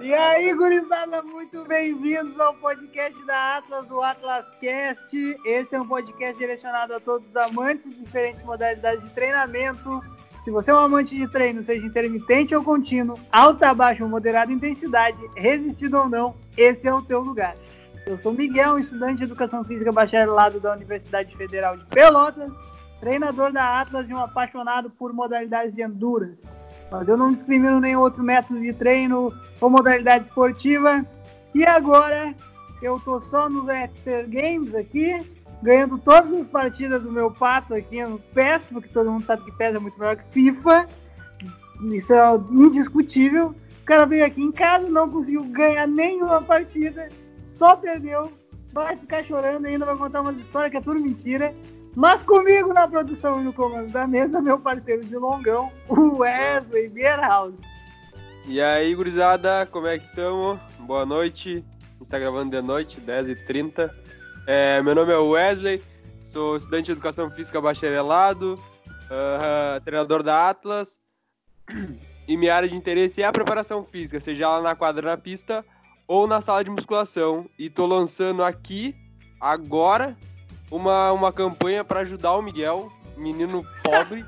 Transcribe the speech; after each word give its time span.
E 0.00 0.14
aí, 0.14 0.54
gurizada, 0.54 1.22
muito 1.22 1.64
bem-vindos 1.64 2.38
ao 2.40 2.54
podcast 2.54 3.26
da 3.26 3.58
Atlas, 3.58 3.86
do 3.86 4.02
Atlas 4.02 4.46
Cast. 4.60 5.36
Esse 5.44 5.74
é 5.74 5.80
um 5.80 5.86
podcast 5.86 6.38
direcionado 6.38 6.94
a 6.94 7.00
todos 7.00 7.28
os 7.28 7.36
amantes 7.36 7.84
de 7.84 8.02
diferentes 8.02 8.42
modalidades 8.42 9.02
de 9.02 9.10
treinamento. 9.10 10.02
Se 10.44 10.50
você 10.50 10.70
é 10.70 10.74
um 10.74 10.78
amante 10.78 11.14
de 11.14 11.28
treino, 11.28 11.62
seja 11.62 11.86
intermitente 11.86 12.54
ou 12.54 12.64
contínuo, 12.64 13.18
alta, 13.30 13.74
baixa 13.74 14.04
ou 14.04 14.08
moderada 14.08 14.52
intensidade, 14.52 15.18
resistido 15.36 15.98
ou 15.98 16.08
não, 16.08 16.34
esse 16.56 16.86
é 16.88 16.94
o 16.94 17.02
teu 17.02 17.20
lugar. 17.20 17.54
Eu 18.06 18.16
sou 18.18 18.32
Miguel, 18.32 18.78
estudante 18.78 19.18
de 19.18 19.24
Educação 19.24 19.64
Física 19.64 19.92
bacharelado 19.92 20.60
da 20.60 20.72
Universidade 20.72 21.36
Federal 21.36 21.76
de 21.76 21.84
Pelotas, 21.86 22.52
treinador 23.00 23.52
da 23.52 23.80
Atlas 23.80 24.08
e 24.08 24.14
um 24.14 24.20
apaixonado 24.20 24.88
por 24.88 25.12
modalidades 25.12 25.74
de 25.74 25.82
endurance. 25.82 26.46
Mas 26.90 27.08
eu 27.08 27.16
não 27.16 27.32
discrimino 27.32 27.80
nenhum 27.80 28.00
outro 28.00 28.22
método 28.22 28.60
de 28.60 28.72
treino 28.72 29.32
ou 29.60 29.70
modalidade 29.70 30.26
esportiva. 30.26 31.04
E 31.54 31.64
agora 31.64 32.34
eu 32.82 33.00
tô 33.00 33.20
só 33.20 33.48
nos 33.48 33.68
Exter 33.68 34.28
Games 34.28 34.74
aqui, 34.74 35.16
ganhando 35.62 35.98
todas 35.98 36.32
as 36.32 36.46
partidas 36.46 37.02
do 37.02 37.10
meu 37.10 37.30
pato 37.30 37.74
aqui 37.74 38.02
no 38.02 38.18
PES, 38.18 38.66
porque 38.66 38.88
todo 38.88 39.10
mundo 39.10 39.24
sabe 39.24 39.44
que 39.44 39.52
PES 39.52 39.74
é 39.74 39.78
muito 39.78 39.98
melhor 39.98 40.16
que 40.16 40.24
FIFA. 40.32 40.86
Isso 41.92 42.12
é 42.12 42.34
indiscutível. 42.50 43.54
O 43.82 43.84
cara 43.84 44.06
veio 44.06 44.24
aqui 44.24 44.42
em 44.42 44.52
casa, 44.52 44.88
não 44.88 45.08
conseguiu 45.08 45.44
ganhar 45.44 45.86
nenhuma 45.86 46.42
partida, 46.42 47.08
só 47.46 47.76
perdeu, 47.76 48.32
vai 48.72 48.96
ficar 48.96 49.24
chorando 49.24 49.64
ainda, 49.64 49.86
vai 49.86 49.96
contar 49.96 50.22
umas 50.22 50.38
histórias 50.38 50.72
que 50.72 50.76
é 50.76 50.80
tudo 50.80 51.00
mentira. 51.00 51.54
Mas 51.96 52.20
comigo 52.20 52.74
na 52.74 52.86
produção 52.86 53.40
e 53.40 53.44
no 53.44 53.54
comando 53.54 53.90
da 53.90 54.06
mesa, 54.06 54.38
meu 54.42 54.60
parceiro 54.60 55.02
de 55.02 55.16
longão, 55.16 55.72
o 55.88 56.18
Wesley 56.18 56.90
Bierhaus. 56.90 57.54
E 58.46 58.60
aí, 58.60 58.94
gurizada, 58.94 59.64
como 59.72 59.86
é 59.86 59.98
que 59.98 60.04
estamos? 60.04 60.60
Boa 60.80 61.06
noite. 61.06 61.64
A 61.80 61.96
gente 61.96 62.10
tá 62.10 62.18
gravando 62.18 62.50
de 62.50 62.60
noite, 62.60 63.00
10h30. 63.00 63.90
É, 64.46 64.82
meu 64.82 64.94
nome 64.94 65.10
é 65.10 65.16
Wesley, 65.16 65.82
sou 66.20 66.58
estudante 66.58 66.84
de 66.84 66.92
Educação 66.92 67.30
Física 67.30 67.62
bacharelado, 67.62 68.62
uh, 69.06 69.80
treinador 69.82 70.22
da 70.22 70.50
Atlas. 70.50 71.00
E 72.28 72.36
minha 72.36 72.54
área 72.54 72.68
de 72.68 72.74
interesse 72.74 73.22
é 73.22 73.24
a 73.24 73.32
preparação 73.32 73.84
física, 73.84 74.20
seja 74.20 74.48
lá 74.48 74.60
na 74.60 74.74
quadra 74.74 75.12
na 75.12 75.16
pista 75.16 75.64
ou 76.06 76.26
na 76.26 76.42
sala 76.42 76.62
de 76.62 76.70
musculação. 76.70 77.48
E 77.58 77.70
tô 77.70 77.86
lançando 77.86 78.42
aqui, 78.42 78.94
agora, 79.40 80.14
uma, 80.70 81.12
uma 81.12 81.32
campanha 81.32 81.84
para 81.84 82.00
ajudar 82.00 82.32
o 82.34 82.42
Miguel, 82.42 82.90
menino 83.16 83.64
pobre. 83.82 84.24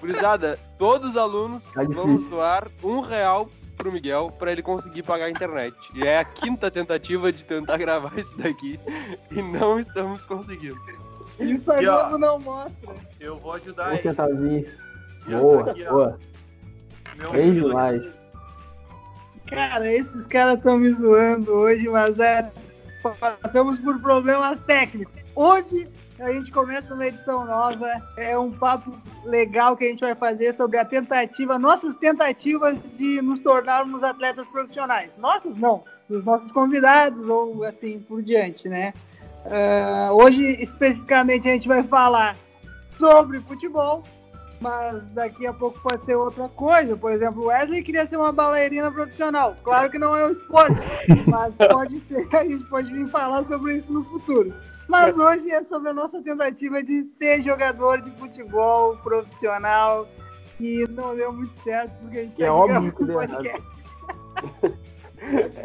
Gurizada, 0.00 0.58
todos 0.76 1.10
os 1.10 1.16
alunos 1.16 1.64
Tá 1.66 1.84
vão 1.84 2.16
doar 2.16 2.68
um 2.82 3.00
real 3.00 3.48
pro 3.76 3.92
Miguel 3.92 4.32
para 4.38 4.52
ele 4.52 4.62
conseguir 4.62 5.02
pagar 5.02 5.26
a 5.26 5.30
internet. 5.30 5.74
E 5.94 6.06
é 6.06 6.18
a 6.18 6.24
quinta 6.24 6.70
tentativa 6.70 7.32
de 7.32 7.44
tentar 7.44 7.76
gravar 7.78 8.16
isso 8.18 8.36
daqui 8.38 8.78
e 9.30 9.42
não 9.42 9.78
estamos 9.78 10.24
conseguindo. 10.24 10.80
Isso 11.38 11.70
a 11.70 11.76
Aqui, 11.76 11.86
ó. 11.86 12.00
Globo 12.00 12.18
não 12.18 12.38
mostra. 12.38 12.94
Eu 13.18 13.38
vou 13.38 13.54
ajudar 13.54 13.88
Um 13.88 13.92
ele. 13.92 13.98
centavinho. 13.98 14.66
Boa, 15.26 15.70
aqui, 15.70 15.84
boa. 15.84 16.18
demais. 17.32 18.06
aqui. 18.06 18.12
Cara, 19.46 19.92
esses 19.92 20.26
caras 20.26 20.58
estão 20.58 20.78
me 20.78 20.92
zoando 20.94 21.52
hoje, 21.52 21.88
mas 21.88 22.18
é. 22.18 22.50
Passamos 23.02 23.78
por 23.80 24.00
problemas 24.00 24.60
técnicos. 24.60 25.14
Hoje 25.34 25.88
a 26.20 26.32
gente 26.32 26.50
começa 26.52 26.94
uma 26.94 27.06
edição 27.06 27.44
nova. 27.44 27.90
É 28.16 28.38
um 28.38 28.52
papo 28.52 28.96
legal 29.24 29.76
que 29.76 29.84
a 29.84 29.88
gente 29.88 30.00
vai 30.00 30.14
fazer 30.14 30.54
sobre 30.54 30.78
a 30.78 30.84
tentativa, 30.84 31.58
nossas 31.58 31.96
tentativas 31.96 32.76
de 32.96 33.20
nos 33.20 33.40
tornarmos 33.40 34.04
atletas 34.04 34.46
profissionais. 34.48 35.10
Nossas 35.18 35.56
não, 35.56 35.82
dos 36.08 36.24
nossos 36.24 36.52
convidados 36.52 37.28
ou 37.28 37.64
assim 37.64 37.98
por 38.00 38.22
diante, 38.22 38.68
né? 38.68 38.92
Ah, 39.46 40.10
hoje 40.12 40.62
especificamente 40.62 41.48
a 41.48 41.52
gente 41.52 41.66
vai 41.66 41.82
falar 41.82 42.36
sobre 42.98 43.40
futebol, 43.40 44.04
mas 44.62 45.08
daqui 45.10 45.46
a 45.46 45.52
pouco 45.52 45.78
pode 45.80 46.04
ser 46.04 46.14
outra 46.14 46.48
coisa. 46.48 46.96
Por 46.96 47.12
exemplo, 47.12 47.42
o 47.42 47.46
Wesley 47.46 47.82
queria 47.82 48.06
ser 48.06 48.16
uma 48.16 48.32
bailarina 48.32 48.90
profissional. 48.90 49.56
Claro 49.62 49.90
que 49.90 49.98
não 49.98 50.16
é 50.16 50.24
o 50.26 50.32
esporte, 50.32 50.80
mas 51.26 51.54
pode 51.70 52.00
ser, 52.00 52.26
a 52.34 52.44
gente 52.44 52.64
pode 52.64 52.92
vir 52.92 53.06
falar 53.08 53.42
sobre 53.44 53.76
isso 53.76 53.92
no 53.92 54.04
futuro. 54.04 54.52
Mas 54.88 55.16
hoje 55.18 55.50
é 55.50 55.62
sobre 55.62 55.90
a 55.90 55.94
nossa 55.94 56.20
tentativa 56.22 56.82
de 56.82 57.04
ser 57.18 57.40
jogador 57.42 58.00
de 58.02 58.10
futebol 58.12 58.96
profissional, 58.98 60.06
que 60.58 60.84
não 60.90 61.14
deu 61.16 61.32
muito 61.32 61.54
certo, 61.62 61.92
porque 62.02 62.18
a 62.18 62.22
gente 62.24 62.36
Que 62.36 62.42
é 62.42 62.46
tá 62.46 62.54
óbvio 62.54 62.92
que 62.92 63.02
um 63.04 63.06
podcast. 63.06 63.88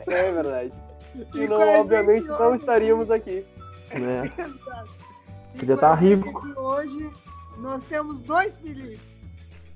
É 0.08 0.32
verdade. 0.32 0.72
E 1.34 1.40
E 1.46 1.48
não, 1.48 1.80
obviamente, 1.80 2.28
não 2.28 2.50
hoje- 2.52 2.60
estaríamos 2.60 3.10
aqui. 3.10 3.44
Né? 3.92 4.32
Exato. 4.38 4.90
E 5.56 5.60
Podia 5.60 5.76
com 5.76 5.82
tá 5.82 5.96
rico. 5.96 6.30
aqui 6.38 6.60
Hoje 6.60 7.10
nós 7.60 7.84
temos 7.86 8.20
dois 8.20 8.56
Felipe. 8.58 9.00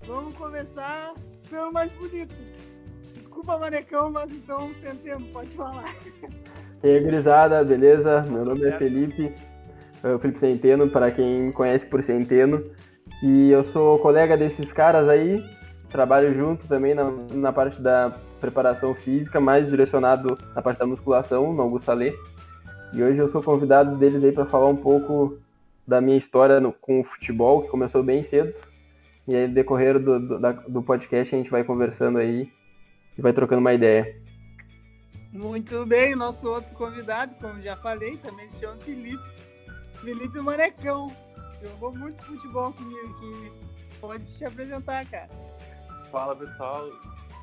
Vamos 0.06 0.34
começar 0.34 1.14
pelo 1.50 1.72
mais 1.72 1.92
bonito. 1.94 2.34
Desculpa, 3.14 3.58
Manecão, 3.58 4.12
mas 4.12 4.32
então 4.32 4.72
Centeno, 4.82 5.26
pode 5.34 5.50
falar. 5.50 5.96
E 6.84 6.88
aí, 6.88 7.00
gurizada, 7.00 7.64
beleza? 7.64 8.24
Meu 8.24 8.44
nome 8.44 8.66
é 8.66 8.72
Felipe, 8.78 9.34
o 10.04 10.18
Felipe 10.18 10.40
Centeno, 10.40 10.90
para 10.90 11.12
quem 11.12 11.52
conhece 11.52 11.86
por 11.86 12.04
Centeno. 12.04 12.64
E 13.24 13.52
eu 13.52 13.64
sou 13.64 14.00
colega 14.00 14.36
desses 14.36 14.74
caras 14.74 15.08
aí, 15.08 15.44
trabalho 15.92 16.34
junto 16.34 16.68
também 16.68 16.96
na, 16.96 17.12
na 17.34 17.54
parte 17.54 17.80
da 17.80 18.18
preparação 18.40 18.96
física, 18.96 19.40
mais 19.40 19.70
direcionado 19.70 20.38
na 20.56 20.62
parte 20.62 20.80
da 20.80 20.88
musculação, 20.88 21.54
no 21.54 21.62
Augusto 21.62 21.92
Alê. 21.92 22.14
E 22.94 23.04
hoje 23.04 23.20
eu 23.20 23.28
sou 23.28 23.44
convidado 23.44 23.96
deles 23.96 24.24
aí 24.24 24.32
para 24.32 24.46
falar 24.46 24.68
um 24.68 24.76
pouco 24.76 25.38
da 25.88 26.00
minha 26.02 26.18
história 26.18 26.60
no- 26.60 26.72
com 26.74 27.00
o 27.00 27.04
futebol, 27.04 27.62
que 27.62 27.70
começou 27.70 28.04
bem 28.04 28.24
cedo. 28.24 28.54
E 29.28 29.36
aí, 29.36 29.48
no 29.48 29.54
decorrer 29.54 30.00
do, 30.00 30.20
do, 30.20 30.40
da- 30.40 30.52
do 30.52 30.82
podcast, 30.82 31.34
a 31.34 31.38
gente 31.38 31.52
vai 31.52 31.64
conversando 31.64 32.18
aí 32.18 32.52
e 33.18 33.22
vai 33.22 33.34
trocando 33.34 33.62
uma 33.62 33.74
ideia. 33.74 34.16
Muito 35.32 35.86
bem, 35.86 36.16
nosso 36.16 36.48
outro 36.50 36.76
convidado, 36.76 37.34
como 37.40 37.62
já 37.62 37.76
falei, 37.78 38.18
também 38.18 38.50
se 38.52 38.60
chama 38.60 38.78
Felipe. 38.82 39.24
Felipe 40.02 40.40
Manecão. 40.40 41.16
Jogou 41.64 41.94
muito 41.96 42.24
futebol 42.26 42.74
comigo 42.74 43.16
aqui. 43.16 43.52
Pode 44.00 44.26
te 44.38 44.44
apresentar, 44.44 45.06
cara. 45.06 45.30
Fala 46.12 46.36
pessoal, 46.36 46.90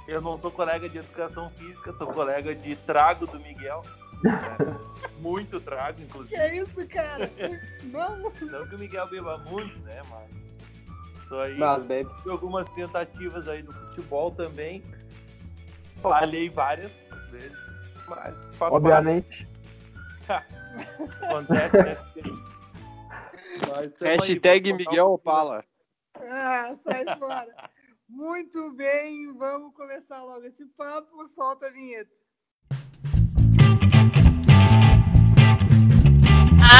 eu 0.09 0.21
não 0.21 0.39
sou 0.39 0.51
colega 0.51 0.89
de 0.89 0.99
educação 0.99 1.49
física, 1.51 1.93
sou 1.95 2.09
colega 2.09 2.55
de 2.55 2.75
trago 2.77 3.27
do 3.27 3.39
Miguel. 3.41 3.81
Muito 5.21 5.61
trago, 5.61 5.97
Que 5.99 6.03
inclusive. 6.05 6.37
é 6.37 6.57
isso, 6.57 6.89
cara? 6.89 7.31
Vamos. 7.91 8.41
Não 8.41 8.67
que 8.69 8.75
o 8.75 8.79
Miguel 8.79 9.09
beba 9.09 9.39
muito, 9.39 9.79
né? 9.81 10.01
Mas. 10.09 11.29
Tô 11.29 11.41
aí 11.41 11.59
Mas, 11.59 11.85
bebe. 11.85 12.09
tive 12.19 12.31
algumas 12.31 12.69
tentativas 12.71 13.49
aí 13.49 13.63
no 13.63 13.73
futebol 13.73 14.31
também. 14.31 14.83
Falhei 16.01 16.49
várias 16.49 16.91
vezes. 17.31 17.59
Mas 18.07 18.35
Obviamente. 18.61 19.47
acontece, 20.29 21.77
né? 21.77 21.97
Mas 23.69 23.95
tamo 23.95 24.11
aí 24.11 24.17
Hashtag 24.17 24.73
Miguel 24.73 25.07
Opala. 25.13 25.65
Ah, 26.15 26.75
sai 26.83 27.05
fora. 27.19 27.71
Muito 28.09 28.71
bem, 28.73 29.33
vamos 29.37 29.75
começar 29.75 30.23
logo 30.23 30.45
esse 30.47 30.65
papo. 30.67 31.27
Solta 31.29 31.67
a 31.67 31.71
vinheta. 31.71 32.11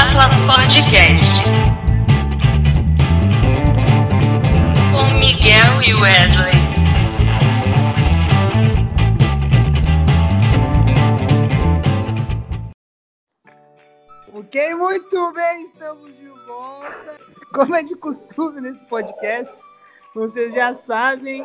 Atlas 0.01 0.39
Podcast. 0.43 1.43
Com 4.93 5.19
Miguel 5.19 5.83
e 5.83 5.95
Wesley. 5.95 6.53
Ok, 14.33 14.75
muito 14.77 15.33
bem, 15.33 15.67
estamos 15.67 16.17
de 16.17 16.29
volta. 16.47 17.19
Como 17.53 17.75
é 17.75 17.83
de 17.83 17.97
costume 17.97 18.61
nesse 18.61 18.85
podcast, 18.85 19.53
vocês 20.15 20.55
já 20.55 20.77
sabem 20.77 21.45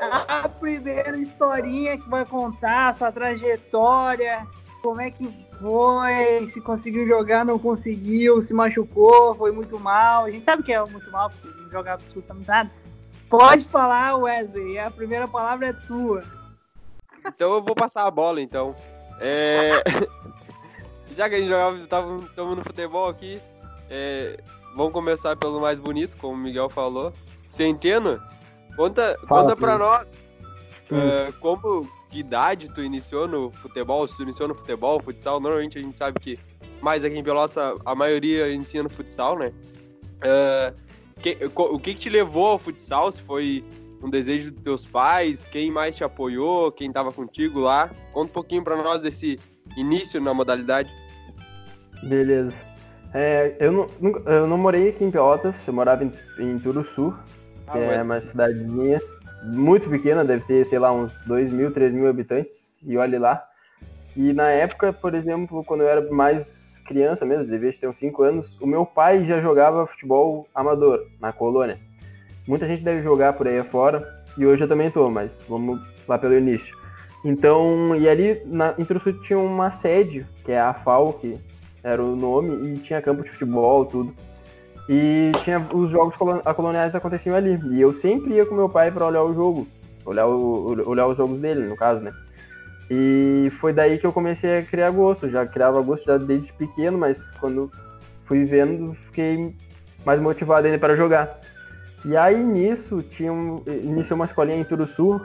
a 0.00 0.48
primeira 0.48 1.18
historinha 1.18 1.98
que 1.98 2.08
vai 2.08 2.24
contar 2.24 2.88
a 2.88 2.94
sua 2.94 3.12
trajetória, 3.12 4.46
como 4.80 5.02
é 5.02 5.10
que 5.10 5.44
foi, 5.64 6.46
se 6.50 6.60
conseguiu 6.60 7.06
jogar, 7.06 7.42
não 7.42 7.58
conseguiu, 7.58 8.46
se 8.46 8.52
machucou, 8.52 9.34
foi 9.34 9.50
muito 9.50 9.80
mal. 9.80 10.26
A 10.26 10.30
gente 10.30 10.44
sabe 10.44 10.62
que 10.62 10.74
é 10.74 10.84
muito 10.84 11.10
mal, 11.10 11.30
porque 11.30 11.48
não 11.58 11.70
joga 11.70 11.94
absolutamente 11.94 12.46
nada. 12.46 12.70
Pode 13.30 13.64
falar, 13.64 14.14
Wesley, 14.16 14.78
a 14.78 14.90
primeira 14.90 15.26
palavra 15.26 15.68
é 15.68 15.72
tua. 15.72 16.22
Então 17.26 17.54
eu 17.54 17.62
vou 17.62 17.74
passar 17.74 18.06
a 18.06 18.10
bola, 18.10 18.42
então. 18.42 18.74
É... 19.18 19.82
Já 21.10 21.30
que 21.30 21.36
a 21.36 21.38
gente 21.38 21.48
jogava, 21.48 21.76
estamos 21.78 22.56
no 22.58 22.62
futebol 22.62 23.08
aqui, 23.08 23.40
é, 23.88 24.36
vamos 24.76 24.92
começar 24.92 25.34
pelo 25.34 25.60
mais 25.60 25.78
bonito, 25.78 26.16
como 26.18 26.34
o 26.34 26.36
Miguel 26.36 26.68
falou. 26.68 27.10
Centeno, 27.48 28.20
conta, 28.76 29.16
Fala, 29.26 29.42
conta 29.42 29.56
pra 29.56 29.78
nós 29.78 30.08
Ah, 30.90 31.32
como, 31.40 31.88
que 32.14 32.20
idade 32.20 32.72
tu 32.72 32.80
iniciou 32.80 33.26
no 33.26 33.50
futebol? 33.50 34.06
Se 34.06 34.16
tu 34.16 34.22
iniciou 34.22 34.48
no 34.48 34.54
futebol, 34.54 35.00
futsal, 35.02 35.40
normalmente 35.40 35.78
a 35.78 35.82
gente 35.82 35.98
sabe 35.98 36.20
que 36.20 36.38
mais 36.80 37.04
aqui 37.04 37.18
em 37.18 37.24
Pelotas 37.24 37.58
a, 37.84 37.94
maioria 37.94 38.48
inicia 38.50 38.82
no 38.84 38.88
futsal, 38.88 39.36
né? 39.36 39.52
Ah, 40.22 40.72
que- 41.20 41.36
o 41.56 41.78
que, 41.78 41.92
que 41.92 42.00
te 42.00 42.08
levou 42.08 42.46
ao 42.46 42.58
futsal? 42.58 43.10
Se 43.10 43.20
foi 43.20 43.64
um 44.00 44.08
desejo 44.08 44.52
dos 44.52 44.62
teus 44.62 44.86
pais? 44.86 45.48
Quem 45.48 45.72
mais 45.72 45.96
te 45.96 46.04
apoiou? 46.04 46.70
Quem 46.70 46.92
tava 46.92 47.10
contigo 47.10 47.58
lá? 47.58 47.90
Conta 48.12 48.30
um 48.30 48.34
pouquinho 48.34 48.62
pra 48.62 48.76
nós 48.76 49.00
desse 49.00 49.40
início 49.76 50.20
na 50.20 50.32
modalidade. 50.32 50.94
Beleza. 52.04 52.54
É, 53.12 53.56
eu, 53.58 53.72
não, 53.72 53.86
eu 54.26 54.46
não 54.46 54.58
morei 54.58 54.88
aqui 54.90 55.04
em 55.04 55.10
Pelotas, 55.10 55.66
eu 55.66 55.72
morava 55.74 56.04
em, 56.04 56.12
em 56.38 56.58
Turuçu, 56.60 57.12
que 57.72 57.78
é 57.78 58.02
uma 58.02 58.20
cidadezinha 58.20 59.00
muito 59.44 59.88
pequena, 59.88 60.24
deve 60.24 60.44
ter, 60.44 60.64
sei 60.66 60.78
lá, 60.78 60.92
uns 60.92 61.14
2 61.26 61.52
mil, 61.52 61.70
3 61.72 61.92
mil 61.92 62.08
habitantes, 62.08 62.74
e 62.82 62.96
olhe 62.96 63.18
lá. 63.18 63.44
E 64.16 64.32
na 64.32 64.48
época, 64.48 64.92
por 64.92 65.14
exemplo, 65.14 65.64
quando 65.64 65.82
eu 65.82 65.88
era 65.88 66.10
mais 66.10 66.80
criança 66.86 67.24
mesmo, 67.24 67.46
devia 67.46 67.72
ter 67.72 67.88
uns 67.88 67.96
5 67.96 68.22
anos, 68.22 68.60
o 68.60 68.66
meu 68.66 68.86
pai 68.86 69.24
já 69.24 69.40
jogava 69.40 69.86
futebol 69.86 70.46
amador 70.54 71.06
na 71.20 71.32
colônia. 71.32 71.78
Muita 72.46 72.66
gente 72.66 72.84
deve 72.84 73.02
jogar 73.02 73.32
por 73.32 73.48
aí 73.48 73.58
afora, 73.58 74.22
e 74.36 74.46
hoje 74.46 74.64
eu 74.64 74.68
também 74.68 74.90
tô, 74.90 75.10
mas 75.10 75.38
vamos 75.48 75.80
lá 76.06 76.18
pelo 76.18 76.36
início. 76.36 76.76
Então, 77.24 77.96
e 77.96 78.08
ali 78.08 78.42
na, 78.44 78.74
em 78.78 78.84
tinha 79.22 79.38
uma 79.38 79.70
sede, 79.70 80.26
que 80.44 80.52
é 80.52 80.60
a 80.60 80.74
FAO, 80.74 81.14
que 81.14 81.38
era 81.82 82.02
o 82.02 82.14
nome, 82.14 82.68
e 82.68 82.78
tinha 82.78 83.00
campo 83.00 83.22
de 83.22 83.30
futebol, 83.30 83.86
tudo. 83.86 84.14
E 84.88 85.32
tinha 85.42 85.58
os 85.72 85.90
jogos 85.90 86.14
coloniais 86.16 86.94
aconteciam 86.94 87.36
ali. 87.36 87.58
E 87.70 87.80
eu 87.80 87.94
sempre 87.94 88.34
ia 88.34 88.44
com 88.44 88.54
meu 88.54 88.68
pai 88.68 88.90
para 88.90 89.06
olhar 89.06 89.22
o 89.22 89.34
jogo, 89.34 89.66
olhar, 90.04 90.26
o, 90.26 90.88
olhar 90.88 91.06
os 91.06 91.16
jogos 91.16 91.40
dele, 91.40 91.66
no 91.66 91.76
caso, 91.76 92.00
né? 92.00 92.12
E 92.90 93.50
foi 93.60 93.72
daí 93.72 93.98
que 93.98 94.06
eu 94.06 94.12
comecei 94.12 94.58
a 94.58 94.62
criar 94.62 94.90
gosto. 94.90 95.30
Já 95.30 95.46
criava 95.46 95.80
gosto 95.80 96.04
já 96.04 96.18
desde 96.18 96.52
pequeno, 96.52 96.98
mas 96.98 97.22
quando 97.40 97.70
fui 98.26 98.44
vendo, 98.44 98.94
fiquei 99.06 99.54
mais 100.04 100.20
motivado 100.20 100.66
ainda 100.66 100.78
para 100.78 100.96
jogar. 100.96 101.40
E 102.04 102.16
aí 102.16 102.42
nisso 102.42 103.02
tinha 103.02 103.32
um, 103.32 103.62
iniciou 103.66 104.16
uma 104.16 104.26
escolinha 104.26 104.58
em 104.58 104.64
Turuçu, 104.64 105.20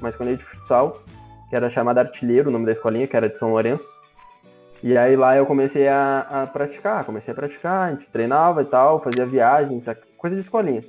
uma 0.00 0.08
escolinha 0.08 0.36
de 0.36 0.44
futsal, 0.44 1.00
que 1.48 1.54
era 1.54 1.70
chamada 1.70 2.00
Artilheiro, 2.00 2.48
o 2.48 2.52
nome 2.52 2.66
da 2.66 2.72
escolinha, 2.72 3.06
que 3.06 3.16
era 3.16 3.28
de 3.28 3.38
São 3.38 3.50
Lourenço. 3.50 3.86
E 4.84 4.98
aí 4.98 5.16
lá 5.16 5.34
eu 5.34 5.46
comecei 5.46 5.88
a, 5.88 6.26
a 6.30 6.46
praticar, 6.46 7.04
comecei 7.04 7.32
a 7.32 7.34
praticar, 7.34 7.88
a 7.88 7.90
gente 7.92 8.06
treinava 8.10 8.60
e 8.60 8.66
tal, 8.66 9.00
fazia 9.02 9.24
viagens, 9.24 9.82
coisa 10.18 10.36
de 10.36 10.42
escolinha. 10.42 10.84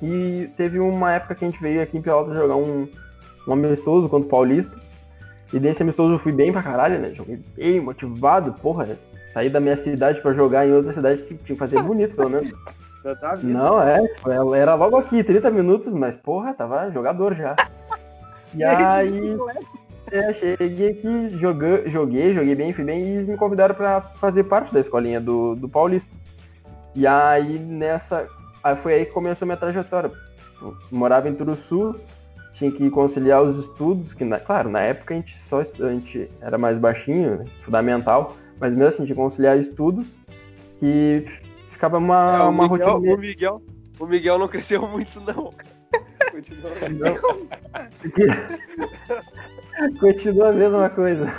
E 0.00 0.48
teve 0.56 0.80
uma 0.80 1.12
época 1.12 1.34
que 1.34 1.44
a 1.44 1.50
gente 1.50 1.60
veio 1.60 1.82
aqui 1.82 1.98
em 1.98 2.00
Pelotas 2.00 2.34
jogar 2.34 2.56
um, 2.56 2.88
um 3.46 3.52
amistoso 3.52 4.08
contra 4.08 4.26
o 4.26 4.30
Paulista. 4.30 4.74
E 5.52 5.58
desse 5.58 5.82
amistoso 5.82 6.14
eu 6.14 6.18
fui 6.18 6.32
bem 6.32 6.50
pra 6.52 6.62
caralho, 6.62 6.98
né? 6.98 7.10
Joguei 7.12 7.38
bem 7.54 7.82
motivado, 7.82 8.54
porra. 8.54 8.96
Saí 9.34 9.50
da 9.50 9.60
minha 9.60 9.76
cidade 9.76 10.18
pra 10.22 10.32
jogar 10.32 10.66
em 10.66 10.72
outra 10.72 10.94
cidade 10.94 11.20
que 11.20 11.34
tinha 11.34 11.54
que 11.54 11.54
fazer 11.54 11.82
bonito, 11.82 12.16
pelo 12.16 12.30
menos. 12.30 12.50
Tá? 13.20 13.36
Não, 13.42 13.82
é, 13.82 13.98
foi- 14.18 14.56
era 14.56 14.76
logo 14.76 14.96
aqui, 14.96 15.24
30 15.24 15.50
minutos, 15.50 15.92
mas 15.92 16.14
porra, 16.14 16.54
tava 16.54 16.88
jogador 16.92 17.34
já. 17.34 17.56
E 18.54 18.62
aí, 18.62 19.36
é, 20.12 20.32
cheguei 20.34 20.90
aqui, 20.90 21.28
joguei, 21.38 21.88
joguei, 21.88 22.34
joguei 22.34 22.54
bem, 22.54 22.72
fui 22.72 22.84
bem 22.84 23.00
e 23.02 23.22
me 23.24 23.36
convidaram 23.36 23.74
pra 23.74 24.00
fazer 24.00 24.44
parte 24.44 24.72
da 24.72 24.80
escolinha 24.80 25.20
do, 25.20 25.54
do 25.56 25.68
Paulista. 25.68 26.10
E 26.94 27.06
aí 27.06 27.58
nessa. 27.58 28.26
Aí 28.62 28.76
foi 28.76 28.94
aí 28.94 29.06
que 29.06 29.12
começou 29.12 29.44
a 29.44 29.46
minha 29.46 29.56
trajetória. 29.56 30.10
Eu 30.60 30.76
morava 30.92 31.28
em 31.28 31.34
Turuçu, 31.34 31.98
tinha 32.52 32.70
que 32.70 32.88
conciliar 32.90 33.42
os 33.42 33.56
estudos, 33.58 34.14
que 34.14 34.24
na- 34.24 34.38
claro, 34.38 34.68
na 34.70 34.80
época 34.80 35.14
a 35.14 35.16
gente 35.16 35.36
só 35.38 35.60
a 35.60 35.90
gente 35.90 36.30
era 36.40 36.56
mais 36.58 36.78
baixinho, 36.78 37.38
né, 37.38 37.44
fundamental, 37.64 38.36
mas 38.60 38.70
mesmo 38.72 38.86
assim 38.88 38.96
tinha 39.04 39.16
que 39.16 39.20
conciliar 39.20 39.58
estudos 39.58 40.16
que 40.78 41.24
ficava 41.70 41.98
uma, 41.98 42.36
É, 42.36 42.42
uma 42.42 42.68
Miguel, 42.68 42.92
rotina. 42.92 43.14
o, 43.14 43.18
Miguel, 43.18 43.62
o 43.98 44.06
Miguel 44.06 44.38
não 44.38 44.46
cresceu 44.48 44.82
muito, 44.86 45.20
não. 45.20 45.50
Continua. 46.30 46.70
Continua 50.00 50.50
a 50.50 50.52
mesma 50.52 50.88
coisa. 50.90 51.32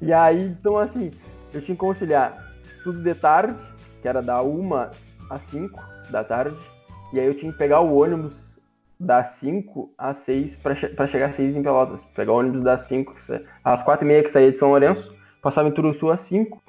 E 0.00 0.12
aí, 0.12 0.42
então 0.44 0.78
assim, 0.78 1.10
eu 1.52 1.60
tinha 1.60 1.74
que 1.74 1.80
conciliar 1.80 2.36
estudo 2.76 3.02
de 3.02 3.14
tarde, 3.14 3.54
que 4.00 4.08
era 4.08 4.20
da 4.20 4.42
1 4.42 4.88
às 5.30 5.42
5 5.42 5.80
da 6.10 6.24
tarde, 6.24 6.56
e 7.12 7.20
aí 7.20 7.26
eu 7.26 7.34
tinha 7.34 7.52
que 7.52 7.58
pegar 7.58 7.80
o 7.80 8.00
ônibus 8.02 8.60
das 8.98 9.28
5 9.30 9.90
às 9.98 10.18
6 10.18 10.56
pra, 10.56 10.74
che 10.74 10.88
chegar 11.08 11.28
às 11.30 11.34
6 11.36 11.56
em 11.56 11.62
Pelotas. 11.62 12.04
Pegar 12.14 12.32
o 12.32 12.38
ônibus 12.38 12.62
das 12.62 12.82
5 12.82 13.14
que 13.14 13.22
sa- 13.22 13.40
às 13.64 13.82
4 13.82 14.04
e 14.04 14.08
meia 14.08 14.22
que 14.22 14.30
saía 14.30 14.50
de 14.50 14.56
São 14.56 14.70
Lourenço, 14.70 15.14
passava 15.40 15.68
em 15.68 15.72
Turuçu 15.72 16.10
às 16.10 16.20
5, 16.22 16.60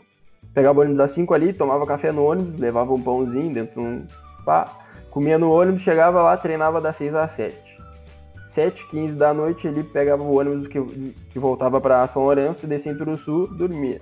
pegava 0.53 0.79
o 0.79 0.81
ônibus 0.81 0.99
às 0.99 1.11
5 1.11 1.33
ali, 1.33 1.53
tomava 1.53 1.85
café 1.85 2.11
no 2.11 2.25
ônibus, 2.25 2.59
levava 2.59 2.93
um 2.93 3.01
pãozinho 3.01 3.51
dentro 3.53 3.81
de 3.81 3.87
um 3.87 4.07
pá, 4.45 4.65
comia 5.09 5.37
no 5.37 5.51
ônibus, 5.51 5.81
chegava 5.81 6.21
lá, 6.21 6.35
treinava 6.37 6.81
das 6.81 6.95
6 6.95 7.15
às 7.15 7.31
7. 7.31 7.72
7, 8.53 8.87
15 8.87 9.15
da 9.15 9.33
noite, 9.33 9.67
ele 9.67 9.83
pegava 9.83 10.21
o 10.21 10.37
ônibus 10.37 10.67
que, 10.67 10.79
que 11.31 11.39
voltava 11.39 11.81
pra 11.81 12.07
São 12.07 12.21
Lourenço, 12.21 12.67
descia 12.67 12.91
em 12.91 12.97
Turuçu, 12.97 13.47
dormia. 13.47 13.99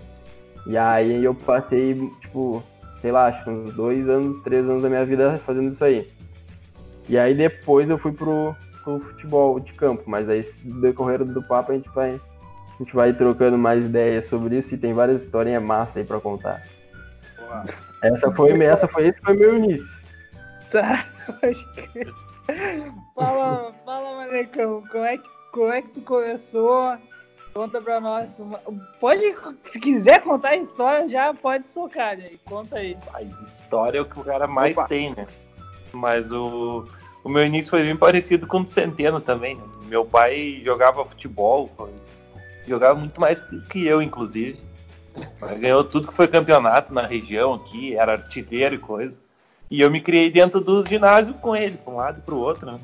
E 0.68 0.78
aí 0.78 1.24
eu 1.24 1.34
passei, 1.34 1.94
tipo, 2.20 2.62
sei 3.00 3.14
lá, 3.14 3.28
acho 3.28 3.50
uns 3.50 3.74
dois 3.74 4.10
anos, 4.10 4.44
três 4.44 4.70
anos 4.70 4.82
da 4.82 4.90
minha 4.90 5.06
vida 5.06 5.42
fazendo 5.46 5.72
isso 5.72 5.84
aí. 5.86 6.12
E 7.08 7.18
aí 7.18 7.34
depois 7.34 7.90
eu 7.90 7.98
fui 7.98 8.12
pro, 8.12 8.54
pro 8.84 9.00
futebol 9.00 9.58
de 9.58 9.72
campo, 9.72 10.04
mas 10.06 10.28
aí 10.28 10.46
decorrer 10.82 11.24
do 11.24 11.42
papo 11.42 11.72
a 11.72 11.76
gente 11.76 11.90
vai, 11.90 12.20
a 12.76 12.84
gente 12.84 12.94
vai 12.94 13.14
trocando 13.14 13.58
mais 13.58 13.86
ideias 13.86 14.26
sobre 14.26 14.58
isso 14.58 14.76
e 14.76 14.78
tem 14.78 14.92
várias 14.92 15.24
historinhas 15.24 15.64
massas 15.64 15.98
aí 15.98 16.04
pra 16.04 16.20
contar. 16.20 16.62
Essa 18.04 18.30
foi, 18.34 18.62
essa 18.62 18.86
foi, 18.86 19.08
esse 19.08 19.20
foi 19.22 19.34
meu 19.34 19.58
início. 19.58 19.88
Tá, 20.70 21.06
pode 21.40 21.66
crer. 21.74 22.14
Fala, 23.22 23.74
fala, 23.86 24.16
Manecão, 24.16 24.84
como 24.92 25.06
é, 25.06 25.18
que, 25.18 25.30
como 25.52 25.72
é 25.72 25.82
que 25.84 25.90
tu 25.90 26.02
começou? 26.02 26.98
Conta 27.54 27.80
pra 27.80 28.00
nós. 28.00 28.30
Pode, 29.00 29.36
se 29.66 29.80
quiser 29.80 30.24
contar 30.24 30.50
a 30.50 30.58
história, 30.58 31.08
já 31.08 31.34
pode 31.34 31.70
socar 31.70 32.12
aí. 32.12 32.40
Conta 32.46 32.78
aí. 32.78 32.98
A 33.14 33.22
história 33.22 34.00
é 34.00 34.02
o 34.02 34.06
que 34.06 34.20
o 34.20 34.24
cara 34.24 34.48
mais 34.48 34.76
Opa. 34.76 34.88
tem, 34.88 35.14
né? 35.14 35.28
Mas 35.92 36.32
o, 36.32 36.88
o 37.24 37.30
meu 37.30 37.46
início 37.46 37.70
foi 37.70 37.84
bem 37.84 37.96
parecido 37.96 38.48
com 38.48 38.62
o 38.62 38.64
do 38.64 38.70
Centeno 38.70 39.20
também. 39.20 39.56
Né? 39.56 39.64
Meu 39.86 40.04
pai 40.04 40.62
jogava 40.64 41.06
futebol, 41.06 41.70
jogava 42.66 42.98
muito 42.98 43.20
mais 43.20 43.42
que 43.70 43.86
eu, 43.86 44.02
inclusive. 44.02 44.60
Mas 45.40 45.60
Ganhou 45.60 45.84
tudo 45.84 46.08
que 46.08 46.14
foi 46.14 46.28
campeonato 46.28 46.94
na 46.94 47.06
região 47.06 47.54
aqui, 47.54 47.96
era 47.96 48.14
artilheiro 48.14 48.76
e 48.76 48.80
coisa. 48.80 49.20
E 49.70 49.82
eu 49.82 49.92
me 49.92 50.02
criei 50.02 50.32
dentro 50.32 50.62
dos 50.62 50.88
ginásios 50.88 51.36
com 51.42 51.56
ele, 51.56 51.78
para 51.78 51.94
um 51.94 51.98
lado 51.98 52.20
e 52.20 52.22
para 52.22 52.36
o 52.36 52.40
outro, 52.40 52.66
né? 52.66 52.80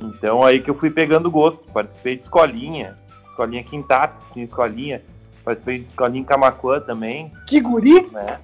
Então 0.00 0.42
aí 0.42 0.60
que 0.60 0.70
eu 0.70 0.74
fui 0.74 0.90
pegando 0.90 1.30
gosto. 1.30 1.60
Participei 1.72 2.16
de 2.16 2.22
escolinha, 2.22 2.96
escolinha 3.28 3.62
Quintato, 3.62 4.20
tinha 4.32 4.44
escolinha. 4.44 5.02
Participei 5.44 5.78
de 5.80 5.86
escolinha 5.86 6.20
em 6.20 6.24
Camacuã 6.24 6.80
também, 6.80 7.32
Que 7.46 7.60
guri? 7.60 8.06
né? 8.12 8.38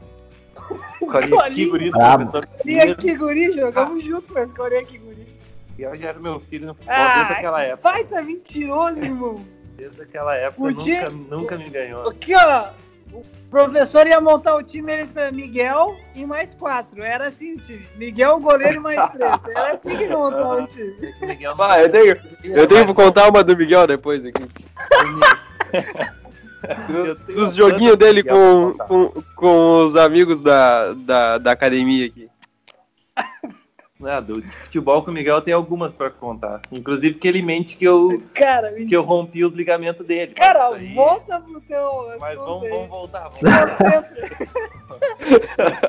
Escolinha 1.00 1.34
Escolinha. 1.36 1.50
Kiguri 1.50 1.84
do 1.90 1.98
Brabo. 1.98 2.30
professor 2.30 2.48
Escolinha 2.56 2.94
que 2.96 3.14
guri, 3.16 3.52
jogamos 3.52 4.04
junto 4.04 4.32
com 4.32 4.38
a 4.38 4.42
escolinha 4.44 4.84
que 4.84 4.98
guri. 4.98 5.26
E 5.78 5.82
eu 5.82 5.94
já 5.94 6.08
era 6.08 6.18
meu 6.18 6.40
filho 6.40 6.66
no 6.68 6.74
futebol 6.74 6.96
desde 6.96 7.20
Ah, 7.20 7.28
aquela 7.36 7.62
época. 7.62 7.90
pai, 7.90 8.04
tá 8.04 8.22
mentiroso, 8.22 8.98
irmão. 8.98 9.44
Desde 9.76 10.00
aquela 10.02 10.34
época 10.34 10.56
Podia- 10.72 11.10
nunca, 11.10 11.36
nunca 11.36 11.58
me 11.58 11.68
ganhou. 11.68 12.08
Aqui, 12.08 12.34
ó. 12.34 12.68
O 13.16 13.50
professor 13.50 14.06
ia 14.06 14.20
montar 14.20 14.56
o 14.56 14.62
time, 14.62 14.92
eles 14.92 15.12
para 15.12 15.30
Miguel 15.32 15.96
e 16.14 16.26
mais 16.26 16.54
quatro. 16.54 17.02
Era 17.02 17.28
assim 17.28 17.54
o 17.54 17.58
time. 17.58 17.86
Miguel, 17.96 18.38
goleiro 18.40 18.74
e 18.74 18.78
mais 18.78 19.10
três. 19.12 19.32
Era 19.48 19.72
assim 19.72 19.96
que 19.96 20.04
ele 20.04 20.16
montou 20.16 20.62
o 20.62 20.66
time. 20.66 21.14
Miguel 21.20 21.54
eu 21.80 21.90
tenho, 21.90 22.16
eu 22.44 22.66
tenho 22.66 22.86
que 22.86 22.94
contar 22.94 23.28
uma 23.28 23.42
do 23.42 23.56
Miguel 23.56 23.86
depois 23.86 24.24
aqui. 24.24 24.42
Dos, 26.88 27.36
dos 27.36 27.54
joguinhos 27.54 27.96
dele 27.96 28.22
com, 28.22 28.74
com, 28.88 29.22
com 29.36 29.78
os 29.84 29.94
amigos 29.94 30.40
da, 30.40 30.92
da, 30.94 31.38
da 31.38 31.52
academia 31.52 32.06
aqui. 32.06 32.28
Ah, 34.04 34.20
do 34.20 34.42
de 34.42 34.50
futebol 34.50 35.02
com 35.02 35.10
o 35.10 35.14
Miguel 35.14 35.40
tem 35.40 35.54
algumas 35.54 35.90
pra 35.90 36.10
contar. 36.10 36.60
Inclusive 36.70 37.14
que 37.14 37.26
ele 37.26 37.40
mente 37.40 37.78
que 37.78 37.84
eu, 37.86 38.22
Cara, 38.34 38.70
que 38.72 38.94
eu 38.94 39.02
rompi 39.02 39.42
os 39.42 39.54
ligamentos 39.54 40.06
dele. 40.06 40.34
Cara 40.34 40.68
aí- 40.74 40.94
volta 40.94 41.40
pro 41.40 41.58
teu. 41.62 42.12
Mas 42.20 42.38
vamos, 42.38 42.68
vamos 42.68 42.88
voltar. 42.88 43.30
Vamos 43.30 43.40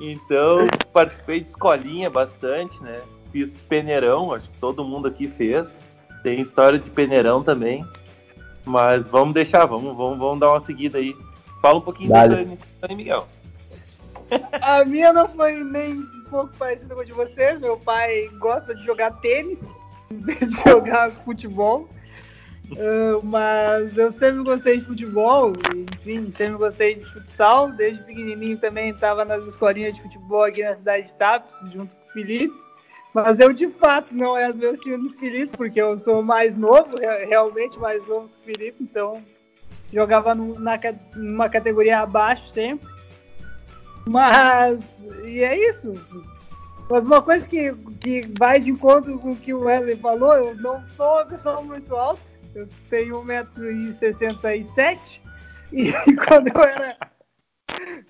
Então, 0.00 0.64
participei 0.92 1.40
de 1.40 1.48
escolinha 1.50 2.10
bastante, 2.10 2.82
né? 2.82 3.00
Fiz 3.30 3.54
peneirão, 3.68 4.32
acho 4.32 4.50
que 4.50 4.58
todo 4.58 4.84
mundo 4.84 5.06
aqui 5.06 5.28
fez. 5.28 5.78
Tem 6.24 6.40
história 6.40 6.78
de 6.78 6.90
peneirão 6.90 7.42
também. 7.44 7.86
Mas 8.64 9.08
vamos 9.08 9.34
deixar, 9.34 9.64
vamos, 9.66 9.96
vamos, 9.96 10.18
vamos 10.18 10.40
dar 10.40 10.50
uma 10.50 10.60
seguida 10.60 10.98
aí. 10.98 11.16
Fala 11.60 11.78
um 11.78 11.82
pouquinho 11.82 12.10
da 12.10 12.26
Dale. 12.26 12.34
tua 12.34 12.42
iniciação, 12.42 12.96
Miguel. 12.96 13.28
A 14.60 14.84
minha 14.84 15.12
não 15.12 15.28
foi 15.28 15.62
nem 15.62 16.02
pouco 16.32 16.56
parecida 16.56 16.94
com 16.94 17.02
a 17.02 17.04
de 17.04 17.12
vocês. 17.12 17.60
Meu 17.60 17.76
pai 17.76 18.28
gosta 18.38 18.74
de 18.74 18.84
jogar 18.84 19.10
tênis. 19.20 19.60
de 20.10 20.50
jogar 20.66 21.10
futebol. 21.10 21.86
Uh, 22.70 23.22
mas 23.22 23.98
eu 23.98 24.10
sempre 24.10 24.42
gostei 24.42 24.78
de 24.78 24.86
futebol, 24.86 25.52
enfim, 25.76 26.30
sempre 26.30 26.56
gostei 26.56 26.94
de 26.94 27.04
futsal. 27.04 27.70
Desde 27.70 28.02
pequenininho 28.02 28.56
também 28.58 28.88
estava 28.88 29.26
nas 29.26 29.46
escolinhas 29.46 29.94
de 29.94 30.00
futebol 30.00 30.44
aqui 30.44 30.62
na 30.62 30.74
cidade 30.76 31.06
de 31.08 31.12
Tapes, 31.14 31.58
junto 31.70 31.94
com 31.94 32.08
o 32.08 32.12
Felipe. 32.12 32.54
Mas 33.12 33.40
eu, 33.40 33.52
de 33.52 33.68
fato, 33.68 34.14
não 34.14 34.38
era 34.38 34.54
meu 34.54 34.74
time 34.78 34.96
do 34.96 35.18
Felipe, 35.18 35.54
porque 35.54 35.82
eu 35.82 35.98
sou 35.98 36.22
mais 36.22 36.56
novo, 36.56 36.96
realmente 37.28 37.78
mais 37.78 38.06
novo 38.08 38.28
que 38.28 38.50
o 38.50 38.54
Felipe, 38.54 38.82
então 38.82 39.22
jogava 39.92 40.34
no, 40.34 40.58
na, 40.58 40.80
numa 41.14 41.50
categoria 41.50 41.98
abaixo 41.98 42.50
sempre. 42.52 42.91
Mas, 44.06 44.78
e 45.24 45.42
é 45.42 45.68
isso. 45.68 45.92
Mas 46.90 47.06
uma 47.06 47.22
coisa 47.22 47.48
que, 47.48 47.72
que 48.00 48.22
vai 48.38 48.60
de 48.60 48.70
encontro 48.70 49.18
com 49.18 49.32
o 49.32 49.36
que 49.36 49.54
o 49.54 49.64
Wesley 49.64 49.96
falou, 49.96 50.34
eu 50.34 50.54
não 50.56 50.86
sou 50.88 51.14
uma 51.14 51.26
pessoa 51.26 51.62
muito 51.62 51.96
alta, 51.96 52.20
eu 52.54 52.68
tenho 52.90 53.22
1,67m, 53.22 55.20
e 55.72 55.92
quando 56.26 56.48
eu 56.48 56.62
era 56.62 56.96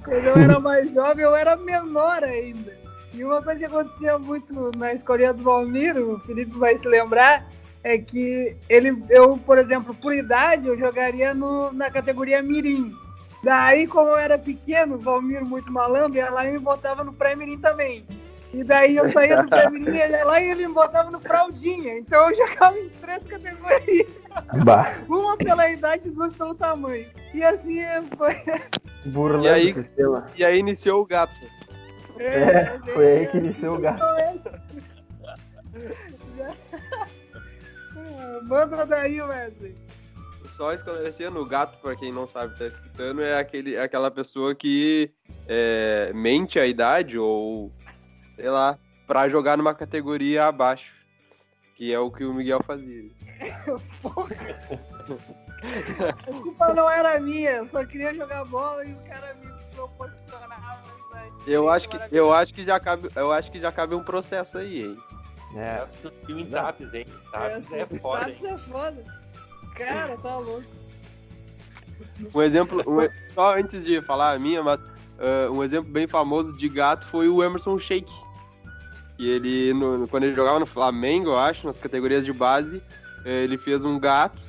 quando 0.04 0.24
eu 0.24 0.36
era 0.36 0.58
mais 0.58 0.92
jovem, 0.92 1.24
eu 1.24 1.34
era 1.34 1.56
menor 1.56 2.24
ainda. 2.24 2.76
E 3.14 3.22
uma 3.24 3.42
coisa 3.42 3.60
que 3.60 3.66
acontecia 3.66 4.18
muito 4.18 4.76
na 4.76 4.92
escolinha 4.94 5.32
do 5.32 5.42
Valmiro, 5.42 6.14
o 6.14 6.20
Felipe 6.20 6.58
vai 6.58 6.78
se 6.78 6.88
lembrar, 6.88 7.46
é 7.84 7.98
que 7.98 8.56
ele, 8.68 9.02
eu, 9.10 9.36
por 9.38 9.58
exemplo, 9.58 9.94
por 9.94 10.14
idade, 10.14 10.66
eu 10.66 10.78
jogaria 10.78 11.34
no, 11.34 11.72
na 11.72 11.90
categoria 11.90 12.42
Mirim. 12.42 12.92
Daí, 13.42 13.86
como 13.88 14.10
eu 14.10 14.16
era 14.16 14.38
pequeno, 14.38 14.94
o 14.94 14.98
Valmiro 14.98 15.44
muito 15.44 15.70
malandro, 15.72 16.16
ia 16.18 16.30
lá 16.30 16.46
e 16.46 16.52
me 16.52 16.58
botava 16.58 17.02
no 17.02 17.12
pré-mirim 17.12 17.58
também. 17.58 18.04
E 18.54 18.62
daí 18.62 18.96
eu 18.96 19.08
saía 19.08 19.42
do 19.42 19.48
pré-mirim, 19.48 19.96
ia 19.96 20.24
lá 20.24 20.40
e 20.40 20.50
ele 20.50 20.68
me 20.68 20.74
botava 20.74 21.10
no 21.10 21.18
fraldinha. 21.20 21.98
Então 21.98 22.30
eu 22.30 22.36
jogava 22.36 22.78
em 22.78 22.88
três 22.88 23.22
categorias. 23.24 24.06
Bah. 24.64 24.92
Uma 25.08 25.36
pela 25.36 25.68
idade 25.68 26.08
e 26.08 26.10
duas 26.10 26.34
pelo 26.34 26.54
tamanho. 26.54 27.06
E 27.34 27.42
assim 27.42 27.80
foi. 28.16 28.36
Burlando 29.06 29.46
E 29.46 29.48
aí- 29.48 29.70
o 29.72 29.74
sistema. 29.74 30.26
E 30.36 30.44
aí 30.44 30.58
iniciou 30.58 31.02
o 31.02 31.06
gato. 31.06 31.34
É, 32.18 32.78
foi 32.94 33.06
aí 33.18 33.26
que 33.26 33.38
iniciou 33.38 33.76
o 33.76 33.80
gato. 33.80 34.02
Manda 38.44 38.86
daí, 38.86 39.20
Wesley. 39.20 39.74
Só 40.52 40.70
esclarecendo, 40.70 41.40
o 41.40 41.46
gato, 41.46 41.78
pra 41.78 41.96
quem 41.96 42.12
não 42.12 42.26
sabe, 42.26 42.58
tá 42.58 42.66
escutando, 42.66 43.22
é, 43.22 43.38
aquele, 43.38 43.74
é 43.74 43.82
aquela 43.82 44.10
pessoa 44.10 44.54
que 44.54 45.10
é, 45.48 46.12
mente 46.14 46.60
a 46.60 46.66
idade 46.66 47.18
ou, 47.18 47.72
sei 48.36 48.50
lá, 48.50 48.78
pra 49.06 49.30
jogar 49.30 49.56
numa 49.56 49.74
categoria 49.74 50.44
abaixo. 50.44 50.92
Que 51.74 51.90
é 51.90 51.98
o 51.98 52.10
que 52.10 52.22
o 52.22 52.34
Miguel 52.34 52.60
fazia. 52.66 53.10
A 56.06 56.32
culpa 56.32 56.74
não 56.74 56.90
era 56.90 57.18
minha, 57.18 57.50
eu 57.52 57.68
só 57.70 57.82
queria 57.86 58.14
jogar 58.14 58.44
bola 58.44 58.84
e 58.84 58.92
o 58.92 58.98
cara 59.04 59.34
me 59.34 59.50
proporcionava. 59.74 60.82
né? 61.14 61.30
Eu 61.46 61.70
acho 61.70 61.88
que, 61.88 61.98
eu 62.12 62.30
acho 62.32 62.52
que, 62.52 62.62
já, 62.62 62.78
cabe, 62.78 63.08
eu 63.16 63.32
acho 63.32 63.50
que 63.50 63.58
já 63.58 63.72
cabe 63.72 63.94
um 63.94 64.04
processo 64.04 64.58
aí, 64.58 64.82
hein? 64.82 64.98
É. 65.56 65.86
Subiu 66.02 66.38
em 66.40 66.46
Tapes, 66.46 66.92
hein? 66.92 67.06
Tapes 67.30 67.72
é 67.72 67.86
foda, 67.98 68.28
hein? 68.30 68.36
Tapes 68.36 68.50
é 68.50 68.58
foda. 68.70 69.22
Cara, 69.74 70.16
tá 70.18 70.36
louco. 70.36 70.64
Um 72.34 72.42
exemplo, 72.42 72.82
um 72.86 73.00
e- 73.02 73.10
só 73.34 73.56
antes 73.58 73.84
de 73.84 74.00
falar 74.02 74.32
a 74.32 74.38
minha, 74.38 74.62
mas 74.62 74.82
ah, 75.18 75.50
um 75.50 75.62
exemplo 75.62 75.90
bem 75.90 76.06
famoso 76.06 76.56
de 76.56 76.68
gato 76.68 77.06
foi 77.06 77.28
o 77.28 77.42
Emerson 77.42 77.78
Sheik. 77.78 78.12
Que 79.16 79.28
ele, 79.28 79.72
no- 79.72 80.08
quando 80.08 80.24
ele 80.24 80.34
jogava 80.34 80.58
no 80.58 80.66
Flamengo, 80.66 81.30
eu 81.30 81.38
acho, 81.38 81.66
nas 81.66 81.78
categorias 81.78 82.24
de 82.24 82.32
base, 82.32 82.82
eh, 83.24 83.44
ele 83.44 83.56
fez 83.56 83.84
um 83.84 83.98
gato, 83.98 84.42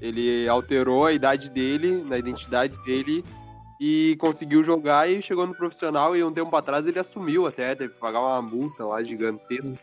ele 0.00 0.48
alterou 0.48 1.06
a 1.06 1.12
idade 1.12 1.50
dele, 1.50 2.02
na 2.02 2.18
identidade 2.18 2.76
dele, 2.84 3.24
e 3.80 4.16
conseguiu 4.20 4.62
jogar 4.62 5.10
e 5.10 5.20
chegou 5.20 5.46
no 5.46 5.54
profissional. 5.54 6.16
E 6.16 6.22
um 6.22 6.32
tempo 6.32 6.54
atrás 6.54 6.86
ele 6.86 6.98
assumiu 6.98 7.46
até, 7.46 7.74
teve 7.74 7.94
que 7.94 7.98
pagar 8.00 8.20
uma 8.20 8.40
multa 8.42 8.84
lá 8.84 9.02
gigantesca. 9.02 9.76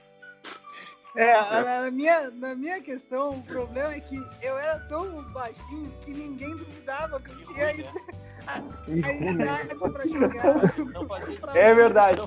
É, 1.20 1.84
na 1.84 1.92
minha, 1.92 2.32
na 2.32 2.56
minha 2.56 2.80
questão, 2.82 3.32
o 3.32 3.44
problema 3.44 3.94
é 3.94 4.00
que 4.00 4.16
eu 4.42 4.58
era 4.58 4.80
tão 4.88 5.22
baixinho 5.34 5.92
que 6.06 6.12
ninguém 6.12 6.56
duvidava 6.56 7.20
que 7.20 7.32
eu 7.32 7.46
tinha 7.46 7.74
né? 7.74 7.84
a, 8.48 9.32
idade 9.32 9.76
pra 9.76 10.08
jogar. 10.08 10.74
Fazia 11.10 11.62
É 11.62 11.74
verdade. 11.74 12.20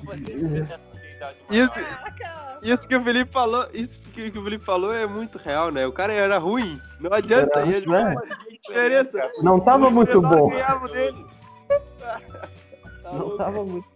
Isso, 1.49 1.73
Caraca, 1.73 2.59
isso 2.61 2.87
que 2.87 2.95
o 2.95 3.03
Felipe 3.03 3.31
falou, 3.31 3.67
isso 3.73 3.99
que, 3.99 4.27
o 4.27 4.43
Felipe 4.43 4.63
falou 4.63 4.93
é 4.93 5.07
muito 5.07 5.39
real, 5.39 5.71
né? 5.71 5.87
O 5.87 5.91
cara 5.91 6.13
era 6.13 6.37
ruim, 6.37 6.79
não 6.99 7.11
adianta, 7.13 7.61
Era 7.61 7.81
jogar 7.81 8.13
né? 8.13 8.15
diferença. 8.61 9.31
Não 9.41 9.59
tava 9.59 9.89
muito 9.89 10.21
bom. 10.21 10.51
Tá 11.97 12.31
Não 13.11 13.37
tava 13.37 13.63
muito. 13.65 13.87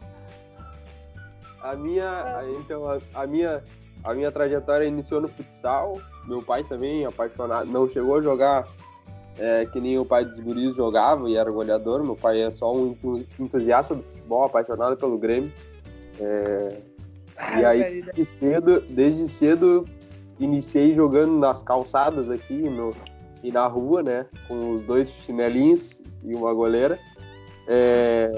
A 1.62 1.76
minha, 1.76 2.38
a- 2.40 2.50
então, 2.60 2.90
a, 2.90 3.00
a 3.14 3.28
minha, 3.28 3.64
a 4.08 4.14
minha 4.14 4.32
trajetória 4.32 4.86
iniciou 4.86 5.20
no 5.20 5.28
futsal. 5.28 6.00
Meu 6.26 6.42
pai 6.42 6.64
também, 6.64 7.06
apaixonado, 7.06 7.70
não 7.70 7.88
chegou 7.90 8.18
a 8.18 8.22
jogar 8.22 8.66
é, 9.38 9.66
que 9.66 9.82
nem 9.82 10.00
o 10.00 10.06
pai 10.06 10.24
dos 10.24 10.40
guris 10.40 10.76
jogava 10.76 11.30
e 11.30 11.36
era 11.36 11.52
goleador. 11.52 12.02
Meu 12.04 12.16
pai 12.16 12.42
é 12.42 12.50
só 12.50 12.74
um 12.74 12.88
entu- 12.88 13.26
entusiasta 13.38 13.96
do 13.96 14.04
futebol, 14.04 14.44
apaixonado 14.46 14.96
pelo 14.96 15.18
Grêmio. 15.18 15.52
É, 16.20 16.78
e 17.60 17.66
aí, 17.66 18.02
desde 18.02 18.40
cedo, 18.40 18.82
desde 18.90 19.28
cedo, 19.28 19.86
iniciei 20.40 20.94
jogando 20.94 21.38
nas 21.38 21.62
calçadas 21.62 22.30
aqui 22.30 22.70
no, 22.70 22.96
e 23.44 23.52
na 23.52 23.68
rua, 23.68 24.02
né? 24.02 24.26
Com 24.48 24.72
os 24.74 24.84
dois 24.84 25.12
chinelinhos 25.12 26.02
e 26.24 26.34
uma 26.34 26.54
goleira. 26.54 26.98
É, 27.68 28.32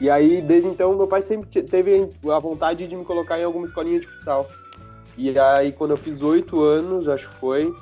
e 0.00 0.10
aí, 0.10 0.42
desde 0.42 0.68
então, 0.68 0.96
meu 0.96 1.06
pai 1.06 1.22
sempre 1.22 1.48
te- 1.48 1.62
teve 1.62 2.08
a 2.28 2.38
vontade 2.40 2.86
de 2.88 2.96
me 2.96 3.04
colocar 3.04 3.38
em 3.38 3.44
alguma 3.44 3.64
escolinha 3.64 4.00
de 4.00 4.06
futsal. 4.06 4.46
E 5.16 5.38
aí, 5.38 5.72
quando 5.72 5.90
eu 5.92 5.96
fiz 5.96 6.22
oito 6.22 6.60
anos, 6.60 7.08
acho 7.08 7.28
que 7.28 7.34
foi, 7.36 7.74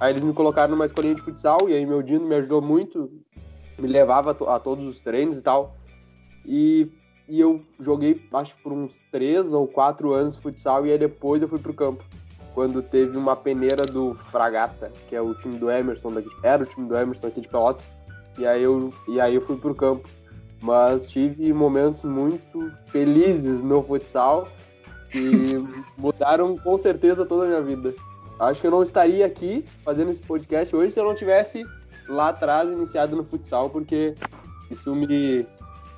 aí 0.00 0.12
eles 0.12 0.22
me 0.22 0.32
colocaram 0.32 0.70
numa 0.70 0.86
escolinha 0.86 1.14
de 1.14 1.20
futsal, 1.20 1.68
e 1.68 1.74
aí 1.74 1.84
meu 1.84 2.02
Dino 2.02 2.26
me 2.26 2.34
ajudou 2.36 2.62
muito, 2.62 3.10
me 3.78 3.88
levava 3.88 4.30
a, 4.30 4.34
to- 4.34 4.48
a 4.48 4.58
todos 4.58 4.86
os 4.86 5.00
treinos 5.00 5.38
e 5.38 5.42
tal. 5.42 5.76
E, 6.44 6.88
e 7.28 7.40
eu 7.40 7.62
joguei, 7.78 8.22
acho, 8.32 8.56
por 8.62 8.72
uns 8.72 9.00
três 9.10 9.52
ou 9.52 9.66
quatro 9.66 10.12
anos 10.12 10.36
futsal, 10.36 10.86
e 10.86 10.92
aí 10.92 10.98
depois 10.98 11.42
eu 11.42 11.48
fui 11.48 11.58
pro 11.58 11.74
campo. 11.74 12.04
Quando 12.54 12.80
teve 12.82 13.18
uma 13.18 13.36
peneira 13.36 13.84
do 13.84 14.14
Fragata, 14.14 14.90
que 15.06 15.14
é 15.14 15.20
o 15.20 15.34
time 15.34 15.58
do 15.58 15.70
Emerson 15.70 16.12
daqui, 16.12 16.30
era 16.42 16.62
o 16.62 16.66
time 16.66 16.88
do 16.88 16.96
Emerson 16.96 17.26
aqui 17.26 17.42
de 17.42 17.48
Pelotas, 17.48 17.92
e 18.38 18.46
aí 18.46 18.62
eu, 18.62 18.92
e 19.06 19.20
aí 19.20 19.34
eu 19.34 19.40
fui 19.40 19.56
pro 19.56 19.74
campo 19.74 20.08
mas 20.62 21.06
tive 21.08 21.52
momentos 21.52 22.02
muito 22.04 22.72
felizes 22.86 23.62
no 23.62 23.82
futsal 23.82 24.48
que 25.10 25.56
mudaram 25.96 26.56
com 26.56 26.76
certeza 26.78 27.24
toda 27.24 27.44
a 27.44 27.48
minha 27.48 27.62
vida. 27.62 27.94
Acho 28.38 28.60
que 28.60 28.66
eu 28.66 28.70
não 28.70 28.82
estaria 28.82 29.24
aqui 29.24 29.64
fazendo 29.84 30.10
esse 30.10 30.20
podcast 30.20 30.74
hoje 30.74 30.92
se 30.92 31.00
eu 31.00 31.04
não 31.04 31.14
tivesse 31.14 31.64
lá 32.08 32.28
atrás 32.28 32.70
iniciado 32.70 33.16
no 33.16 33.24
futsal, 33.24 33.70
porque 33.70 34.14
isso 34.70 34.94
me, 34.94 35.46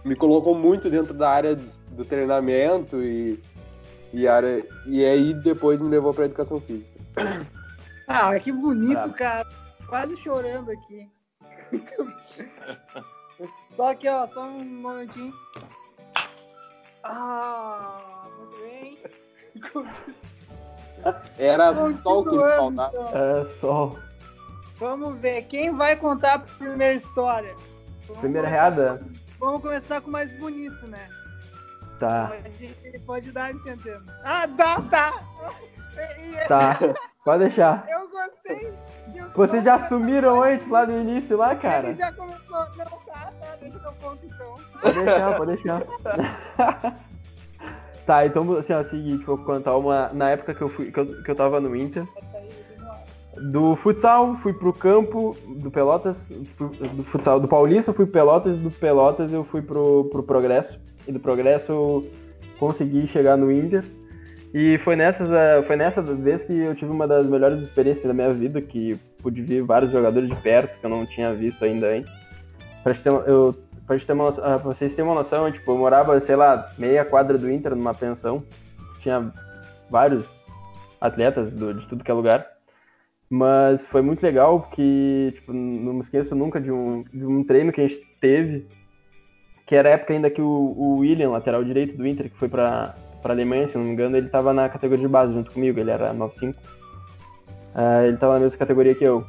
me 0.05 0.15
colocou 0.15 0.55
muito 0.55 0.89
dentro 0.89 1.15
da 1.15 1.31
área 1.31 1.57
do 1.91 2.05
treinamento 2.05 3.03
e, 3.03 3.41
e, 4.13 4.29
área, 4.29 4.65
e 4.87 5.05
aí 5.05 5.35
depois 5.35 5.83
me 5.83 5.89
levou 5.89 6.15
para 6.15 6.27
educação 6.27 6.61
física. 6.61 6.99
Ah, 8.07 8.39
que 8.39 8.53
bonito, 8.53 9.13
cara. 9.15 9.47
Quase 9.89 10.17
chorando 10.17 10.71
aqui. 10.71 11.09
só 13.71 13.95
que, 13.95 14.09
ó, 14.09 14.27
só 14.29 14.47
um 14.49 14.65
momentinho. 14.65 15.33
Ah, 17.05 18.27
muito 18.39 18.61
bem. 18.63 18.99
Era 21.39 21.75
só 21.75 21.87
o 22.21 22.25
que 22.25 22.37
me 22.37 22.43
faltava. 22.43 22.91
então. 22.93 23.41
É 23.41 23.45
só. 23.45 23.97
Vamos 24.77 25.21
ver, 25.21 25.43
quem 25.43 25.75
vai 25.75 25.97
contar 25.97 26.35
a 26.35 26.39
primeira 26.39 26.95
história? 26.95 27.55
Vamos 28.07 28.21
Primeira 28.21 28.49
reada? 28.49 29.03
Vamos 29.39 29.63
começar 29.63 30.01
com 30.01 30.09
o 30.09 30.13
mais 30.13 30.31
bonito, 30.39 30.87
né? 30.87 31.09
Tá. 31.99 32.29
Pode, 32.29 32.99
pode 33.01 33.33
dar, 33.33 33.53
Centeno. 33.55 34.05
Ah, 34.25 34.47
dá, 34.47 34.81
tá! 34.83 35.21
Tá. 36.47 36.79
Pode 37.25 37.41
deixar. 37.45 37.85
Eu 37.91 38.09
gostei. 38.09 38.73
Eu 39.15 39.29
Vocês 39.35 39.65
já 39.65 39.75
assumiram 39.75 40.43
antes 40.43 40.67
lá 40.69 40.87
no 40.87 40.99
início 40.99 41.37
lá, 41.37 41.53
Ele 41.53 41.61
cara? 41.61 41.95
já 41.95 42.13
começou. 42.13 42.39
Não, 42.49 42.77
tá, 42.77 43.33
tá, 43.41 43.57
deixa 43.61 43.79
que 43.79 43.87
eu 43.87 43.93
conto. 44.01 44.27
Pode 44.81 44.99
deixar, 44.99 45.37
pode 45.37 45.53
deixar. 45.53 45.83
tá, 48.07 48.27
então 48.27 48.57
assim, 48.57 48.73
é 48.73 48.79
o 48.79 48.85
seguinte, 48.85 49.25
vou 49.25 49.39
contar 49.39 49.77
uma. 49.77 50.11
Na 50.13 50.31
época 50.31 50.55
que 50.55 50.63
eu 50.63 50.69
fui, 50.69 50.91
que 50.91 50.99
eu, 50.99 51.07
que 51.23 51.31
eu 51.31 51.35
tava 51.35 51.61
no 51.61 51.75
Inter, 51.75 52.05
do 53.41 53.77
futsal, 53.77 54.35
fui 54.37 54.53
pro 54.53 54.73
campo 54.73 55.37
do 55.57 55.71
Pelotas, 55.71 56.29
fui- 56.57 56.69
do 56.95 57.05
futsal 57.05 57.39
do 57.41 57.49
Paulista, 57.49 57.93
fui 57.93 58.07
pro 58.07 58.13
Pelotas, 58.13 58.57
do 58.57 58.71
Pelotas 58.71 59.33
eu 59.33 59.45
fui 59.45 59.63
pro, 59.63 60.05
pro 60.05 60.23
Progresso, 60.23 60.79
e 61.07 61.13
do 61.13 61.21
Progresso 61.21 61.73
eu 61.73 62.09
consegui 62.59 63.07
chegar 63.07 63.37
no 63.37 63.51
Inter. 63.53 63.85
E 64.53 64.79
foi, 64.79 64.97
nessas, 64.97 65.29
foi 65.67 65.77
nessa 65.77 66.01
vez 66.01 66.43
que 66.43 66.55
eu 66.55 66.75
tive 66.75 66.91
uma 66.91 67.07
das 67.07 67.27
melhores 67.27 67.61
experiências 67.61 68.07
da 68.07 68.15
minha 68.15 68.33
vida, 68.33 68.63
que 68.63 68.99
pude 69.23 69.43
ver 69.43 69.63
vários 69.63 69.91
jogadores 69.93 70.29
de 70.29 70.37
perto 70.37 70.79
que 70.81 70.87
eu 70.87 70.91
não 70.91 71.05
tinha 71.05 71.35
visto 71.35 71.63
ainda 71.65 71.89
antes. 71.89 72.27
Pra, 72.83 72.95
te 72.95 73.03
ter, 73.03 73.11
eu, 73.11 73.55
pra, 73.89 73.99
te 73.99 74.07
ter 74.07 74.13
uma, 74.13 74.25
noção- 74.27 74.45
ah, 74.45 74.59
pra 74.59 74.73
vocês 74.73 74.95
terem 74.95 75.11
uma 75.11 75.17
noção, 75.17 75.51
tipo, 75.51 75.69
eu 75.73 75.77
morava, 75.79 76.21
sei 76.21 76.37
lá, 76.37 76.71
meia 76.79 77.05
quadra 77.05 77.37
do 77.37 77.51
Inter 77.51 77.75
numa 77.75 77.93
pensão. 77.95 78.45
Tinha 79.01 79.33
vários 79.91 80.29
atletas 81.01 81.53
do- 81.53 81.75
de 81.75 81.89
tudo 81.89 82.05
que 82.05 82.11
é 82.11 82.15
lugar. 82.15 82.47
Mas 83.31 83.85
foi 83.87 84.01
muito 84.01 84.23
legal, 84.23 84.61
porque 84.61 85.33
tipo, 85.35 85.53
não 85.53 85.95
me 85.95 86.01
esqueço 86.01 86.35
nunca 86.35 86.61
de 86.61 86.71
um, 86.71 87.03
de 87.13 87.27
um 87.27 87.45
treino 87.45 87.73
que 87.73 87.81
a 87.81 87.87
gente 87.87 88.01
teve, 88.21 88.67
que 89.67 89.75
era 89.75 89.89
a 89.91 89.93
época 89.93 90.15
ainda 90.15 90.31
que 90.31 90.41
o, 90.41 90.47
o 90.47 90.99
William, 90.99 91.31
lateral 91.31 91.63
direito 91.63 91.97
do 91.97 92.07
Inter, 92.07 92.31
que 92.31 92.39
foi 92.39 92.49
pra, 92.49 92.95
pra 93.21 93.35
Alemanha, 93.35 93.67
se 93.67 93.77
não 93.77 93.85
me 93.85 93.93
engano, 93.93 94.17
ele 94.17 94.29
tava 94.31 94.55
na 94.55 94.69
categoria 94.69 95.07
de 95.07 95.13
base 95.13 95.35
junto 95.35 95.53
comigo, 95.53 95.79
ele 95.79 95.91
era 95.91 96.15
9'5". 96.15 96.55
Ah, 97.75 98.05
ele 98.07 98.17
tava 98.17 98.35
na 98.35 98.41
mesma 98.41 98.59
categoria 98.59 98.95
que 98.95 99.05
eu. 99.05 99.25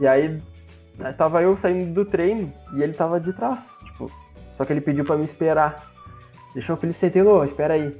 E 0.00 0.06
aí, 0.06 0.40
tava 1.18 1.42
eu 1.42 1.56
saindo 1.58 1.92
do 1.92 2.04
treino 2.06 2.50
e 2.74 2.82
ele 2.82 2.94
tava 2.94 3.20
de 3.20 3.32
trás, 3.34 3.75
só 4.56 4.64
que 4.64 4.72
ele 4.72 4.80
pediu 4.80 5.04
pra 5.04 5.16
me 5.16 5.24
esperar. 5.24 5.92
Deixou 6.54 6.74
o 6.74 6.78
Felipe 6.78 6.98
sentando, 6.98 7.30
"Ô, 7.30 7.44
espera 7.44 7.74
aí. 7.74 7.96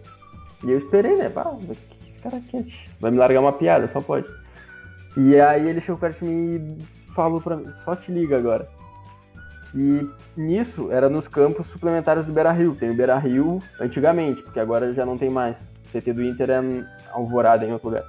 E 0.64 0.70
eu 0.70 0.78
esperei, 0.78 1.16
né? 1.16 1.28
Pá, 1.28 1.44
que 1.44 2.10
esse 2.10 2.18
cara 2.20 2.40
quer? 2.50 2.64
Vai 3.00 3.10
me 3.10 3.18
largar 3.18 3.40
uma 3.40 3.52
piada, 3.52 3.86
só 3.88 4.00
pode. 4.00 4.26
E 5.16 5.38
aí 5.40 5.68
ele 5.68 5.80
chegou 5.80 5.98
perto 5.98 6.20
de 6.20 6.24
mim 6.26 6.76
e 6.78 7.12
falou 7.14 7.40
pra 7.40 7.56
mim, 7.56 7.70
só 7.74 7.94
te 7.94 8.12
liga 8.12 8.36
agora. 8.36 8.68
E 9.74 10.08
nisso 10.36 10.90
era 10.90 11.08
nos 11.08 11.28
campos 11.28 11.66
suplementares 11.66 12.24
do 12.24 12.32
Beira 12.32 12.52
Rio. 12.52 12.74
Tem 12.74 12.90
o 12.90 12.94
Beira 12.94 13.18
Rio 13.18 13.62
antigamente, 13.80 14.42
porque 14.42 14.60
agora 14.60 14.92
já 14.94 15.04
não 15.04 15.18
tem 15.18 15.28
mais. 15.28 15.60
O 15.60 15.88
CT 15.88 16.12
do 16.12 16.22
Inter 16.22 16.50
é 16.50 16.60
alvorada 17.12 17.64
em 17.64 17.72
outro 17.72 17.88
lugar. 17.88 18.04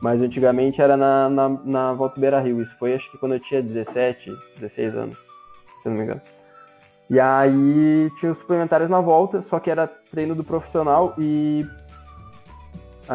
Mas 0.00 0.20
antigamente 0.20 0.80
era 0.80 0.96
na, 0.96 1.28
na, 1.28 1.48
na 1.48 1.92
volta 1.92 2.14
do 2.14 2.20
Beira 2.20 2.40
Rio. 2.40 2.60
Isso 2.60 2.74
foi 2.78 2.94
acho 2.94 3.10
que 3.10 3.18
quando 3.18 3.34
eu 3.34 3.40
tinha 3.40 3.62
17, 3.62 4.30
16 4.56 4.96
anos, 4.96 5.18
se 5.82 5.88
não 5.88 5.96
me 5.96 6.02
engano. 6.04 6.20
E 7.10 7.20
aí 7.20 8.10
tinha 8.18 8.32
os 8.32 8.38
suplementares 8.38 8.88
na 8.88 9.00
volta, 9.00 9.42
só 9.42 9.60
que 9.60 9.70
era 9.70 9.86
treino 9.86 10.34
do 10.34 10.42
profissional 10.42 11.14
e 11.18 11.66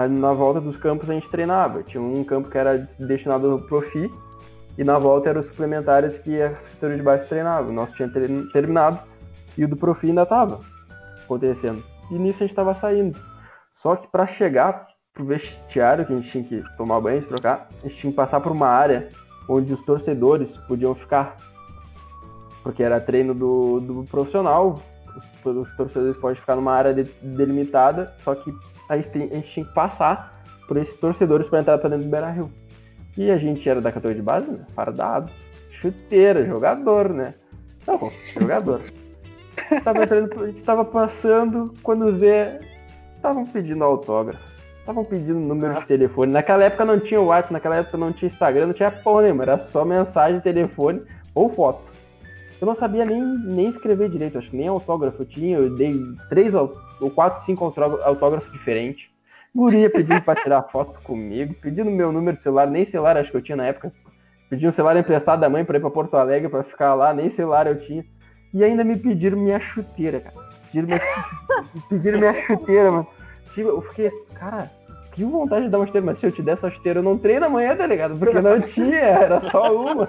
na 0.09 0.31
volta 0.33 0.61
dos 0.61 0.77
campos 0.77 1.09
a 1.09 1.13
gente 1.13 1.29
treinava. 1.29 1.81
Tinha 1.83 2.01
um 2.01 2.23
campo 2.23 2.49
que 2.49 2.57
era 2.57 2.77
destinado 2.99 3.49
ao 3.49 3.59
profi 3.59 4.11
e 4.77 4.83
na 4.83 4.99
volta 4.99 5.29
eram 5.29 5.39
os 5.39 5.47
suplementares 5.47 6.19
que 6.19 6.39
a 6.39 6.51
categoria 6.51 6.97
de 6.97 7.03
baixo 7.03 7.27
treinava. 7.27 7.69
O 7.69 7.73
nosso 7.73 7.95
tinha 7.95 8.07
ter- 8.07 8.51
terminado 8.51 8.99
e 9.57 9.65
o 9.65 9.67
do 9.67 9.75
profi 9.75 10.09
ainda 10.09 10.23
estava 10.23 10.59
acontecendo. 11.23 11.83
E 12.11 12.19
nisso 12.19 12.43
a 12.43 12.45
gente 12.45 12.51
estava 12.51 12.75
saindo. 12.75 13.17
Só 13.73 13.95
que 13.95 14.07
para 14.07 14.27
chegar 14.27 14.87
pro 15.13 15.25
vestiário, 15.25 16.05
que 16.05 16.13
a 16.13 16.15
gente 16.15 16.29
tinha 16.29 16.43
que 16.43 16.63
tomar 16.77 17.01
banho, 17.01 17.23
se 17.23 17.27
trocar, 17.29 17.67
a 17.83 17.87
gente 17.87 17.97
tinha 17.97 18.11
que 18.11 18.15
passar 18.15 18.39
por 18.39 18.51
uma 18.51 18.67
área 18.67 19.09
onde 19.49 19.73
os 19.73 19.81
torcedores 19.81 20.57
podiam 20.67 20.93
ficar. 20.93 21.35
Porque 22.63 22.83
era 22.83 22.99
treino 22.99 23.33
do, 23.33 23.79
do 23.79 24.03
profissional, 24.03 24.81
os, 25.15 25.55
os 25.55 25.75
torcedores 25.75 26.17
podem 26.17 26.35
ficar 26.35 26.55
numa 26.55 26.73
área 26.73 26.93
de- 26.93 27.09
delimitada, 27.21 28.13
só 28.23 28.35
que 28.35 28.53
a 28.89 28.97
gente, 28.97 29.09
tem- 29.09 29.29
a 29.31 29.35
gente 29.35 29.51
tinha 29.53 29.65
que 29.65 29.73
passar 29.73 30.41
por 30.67 30.77
esses 30.77 30.95
torcedores 30.99 31.47
para 31.47 31.59
entrar 31.59 31.77
para 31.77 31.89
dentro 31.89 32.05
do 32.05 32.11
Beira 32.11 32.29
Rio. 32.29 32.51
E 33.17 33.31
a 33.31 33.37
gente 33.37 33.67
era 33.67 33.81
da 33.81 33.91
categoria 33.91 34.17
de 34.17 34.21
base, 34.21 34.51
né? 34.51 34.59
Fardado, 34.75 35.31
chuteira, 35.71 36.45
jogador, 36.45 37.09
né? 37.13 37.33
Não, 37.85 38.11
jogador. 38.39 38.81
tava 39.83 40.03
entrando, 40.03 40.43
a 40.43 40.47
gente 40.47 40.61
tava 40.61 40.85
passando, 40.85 41.73
quando 41.81 42.15
vê, 42.15 42.59
estavam 43.15 43.45
pedindo 43.45 43.83
autógrafo. 43.83 44.45
Estavam 44.79 45.03
pedindo 45.03 45.39
número 45.39 45.73
de 45.81 45.85
telefone. 45.85 46.31
Naquela 46.31 46.63
época 46.63 46.85
não 46.85 46.99
tinha 46.99 47.19
WhatsApp, 47.19 47.53
naquela 47.53 47.75
época 47.77 47.97
não 47.97 48.13
tinha 48.13 48.27
Instagram, 48.27 48.67
não 48.67 48.73
tinha 48.73 48.91
porra 48.91 49.23
nenhuma, 49.23 49.43
era 49.43 49.57
só 49.57 49.83
mensagem, 49.83 50.39
telefone 50.39 51.01
ou 51.35 51.49
foto. 51.49 51.91
Eu 52.59 52.65
não 52.65 52.75
sabia 52.75 53.05
nem, 53.05 53.21
nem 53.21 53.67
escrever 53.67 54.09
direito, 54.09 54.37
acho 54.37 54.49
que 54.49 54.57
nem 54.57 54.67
autógrafo 54.67 55.21
eu 55.21 55.25
tinha, 55.25 55.57
eu 55.57 55.75
dei 55.75 55.95
três 56.29 56.55
ou 56.55 56.69
quatro, 57.13 57.43
cinco 57.43 57.73
autógrafos 58.03 58.51
diferentes. 58.51 59.09
Guria 59.53 59.89
pedindo 59.89 60.21
pra 60.21 60.35
tirar 60.35 60.63
foto 60.71 60.99
comigo, 61.01 61.53
pedindo 61.61 61.89
meu 61.89 62.11
número 62.11 62.37
de 62.37 62.43
celular, 62.43 62.67
nem 62.67 62.83
celular 62.83 63.17
acho 63.17 63.31
que 63.31 63.37
eu 63.37 63.41
tinha 63.41 63.55
na 63.55 63.67
época. 63.67 63.91
Pedi 64.49 64.67
um 64.67 64.71
celular 64.71 64.95
emprestado 64.97 65.39
da 65.39 65.49
mãe 65.49 65.65
pra 65.65 65.77
ir 65.77 65.81
pra 65.81 65.89
Porto 65.89 66.15
Alegre 66.15 66.49
pra 66.49 66.63
ficar 66.63 66.93
lá, 66.95 67.13
nem 67.13 67.29
celular 67.29 67.67
eu 67.67 67.77
tinha. 67.77 68.05
E 68.53 68.63
ainda 68.63 68.83
me 68.83 68.97
pediram 68.97 69.37
minha 69.37 69.59
chuteira, 69.59 70.21
cara. 70.21 70.35
Pediram 70.65 70.87
minha, 70.87 71.01
pediram 71.89 72.19
minha 72.19 72.33
chuteira, 72.45 72.91
mano. 72.91 73.07
Tipo, 73.53 73.69
Eu 73.69 73.81
fiquei, 73.81 74.09
cara, 74.33 74.71
que 75.17 75.25
vontade 75.25 75.65
de 75.65 75.71
dar 75.71 75.79
uma 75.79 75.87
chuteira, 75.87 76.05
mas 76.05 76.19
se 76.19 76.27
eu 76.27 76.31
te 76.31 76.43
der 76.43 76.51
essa 76.51 76.69
chuteira, 76.69 76.99
eu 76.99 77.03
não 77.03 77.17
treino 77.17 77.47
amanhã, 77.47 77.75
tá 77.75 77.87
ligado? 77.87 78.15
Porque 78.19 78.39
não 78.39 78.61
tinha, 78.61 78.99
era 78.99 79.41
só 79.41 79.75
uma. 79.75 80.07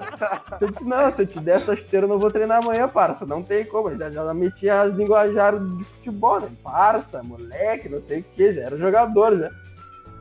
Eu 0.61 0.69
disse, 0.69 0.83
não, 0.83 1.11
se 1.11 1.23
eu 1.23 1.25
te 1.25 1.39
der 1.39 1.55
essa 1.55 1.75
chuteira, 1.75 2.05
eu 2.05 2.09
não 2.09 2.19
vou 2.19 2.29
treinar 2.29 2.61
amanhã, 2.63 2.87
parça. 2.87 3.25
Não 3.25 3.41
tem 3.41 3.65
como. 3.65 3.95
Já, 3.97 4.11
já 4.11 4.31
metia 4.35 4.81
as 4.81 4.93
linguajares 4.93 5.59
de 5.77 5.83
futebol, 5.83 6.39
né? 6.39 6.47
Parça, 6.63 7.23
moleque, 7.23 7.89
não 7.89 7.99
sei 8.03 8.19
o 8.19 8.23
que, 8.23 8.53
já 8.53 8.61
era 8.61 8.77
jogador 8.77 9.35
já. 9.35 9.49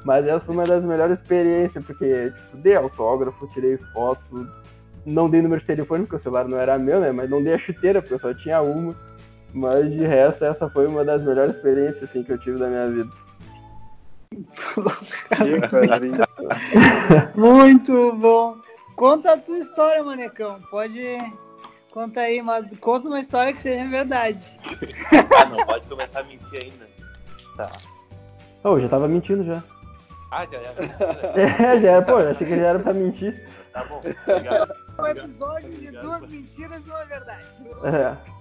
Mas 0.06 0.26
essa 0.26 0.46
foi 0.46 0.54
uma 0.54 0.64
das 0.64 0.82
melhores 0.86 1.20
experiências, 1.20 1.84
porque, 1.84 2.32
tipo, 2.34 2.56
dei 2.56 2.74
autógrafo, 2.74 3.46
tirei 3.48 3.76
foto, 3.92 4.48
não 5.04 5.28
dei 5.28 5.42
número 5.42 5.60
de 5.60 5.66
telefone, 5.66 6.04
porque 6.04 6.16
o 6.16 6.18
celular 6.18 6.48
não 6.48 6.58
era 6.58 6.78
meu, 6.78 6.98
né? 6.98 7.12
Mas 7.12 7.28
não 7.28 7.42
dei 7.42 7.52
a 7.52 7.58
chuteira, 7.58 8.00
porque 8.00 8.14
eu 8.14 8.18
só 8.18 8.32
tinha 8.32 8.62
uma. 8.62 8.96
Mas 9.52 9.92
de 9.92 10.06
resto, 10.06 10.46
essa 10.46 10.66
foi 10.70 10.86
uma 10.86 11.04
das 11.04 11.22
melhores 11.22 11.56
experiências, 11.56 12.04
assim, 12.04 12.22
que 12.22 12.32
eu 12.32 12.38
tive 12.38 12.58
da 12.58 12.68
minha 12.68 12.88
vida. 12.88 13.27
Muito 17.34 18.12
bom. 18.14 18.56
Conta 18.96 19.32
a 19.32 19.38
tua 19.38 19.58
história, 19.58 20.02
Manecão. 20.02 20.60
Pode. 20.70 21.18
Conta 21.90 22.20
aí, 22.20 22.42
mas 22.42 22.66
conta 22.80 23.08
uma 23.08 23.20
história 23.20 23.52
que 23.52 23.60
seja 23.60 23.88
verdade. 23.88 24.58
Ah, 25.36 25.46
não 25.46 25.64
pode 25.64 25.86
começar 25.88 26.20
a 26.20 26.24
mentir 26.24 26.60
ainda. 26.62 26.86
Tá. 27.56 27.70
Oh, 28.64 28.70
eu 28.70 28.80
já 28.80 28.88
tava 28.88 29.08
mentindo 29.08 29.44
já. 29.44 29.62
Ah, 30.30 30.46
já 30.46 30.58
é. 30.58 30.74
É, 31.74 31.80
já 31.80 31.90
era, 31.92 32.02
pô, 32.02 32.20
eu 32.20 32.30
achei 32.30 32.46
que 32.46 32.56
já 32.56 32.62
era 32.62 32.78
pra 32.78 32.92
mentir. 32.92 33.48
Tá 33.72 33.84
bom. 33.84 34.00
Obrigado. 34.26 34.74
Um 34.98 35.06
episódio 35.06 35.70
de 35.70 35.90
duas 35.92 36.20
mentiras 36.22 36.86
e 36.86 36.90
uma 36.90 37.04
verdade. 37.04 37.46
É. 37.84 38.37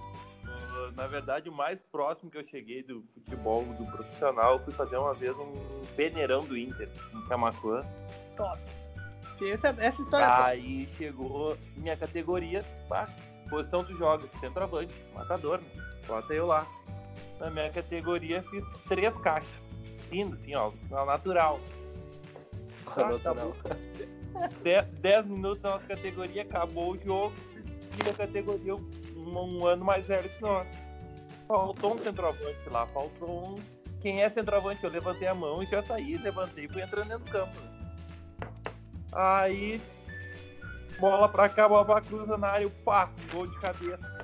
Na 0.98 1.06
verdade, 1.06 1.48
o 1.48 1.52
mais 1.52 1.78
próximo 1.92 2.28
que 2.28 2.36
eu 2.36 2.44
cheguei 2.48 2.82
do 2.82 3.04
futebol 3.14 3.64
do 3.64 3.86
profissional, 3.86 4.54
eu 4.54 4.64
fui 4.64 4.74
fazer 4.74 4.96
uma 4.96 5.14
vez 5.14 5.30
um 5.38 5.52
peneirão 5.94 6.44
do 6.44 6.58
Inter, 6.58 6.88
em 7.14 7.28
Camacuã. 7.28 7.82
Essa, 9.40 9.68
essa 9.78 10.02
história. 10.02 10.24
é 10.24 10.42
Aí 10.42 10.88
chegou 10.98 11.56
minha 11.76 11.96
categoria, 11.96 12.64
pá, 12.88 13.08
posição 13.48 13.84
tu 13.84 13.94
joga, 13.94 14.28
centroavante, 14.40 14.92
matador, 15.14 15.60
né? 15.60 15.68
Bota 16.04 16.34
eu 16.34 16.46
lá. 16.46 16.66
Na 17.38 17.48
minha 17.48 17.70
categoria 17.70 18.42
fiz 18.42 18.64
três 18.88 19.16
caixas. 19.18 19.48
Lindo, 20.10 20.34
assim, 20.34 20.56
ó, 20.56 20.72
natural. 21.04 21.60
Ah, 22.88 23.16
tá 23.22 23.34
bom. 23.34 23.54
Minutos 25.26 25.62
na 25.62 25.70
nossa 25.70 25.86
categoria, 25.86 26.42
acabou 26.42 26.94
o 26.94 26.98
jogo. 26.98 27.34
E 28.00 28.04
na 28.04 28.12
categoria 28.12 28.74
um, 28.74 28.88
um 29.16 29.64
ano 29.64 29.84
mais 29.84 30.04
velho 30.04 30.28
que 30.28 30.42
nós. 30.42 30.66
Faltou 31.48 31.94
um 31.94 31.98
centroavante 31.98 32.68
lá, 32.68 32.86
faltou 32.88 33.48
um. 33.48 33.78
Quem 34.02 34.22
é 34.22 34.28
centroavante? 34.28 34.84
Eu 34.84 34.90
levantei 34.90 35.26
a 35.26 35.34
mão 35.34 35.62
e 35.62 35.66
já 35.66 35.82
saí, 35.82 36.18
levantei 36.18 36.66
e 36.66 36.68
fui 36.68 36.82
entrando 36.82 37.08
dentro 37.08 37.24
do 37.24 37.30
campo. 37.30 37.56
Aí, 39.10 39.80
bola 41.00 41.26
pra 41.26 41.48
cá, 41.48 41.66
bola 41.66 42.02
cruza 42.02 42.36
na 42.36 42.48
área, 42.48 42.70
pá, 42.84 43.10
gol 43.32 43.46
de 43.46 43.58
cabeça. 43.58 44.18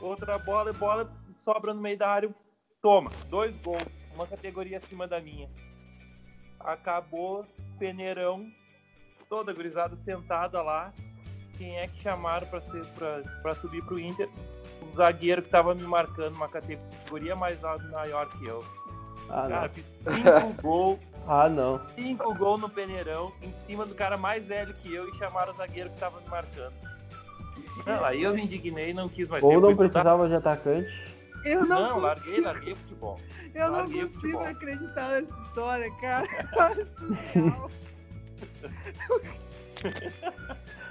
Outra 0.00 0.38
bola, 0.38 0.70
bola 0.74 1.10
sobra 1.38 1.72
no 1.72 1.80
meio 1.80 1.96
da 1.96 2.08
área, 2.08 2.34
toma, 2.82 3.10
dois 3.28 3.56
gols, 3.62 3.82
uma 4.14 4.26
categoria 4.26 4.76
acima 4.76 5.08
da 5.08 5.18
minha. 5.18 5.48
Acabou, 6.60 7.46
peneirão, 7.78 8.46
toda 9.30 9.54
gurizada 9.54 9.96
sentada 10.04 10.60
lá. 10.60 10.92
Quem 11.56 11.78
é 11.78 11.88
que 11.88 12.02
chamaram 12.02 12.46
pra, 12.48 12.60
ser, 12.60 12.84
pra, 12.88 13.22
pra 13.40 13.54
subir 13.54 13.82
pro 13.84 13.98
Inter? 13.98 14.28
O 14.96 14.98
zagueiro 14.98 15.42
que 15.42 15.50
tava 15.50 15.74
me 15.74 15.82
marcando 15.82 16.34
uma 16.36 16.48
categoria 16.48 17.36
mais 17.36 17.62
alta- 17.62 17.84
maior 17.88 18.30
que 18.30 18.46
eu. 18.46 18.64
Ah, 19.28 19.46
Cara, 19.46 19.60
não. 19.62 19.68
fiz 19.68 19.84
cinco 19.84 20.54
gols 20.62 20.98
Ah, 21.28 21.48
não. 21.50 21.80
cinco 21.94 22.34
gols 22.34 22.58
no 22.62 22.70
peneirão 22.70 23.30
em 23.42 23.52
cima 23.66 23.84
do 23.84 23.94
cara 23.94 24.16
mais 24.16 24.46
velho 24.46 24.72
que 24.72 24.94
eu 24.94 25.06
e 25.06 25.18
chamaram 25.18 25.52
o 25.52 25.56
zagueiro 25.56 25.90
que 25.90 25.98
tava 26.00 26.18
me 26.18 26.28
marcando. 26.28 26.72
Não, 27.84 28.04
aí 28.06 28.22
eu 28.22 28.32
me 28.32 28.40
indignei 28.42 28.88
e 28.90 28.94
não 28.94 29.06
quis 29.06 29.28
mais 29.28 29.42
Ou 29.44 29.60
não 29.60 29.76
precisava 29.76 30.26
de 30.28 30.34
atacante. 30.34 31.14
Eu 31.44 31.66
não, 31.66 31.68
Não, 31.68 31.88
consigo, 31.88 32.00
larguei, 32.06 32.40
larguei 32.40 32.72
o 32.72 32.76
futebol. 32.76 33.20
eu 33.54 33.66
não 33.66 33.72
larguei 33.76 34.02
o 34.04 34.08
consigo 34.08 34.22
futebol. 34.22 34.46
acreditar 34.46 35.08
nessa 35.10 35.40
história, 35.42 35.90
cara. 36.00 36.26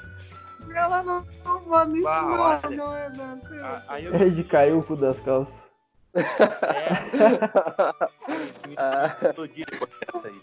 Ela 0.73 1.03
não, 1.03 1.25
não, 1.43 1.61
mano, 1.65 1.95
isso 1.95 2.03
Bah, 2.03 2.21
não, 2.21 2.39
olha. 2.39 2.69
não 2.69 2.95
é 2.95 3.09
não, 3.09 3.39
Aí 3.87 4.05
eu, 4.05 4.15
É 4.15 4.25
de 4.25 4.43
cair 4.43 4.73
o 4.73 4.83
cu 4.83 4.95
das 4.95 5.19
calças. 5.19 5.63
Ah, 8.77 9.09
Todo 9.35 9.47
dia 9.49 9.65
dessa 10.13 10.27
aí. 10.27 10.41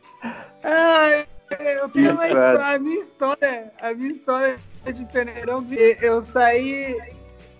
Ah, 0.62 1.24
eu 1.60 1.88
tenho 1.88 2.12
uma 2.12 2.26
história, 2.26 2.64
a 2.66 2.78
minha 2.78 3.00
história, 3.00 3.72
a 3.80 3.92
minha 3.94 4.10
história 4.10 4.56
de 4.86 5.04
peneirão, 5.06 5.64
que 5.64 5.96
eu 6.00 6.22
saí 6.22 6.96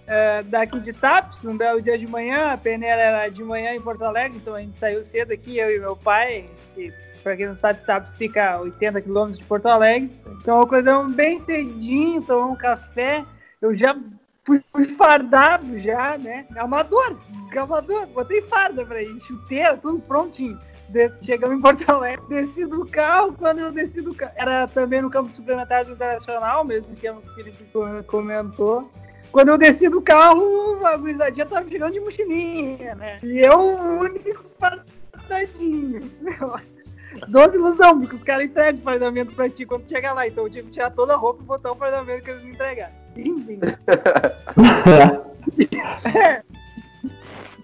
é, 0.06 0.42
daqui 0.44 0.80
de 0.80 0.92
Tapes, 0.92 1.44
um 1.44 1.56
belo 1.56 1.82
dia 1.82 1.98
de 1.98 2.06
manhã, 2.06 2.52
a 2.52 2.56
peneira 2.56 3.00
era 3.00 3.28
de 3.28 3.42
manhã 3.42 3.74
em 3.74 3.80
Porto 3.80 4.04
Alegre, 4.04 4.38
então 4.38 4.54
a 4.54 4.60
gente 4.60 4.78
saiu 4.78 5.04
cedo 5.04 5.32
aqui, 5.32 5.58
eu 5.58 5.74
e 5.74 5.78
meu 5.78 5.96
pai, 5.96 6.46
que 6.74 6.92
pra 7.22 7.36
quem 7.36 7.46
não 7.46 7.56
sabe, 7.56 7.80
Tapes 7.86 8.14
fica 8.14 8.52
a 8.52 8.60
80 8.60 9.00
quilômetros 9.00 9.38
de 9.38 9.44
Porto 9.44 9.66
Alegre, 9.66 10.10
então 10.40 10.60
acordamos 10.60 11.12
bem 11.12 11.38
cedinho, 11.38 12.22
tomamos 12.22 12.54
um 12.54 12.56
café, 12.56 13.24
eu 13.60 13.76
já 13.76 13.96
fui, 14.44 14.60
fardado 14.96 15.78
já, 15.78 16.18
né, 16.18 16.46
amador, 16.56 17.16
amador, 17.56 18.06
botei 18.08 18.42
farda 18.42 18.84
pra 18.84 19.02
ir, 19.02 19.20
chuteira, 19.22 19.76
tudo 19.76 20.00
prontinho. 20.02 20.58
Chegamos 21.22 21.56
em 21.56 21.60
Porto 21.62 21.88
Alegre, 21.90 22.22
desci 22.28 22.66
do 22.66 22.84
carro, 22.84 23.32
quando 23.32 23.60
eu 23.60 23.72
desci 23.72 24.02
do 24.02 24.14
carro, 24.14 24.32
era 24.36 24.68
também 24.68 25.00
no 25.00 25.08
campo 25.08 25.34
suplementar 25.34 25.86
do 25.86 25.92
Internacional, 25.92 26.64
mesmo 26.64 26.94
que 26.94 27.08
o 27.08 27.22
Felipe 27.34 27.64
co- 27.72 28.02
comentou. 28.06 28.90
Quando 29.30 29.48
eu 29.48 29.56
desci 29.56 29.88
do 29.88 30.02
carro, 30.02 30.84
a 30.84 30.94
gurizadinha 30.98 31.46
tava 31.46 31.66
chegando 31.66 31.94
de 31.94 32.00
mochilinha, 32.00 32.94
né? 32.94 33.18
E 33.22 33.38
eu, 33.38 33.58
o 33.58 34.00
único 34.00 34.44
fardadinho. 34.58 36.10
Doze 37.28 37.56
ilusão, 37.56 38.00
porque 38.00 38.16
os 38.16 38.22
caras 38.22 38.46
entregam 38.46 38.80
o 38.80 38.84
fardamento 38.84 39.34
pra 39.34 39.48
ti 39.48 39.66
quando 39.66 39.88
chega 39.88 40.12
lá. 40.12 40.26
Então 40.26 40.44
eu 40.44 40.50
tive 40.50 40.68
que 40.68 40.74
tirar 40.74 40.90
toda 40.90 41.14
a 41.14 41.16
roupa 41.16 41.42
e 41.42 41.46
botar 41.46 41.72
o 41.72 41.76
fardamento 41.76 42.24
que 42.24 42.30
eles 42.30 42.42
me 42.42 42.52
entregaram. 42.52 42.92
Enfim. 43.16 43.60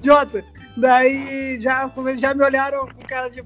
Jota, 0.03 0.45
daí 0.77 1.61
já, 1.61 1.91
já 2.19 2.35
me 2.35 2.45
olharam 2.45 2.87
com 2.87 3.07
cara 3.07 3.29
de 3.29 3.43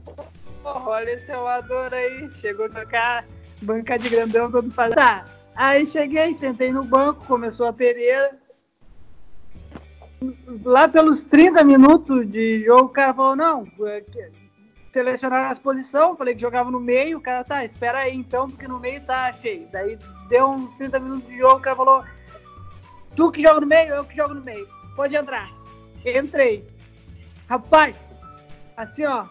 porra, 0.63 0.91
olha 0.91 1.13
esse 1.13 1.31
amador 1.31 1.93
aí, 1.93 2.31
chegou 2.41 2.67
a 2.67 2.87
cara, 2.87 3.25
banca 3.63 3.99
de 3.99 4.11
grandão 4.11 4.51
todo 4.51 4.71
fazendo. 4.71 4.97
Tá, 4.97 5.25
aí 5.55 5.87
cheguei, 5.87 6.35
sentei 6.35 6.73
no 6.73 6.85
banco, 6.85 7.25
começou 7.25 7.67
a 7.67 7.73
pereira. 7.73 8.39
Lá 10.65 10.89
pelos 10.89 11.25
30 11.25 11.65
minutos 11.65 12.31
de 12.31 12.65
jogo, 12.65 12.85
o 12.85 12.91
cara 12.91 13.15
falou, 13.15 13.35
não, 13.35 13.67
é 13.87 14.01
selecionaram 14.93 15.51
as 15.51 15.59
posições, 15.59 16.19
falei 16.19 16.35
que 16.35 16.41
jogava 16.41 16.71
no 16.71 16.79
meio, 16.79 17.19
o 17.19 17.21
cara, 17.21 17.43
tá, 17.43 17.65
espera 17.65 18.01
aí 18.01 18.15
então, 18.15 18.47
porque 18.49 18.69
no 18.69 18.79
meio 18.79 19.01
tá 19.03 19.33
cheio. 19.33 19.67
Daí 19.73 19.99
deu 20.29 20.51
uns 20.51 20.75
30 20.75 21.01
minutos 21.01 21.29
de 21.29 21.39
jogo, 21.39 21.57
o 21.57 21.61
cara 21.61 21.77
falou, 21.77 22.05
tu 23.17 23.33
que 23.33 23.41
joga 23.41 23.61
no 23.61 23.67
meio, 23.67 23.95
eu 23.95 24.05
que 24.05 24.15
jogo 24.15 24.35
no 24.35 24.43
meio, 24.43 24.69
pode 24.95 25.17
entrar. 25.17 25.51
Entrei. 26.05 26.67
Rapaz, 27.49 27.97
assim 28.77 29.05
ó, 29.07 29.25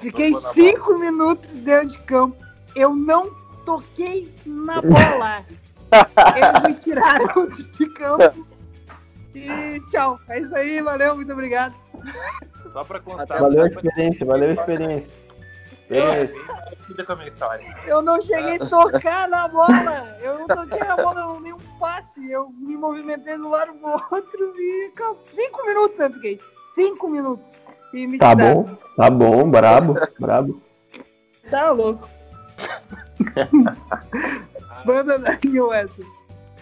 fiquei 0.00 0.34
cinco 0.54 0.98
minutos 0.98 1.52
dentro 1.58 1.88
de 1.88 1.98
campo. 1.98 2.36
Eu 2.74 2.94
não 2.94 3.34
toquei 3.66 4.32
na 4.46 4.80
bola. 4.82 5.44
Eles 6.36 6.62
me 6.62 6.74
tiraram 6.74 7.48
de 7.50 7.86
campo. 7.90 8.46
E 9.34 9.80
tchau. 9.90 10.18
É 10.28 10.40
isso 10.40 10.56
aí, 10.56 10.80
valeu, 10.80 11.16
muito 11.16 11.32
obrigado. 11.32 11.74
Só 12.72 12.84
pra 12.84 13.00
constar. 13.00 13.40
Valeu 13.40 13.62
a 13.62 13.66
experiência, 13.66 14.26
valeu 14.26 14.50
a 14.50 14.52
experiência. 14.52 15.12
Experiência. 15.82 16.34
bem 16.36 16.46
parecida 16.46 17.04
com 17.04 17.12
a 17.12 17.16
minha 17.16 17.28
história. 17.28 17.76
Eu 17.84 18.00
não 18.02 18.20
cheguei 18.20 18.56
a 18.56 18.58
tocar 18.66 19.28
na 19.28 19.48
bola. 19.48 20.16
Eu 20.20 20.38
não 20.38 20.46
toquei 20.46 20.78
na 20.78 20.96
bola, 20.96 21.14
não 21.14 21.40
nenhum 21.40 21.58
passe. 21.80 22.30
Eu 22.30 22.48
me 22.50 22.76
movimentei 22.76 23.36
do 23.36 23.48
lado 23.48 23.72
pro 23.74 23.90
outro 24.16 24.54
e 24.56 24.92
cinco 25.34 25.66
minutos 25.66 25.98
eu 25.98 26.12
fiquei. 26.12 26.40
Cinco 26.74 27.08
minutos. 27.08 27.50
E 27.92 28.06
me 28.06 28.18
Tá 28.18 28.36
tiraram. 28.36 28.62
bom, 28.62 28.76
tá 28.96 29.10
bom, 29.10 29.50
brabo, 29.50 29.96
brabo. 30.20 30.62
Tá 31.50 31.70
louco. 31.72 32.08
Banda 34.84 35.18
da 35.18 35.38
New 35.44 35.68
Wesley. 35.68 36.06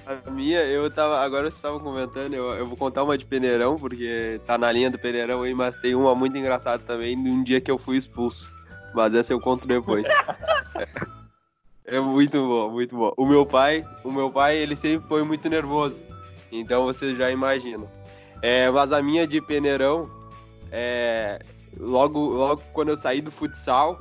A 0.09 0.31
minha, 0.31 0.65
eu 0.65 0.89
tava. 0.89 1.21
Agora 1.21 1.43
vocês 1.43 1.57
estavam 1.57 1.79
comentando, 1.79 2.33
eu, 2.33 2.55
eu 2.55 2.67
vou 2.67 2.79
contar 2.79 3.05
uma 3.05 3.19
de 3.19 3.27
peneirão, 3.27 3.77
porque 3.77 4.41
tá 4.47 4.57
na 4.57 4.73
linha 4.73 4.91
do 4.91 4.99
peneirão 4.99 5.43
aí, 5.43 5.53
mas 5.53 5.77
tem 5.77 5.95
uma 5.95 6.15
muito 6.15 6.35
engraçada 6.35 6.83
também 6.83 7.23
de 7.23 7.29
um 7.29 7.45
dia 7.45 7.61
que 7.61 7.71
eu 7.71 7.77
fui 7.77 7.99
expulso. 7.99 8.55
Mas 8.95 9.15
essa 9.15 9.35
eu 9.35 9.39
conto 9.39 9.69
depois. 9.69 10.09
é 11.85 12.01
muito 12.01 12.39
bom, 12.41 12.71
muito 12.71 12.97
bom. 12.97 13.13
O 13.19 13.27
meu 13.27 13.45
pai, 13.45 13.87
o 14.03 14.11
meu 14.11 14.31
pai, 14.33 14.57
ele 14.57 14.75
sempre 14.75 15.07
foi 15.07 15.23
muito 15.23 15.47
nervoso. 15.47 16.03
Então 16.51 16.85
vocês 16.85 17.15
já 17.19 17.31
imaginam. 17.31 17.87
É, 18.41 18.71
mas 18.71 18.93
a 18.93 19.03
minha 19.03 19.27
de 19.27 19.43
peneirão, 19.43 20.11
é, 20.73 21.39
logo, 21.79 22.19
logo 22.19 22.63
quando 22.73 22.89
eu 22.89 22.97
saí 22.97 23.21
do 23.21 23.31
futsal, 23.31 23.99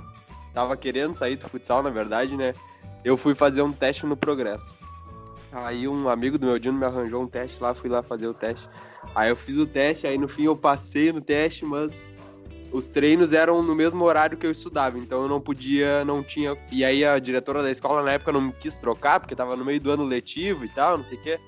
tava 0.53 0.77
querendo 0.77 1.15
sair 1.15 1.35
do 1.35 1.49
futsal, 1.49 1.83
na 1.83 1.89
verdade, 1.89 2.37
né? 2.37 2.53
Eu 3.03 3.17
fui 3.17 3.35
fazer 3.35 3.61
um 3.61 3.73
teste 3.73 4.05
no 4.05 4.15
Progresso. 4.15 4.76
Aí 5.51 5.87
um 5.87 6.09
amigo 6.09 6.37
do 6.37 6.45
meu 6.45 6.59
Dino 6.59 6.77
me 6.77 6.85
arranjou 6.85 7.23
um 7.23 7.27
teste 7.27 7.61
lá, 7.61 7.73
fui 7.73 7.89
lá 7.89 8.03
fazer 8.03 8.27
o 8.27 8.33
teste. 8.33 8.67
Aí 9.15 9.29
eu 9.29 9.35
fiz 9.35 9.57
o 9.57 9.65
teste, 9.65 10.05
aí 10.05 10.17
no 10.17 10.27
fim 10.27 10.43
eu 10.43 10.55
passei 10.55 11.11
no 11.11 11.21
teste, 11.21 11.65
mas 11.65 12.03
os 12.71 12.87
treinos 12.87 13.31
eram 13.31 13.63
no 13.63 13.73
mesmo 13.73 14.03
horário 14.03 14.37
que 14.37 14.45
eu 14.45 14.51
estudava, 14.51 14.97
então 14.97 15.23
eu 15.23 15.29
não 15.29 15.39
podia, 15.39 16.03
não 16.03 16.21
tinha. 16.21 16.57
E 16.71 16.83
aí 16.83 17.05
a 17.05 17.17
diretora 17.17 17.63
da 17.63 17.71
escola 17.71 18.03
na 18.03 18.13
época 18.13 18.31
não 18.31 18.41
me 18.41 18.51
quis 18.51 18.77
trocar, 18.77 19.19
porque 19.19 19.35
tava 19.35 19.55
no 19.55 19.63
meio 19.63 19.79
do 19.79 19.91
ano 19.91 20.03
letivo 20.03 20.65
e 20.65 20.69
tal, 20.69 20.97
não 20.97 21.05
sei 21.05 21.17
o 21.17 21.21
quê. 21.21 21.39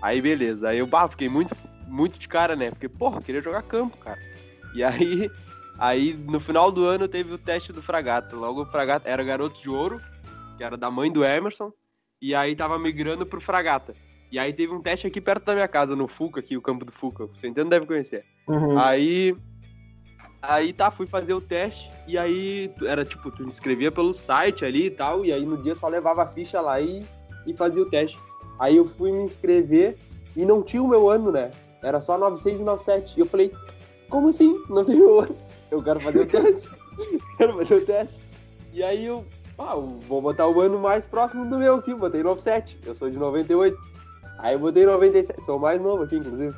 Aí 0.00 0.20
beleza, 0.20 0.68
aí 0.68 0.78
eu 0.78 0.86
bah, 0.86 1.08
fiquei 1.08 1.28
muito, 1.28 1.54
muito 1.86 2.18
de 2.18 2.26
cara, 2.26 2.56
né? 2.56 2.70
Porque, 2.70 2.88
porra, 2.88 3.18
eu 3.18 3.22
queria 3.22 3.42
jogar 3.42 3.62
campo, 3.62 3.96
cara. 3.98 4.18
E 4.74 4.82
aí, 4.82 5.30
aí 5.78 6.14
no 6.14 6.40
final 6.40 6.72
do 6.72 6.84
ano 6.86 7.06
teve 7.06 7.32
o 7.32 7.38
teste 7.38 7.72
do 7.72 7.82
Fragata. 7.82 8.34
Logo 8.34 8.62
o 8.62 8.66
Fragata 8.66 9.08
era 9.08 9.22
Garotos 9.22 9.60
de 9.60 9.68
Ouro, 9.68 10.00
que 10.56 10.64
era 10.64 10.76
da 10.76 10.90
mãe 10.90 11.12
do 11.12 11.24
Emerson 11.24 11.72
e 12.22 12.36
aí 12.36 12.54
tava 12.54 12.78
migrando 12.78 13.26
pro 13.26 13.40
Fragata. 13.40 13.94
E 14.30 14.38
aí 14.38 14.52
teve 14.52 14.72
um 14.72 14.80
teste 14.80 15.08
aqui 15.08 15.20
perto 15.20 15.44
da 15.44 15.54
minha 15.54 15.66
casa, 15.66 15.96
no 15.96 16.06
Fuca, 16.06 16.38
aqui, 16.38 16.56
o 16.56 16.62
campo 16.62 16.84
do 16.84 16.92
Fuca. 16.92 17.26
Você 17.26 17.48
entende? 17.48 17.68
Deve 17.68 17.84
conhecer. 17.84 18.24
Uhum. 18.46 18.78
Aí. 18.78 19.36
Aí 20.40 20.72
tá, 20.72 20.90
fui 20.90 21.06
fazer 21.06 21.34
o 21.34 21.40
teste. 21.40 21.90
E 22.06 22.16
aí 22.16 22.72
era 22.86 23.04
tipo, 23.04 23.30
tu 23.30 23.42
inscrevia 23.42 23.90
pelo 23.90 24.14
site 24.14 24.64
ali 24.64 24.86
e 24.86 24.90
tal. 24.90 25.24
E 25.24 25.32
aí 25.32 25.44
no 25.44 25.60
dia 25.60 25.74
só 25.74 25.88
levava 25.88 26.22
a 26.22 26.26
ficha 26.26 26.60
lá 26.60 26.80
e, 26.80 27.04
e 27.46 27.54
fazia 27.54 27.82
o 27.82 27.90
teste. 27.90 28.18
Aí 28.58 28.76
eu 28.76 28.86
fui 28.86 29.10
me 29.12 29.22
inscrever 29.22 29.98
e 30.36 30.46
não 30.46 30.62
tinha 30.62 30.82
o 30.82 30.88
meu 30.88 31.10
ano, 31.10 31.32
né? 31.32 31.50
Era 31.82 32.00
só 32.00 32.16
96 32.16 32.60
e 32.60 32.64
97. 32.64 33.16
E 33.16 33.20
eu 33.20 33.26
falei, 33.26 33.52
como 34.08 34.28
assim? 34.28 34.62
Não 34.70 34.84
tem 34.84 34.96
meu 34.96 35.20
ano. 35.20 35.36
Eu 35.70 35.82
quero 35.82 36.00
fazer 36.00 36.20
o 36.20 36.26
teste. 36.26 36.70
quero 37.36 37.56
fazer 37.58 37.74
o 37.74 37.84
teste. 37.84 38.20
E 38.72 38.82
aí 38.82 39.04
eu, 39.04 39.26
ah, 39.58 39.76
vou 40.08 40.20
botar 40.20 40.48
o 40.48 40.60
ano 40.60 40.78
mais 40.78 41.04
próximo 41.06 41.44
do 41.46 41.58
meu 41.58 41.76
aqui. 41.76 41.94
Botei 41.94 42.22
97. 42.22 42.78
Eu 42.84 42.94
sou 42.94 43.10
de 43.10 43.18
98. 43.18 43.76
Aí 44.38 44.54
eu 44.54 44.58
botei 44.58 44.86
97. 44.86 45.44
Sou 45.44 45.58
mais 45.58 45.80
novo 45.80 46.04
aqui, 46.04 46.16
inclusive. 46.16 46.54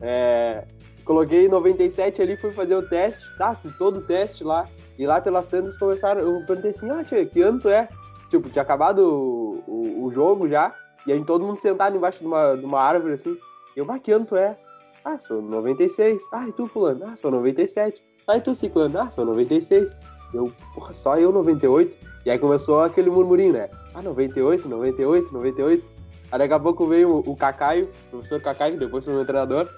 É, 0.00 0.64
coloquei 1.04 1.48
97 1.48 2.20
ali, 2.20 2.36
fui 2.36 2.50
fazer 2.50 2.74
o 2.74 2.82
teste. 2.82 3.36
Tá, 3.38 3.54
fiz 3.54 3.72
todo 3.74 3.98
o 3.98 4.02
teste 4.02 4.44
lá. 4.44 4.66
E 4.98 5.06
lá 5.06 5.20
pelas 5.20 5.46
tantas 5.46 5.78
começaram. 5.78 6.20
Eu 6.20 6.44
perguntei 6.46 6.72
assim, 6.72 6.90
ah, 6.90 7.02
tia, 7.02 7.24
que 7.24 7.40
ano 7.40 7.60
tu 7.60 7.68
é? 7.68 7.88
Tipo, 8.28 8.48
tinha 8.50 8.62
acabado 8.62 8.98
o, 8.98 9.64
o, 9.66 10.04
o 10.04 10.12
jogo 10.12 10.48
já. 10.48 10.74
E 11.06 11.12
aí 11.12 11.24
todo 11.24 11.44
mundo 11.44 11.60
sentado 11.60 11.96
embaixo 11.96 12.20
de 12.20 12.26
uma, 12.26 12.54
de 12.54 12.64
uma 12.64 12.80
árvore 12.80 13.14
assim. 13.14 13.36
E 13.76 13.80
eu, 13.80 13.86
ah, 13.90 13.98
que 13.98 14.12
ano 14.12 14.24
tu 14.24 14.36
é? 14.36 14.58
Ah, 15.04 15.18
sou 15.18 15.42
96. 15.42 16.22
Ah, 16.32 16.48
e 16.48 16.52
tu, 16.52 16.66
fulano? 16.66 17.04
Ah, 17.04 17.16
sou 17.16 17.30
97. 17.30 18.04
Ah, 18.26 18.36
e 18.36 18.40
tu, 18.40 18.54
ciclano? 18.54 19.00
Ah, 19.00 19.10
sou 19.10 19.24
96. 19.24 19.96
Eu, 20.32 20.52
porra, 20.74 20.94
só 20.94 21.18
eu 21.18 21.32
98. 21.32 21.98
E 22.24 22.30
aí 22.30 22.38
começou 22.38 22.80
aquele 22.82 23.10
murmurinho, 23.10 23.52
né? 23.52 23.68
Ah, 23.94 24.02
98, 24.02 24.68
98, 24.68 25.32
98. 25.32 25.84
Aí 26.30 26.38
daqui 26.38 26.54
a 26.54 26.60
pouco 26.60 26.86
veio 26.86 27.16
o, 27.16 27.32
o 27.32 27.36
Cacaio, 27.36 27.90
o 28.06 28.10
professor 28.10 28.40
Cacaio, 28.40 28.74
que 28.74 28.80
depois 28.80 29.04
foi 29.04 29.14
meu 29.14 29.26
treinador. 29.26 29.68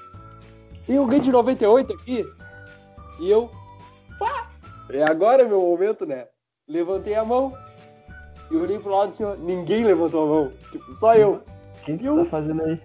Tem 0.86 0.96
alguém 0.96 1.20
de 1.20 1.32
98 1.32 1.92
aqui? 1.94 2.24
E 3.20 3.30
eu, 3.30 3.50
pá! 4.18 4.48
É 4.90 5.02
agora 5.02 5.44
meu 5.44 5.60
momento, 5.60 6.04
né? 6.04 6.26
Levantei 6.68 7.14
a 7.14 7.24
mão 7.24 7.56
e 8.50 8.56
olhei 8.56 8.78
pro 8.78 8.94
lado 8.94 9.08
assim, 9.08 9.24
ó, 9.24 9.34
ninguém 9.34 9.84
levantou 9.84 10.22
a 10.22 10.26
mão. 10.26 10.52
Tipo, 10.70 10.94
só 10.94 11.14
eu. 11.14 11.42
O 11.82 11.84
que 11.84 11.98
tu 11.98 12.16
tá 12.16 12.24
fazendo 12.26 12.62
aí? 12.62 12.80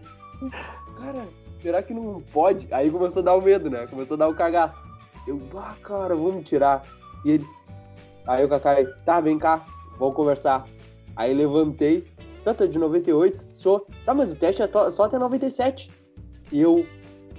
Cara, 0.99 1.27
será 1.61 1.83
que 1.83 1.93
não 1.93 2.21
pode? 2.33 2.67
Aí 2.71 2.89
começou 2.89 3.21
a 3.21 3.25
dar 3.25 3.35
o 3.35 3.41
medo, 3.41 3.69
né? 3.69 3.85
Começou 3.87 4.15
a 4.15 4.17
dar 4.17 4.27
o 4.29 4.35
cagaço. 4.35 4.77
Eu, 5.27 5.41
ah, 5.55 5.75
cara, 5.83 6.15
vamos 6.15 6.47
tirar. 6.47 6.83
E 7.23 7.31
ele. 7.31 7.45
Aí 8.29 8.45
o 8.45 8.47
Kakai, 8.47 8.85
tá, 9.05 9.19
vem 9.19 9.39
cá, 9.39 9.65
vamos 9.97 10.15
conversar. 10.15 10.67
Aí 11.15 11.33
levantei. 11.33 12.07
Tá, 12.43 12.53
tu 12.53 12.63
é 12.63 12.67
de 12.67 12.77
98? 12.77 13.43
Sou. 13.55 13.87
Tá, 14.05 14.13
mas 14.13 14.31
o 14.31 14.35
teste 14.35 14.61
é 14.61 14.67
só 14.91 15.03
até 15.03 15.17
97. 15.17 15.89
E 16.51 16.61
eu, 16.61 16.85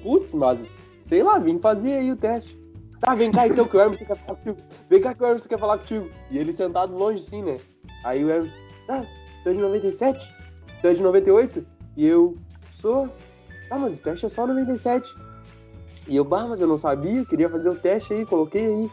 putz, 0.03 0.35
mas 0.35 0.85
sei 1.05 1.23
lá, 1.23 1.39
vim 1.39 1.61
fazer 1.61 1.95
aí 1.95 2.11
o 2.11 2.17
teste. 2.17 2.59
Tá, 2.99 3.15
vem 3.15 3.31
cá 3.31 3.47
então 3.47 3.67
que 3.67 3.77
o 3.77 3.81
Hermes 3.81 3.99
quer 3.99 4.17
falar 4.17 4.37
contigo. 4.37 4.57
Vem 4.89 5.01
cá 5.01 5.15
que 5.15 5.23
o 5.23 5.27
Hermes 5.27 5.47
quer 5.47 5.61
falar 5.61 5.79
contigo. 5.79 6.11
E 6.29 6.39
ele 6.39 6.53
sentado 6.53 6.93
longe 6.93 7.23
assim, 7.23 7.41
né? 7.41 7.61
Aí 8.05 8.25
o 8.25 8.29
Hermes, 8.29 8.53
tá, 8.89 9.07
é 9.47 9.53
de 9.53 9.61
97? 9.61 10.35
Tu 10.83 10.89
é 10.89 10.93
de 10.93 11.03
98? 11.05 11.65
E 11.97 12.05
eu, 12.05 12.35
sou. 12.73 13.09
Ah, 13.71 13.79
mas 13.79 13.97
o 13.97 14.03
teste 14.03 14.27
é 14.27 14.29
só 14.29 14.45
97. 14.45 15.15
E 16.09 16.17
eu, 16.17 16.25
bah, 16.25 16.49
mas 16.49 16.61
eu 16.61 16.67
não 16.67 16.77
sabia, 16.77 17.25
queria 17.25 17.49
fazer 17.49 17.69
o 17.69 17.77
teste 17.77 18.13
aí, 18.13 18.27
coloquei 18.27 18.67
aí. 18.67 18.91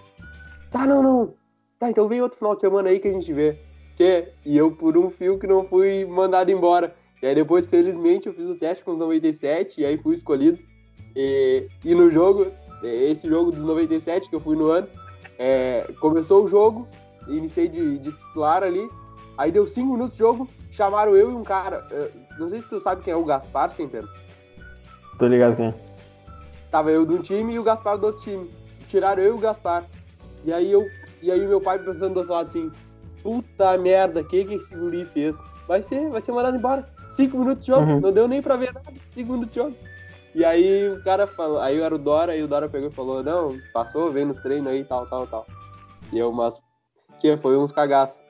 Tá, 0.69 0.85
não, 0.85 1.01
não. 1.01 1.46
Tá, 1.79 1.89
então 1.89 2.07
vem 2.07 2.21
outro 2.21 2.37
final 2.37 2.55
de 2.55 2.61
semana 2.61 2.89
aí 2.89 2.99
que 2.99 3.07
a 3.07 3.13
gente 3.13 3.31
vê. 3.31 3.57
Que? 3.95 4.29
E 4.45 4.57
eu, 4.57 4.71
por 4.71 4.97
um 4.97 5.09
fio 5.09 5.37
que 5.37 5.47
não 5.47 5.63
fui 5.63 6.05
mandado 6.05 6.51
embora. 6.51 6.95
E 7.21 7.27
aí 7.27 7.35
depois, 7.35 7.65
felizmente, 7.67 8.27
eu 8.27 8.33
fiz 8.33 8.47
o 8.47 8.55
teste 8.55 8.83
com 8.83 8.91
os 8.91 8.99
97 8.99 9.81
e 9.81 9.85
aí 9.85 9.97
fui 9.97 10.15
escolhido. 10.15 10.59
E, 11.15 11.67
e 11.83 11.95
no 11.95 12.11
jogo, 12.11 12.47
esse 12.83 13.27
jogo 13.27 13.51
dos 13.51 13.63
97 13.63 14.29
que 14.29 14.35
eu 14.35 14.39
fui 14.39 14.55
no 14.55 14.67
ano, 14.67 14.87
é, 15.37 15.91
começou 15.99 16.43
o 16.43 16.47
jogo, 16.47 16.87
iniciei 17.27 17.67
de, 17.67 17.97
de 17.97 18.11
titular 18.11 18.63
ali, 18.63 18.87
aí 19.37 19.51
deu 19.51 19.65
5 19.65 19.91
minutos 19.91 20.13
de 20.13 20.19
jogo, 20.19 20.47
chamaram 20.69 21.15
eu 21.15 21.31
e 21.31 21.35
um 21.35 21.43
cara, 21.43 21.87
é, 21.91 22.11
não 22.39 22.49
sei 22.49 22.61
se 22.61 22.69
tu 22.69 22.79
sabe 22.79 23.03
quem 23.03 23.13
é 23.13 23.15
o 23.15 23.25
Gaspar, 23.25 23.71
Centeno. 23.71 24.07
Tô 25.17 25.25
ligado 25.27 25.55
quem 25.55 25.67
é. 25.67 25.73
Tava 26.69 26.91
eu 26.91 27.05
de 27.05 27.13
um 27.13 27.21
time 27.21 27.53
e 27.53 27.59
o 27.59 27.63
Gaspar 27.63 27.97
do 27.97 28.07
outro 28.07 28.21
time. 28.21 28.51
Tiraram 28.87 29.23
eu 29.23 29.33
e 29.33 29.37
o 29.37 29.39
Gaspar. 29.39 29.85
E 30.43 30.53
aí 30.53 30.71
eu, 30.71 30.85
e 31.21 31.31
aí 31.31 31.45
meu 31.45 31.59
pai 31.61 31.79
pensando 31.79 32.13
do 32.13 32.19
outro 32.19 32.33
lado 32.33 32.45
assim, 32.45 32.71
puta 33.23 33.77
merda, 33.77 34.21
o 34.21 34.23
que 34.23 34.45
que 34.45 34.53
esse 34.55 34.75
guri 34.75 35.05
fez? 35.05 35.37
Vai 35.67 35.83
ser, 35.83 36.09
vai 36.09 36.21
ser 36.21 36.31
mandado 36.31 36.57
embora. 36.57 36.87
Cinco 37.11 37.37
minutos 37.39 37.65
de 37.65 37.71
jogo, 37.71 37.85
Uhum. 37.91 37.99
não 37.99 38.11
deu 38.11 38.27
nem 38.27 38.41
pra 38.41 38.55
ver 38.55 38.73
nada, 38.73 38.91
cinco 39.13 39.31
minutos 39.33 39.53
de 39.53 39.59
jogo. 39.59 39.75
E 40.35 40.45
aí 40.45 40.87
o 40.89 41.03
cara 41.03 41.25
falou, 41.25 41.59
aí 41.59 41.79
era 41.79 41.95
o 41.95 41.97
Dora, 41.97 42.35
e 42.35 42.43
o 42.43 42.47
Dora 42.47 42.69
pegou 42.69 42.89
e 42.89 42.93
falou, 42.93 43.23
não, 43.23 43.57
passou, 43.73 44.11
vem 44.11 44.25
nos 44.25 44.39
treinos 44.39 44.67
aí, 44.67 44.83
tal, 44.83 45.07
tal, 45.07 45.25
tal. 45.25 45.47
E 46.13 46.19
eu, 46.19 46.31
mas, 46.31 46.61
que 47.19 47.35
foi 47.37 47.57
uns 47.57 47.71
cagaços. 47.71 48.21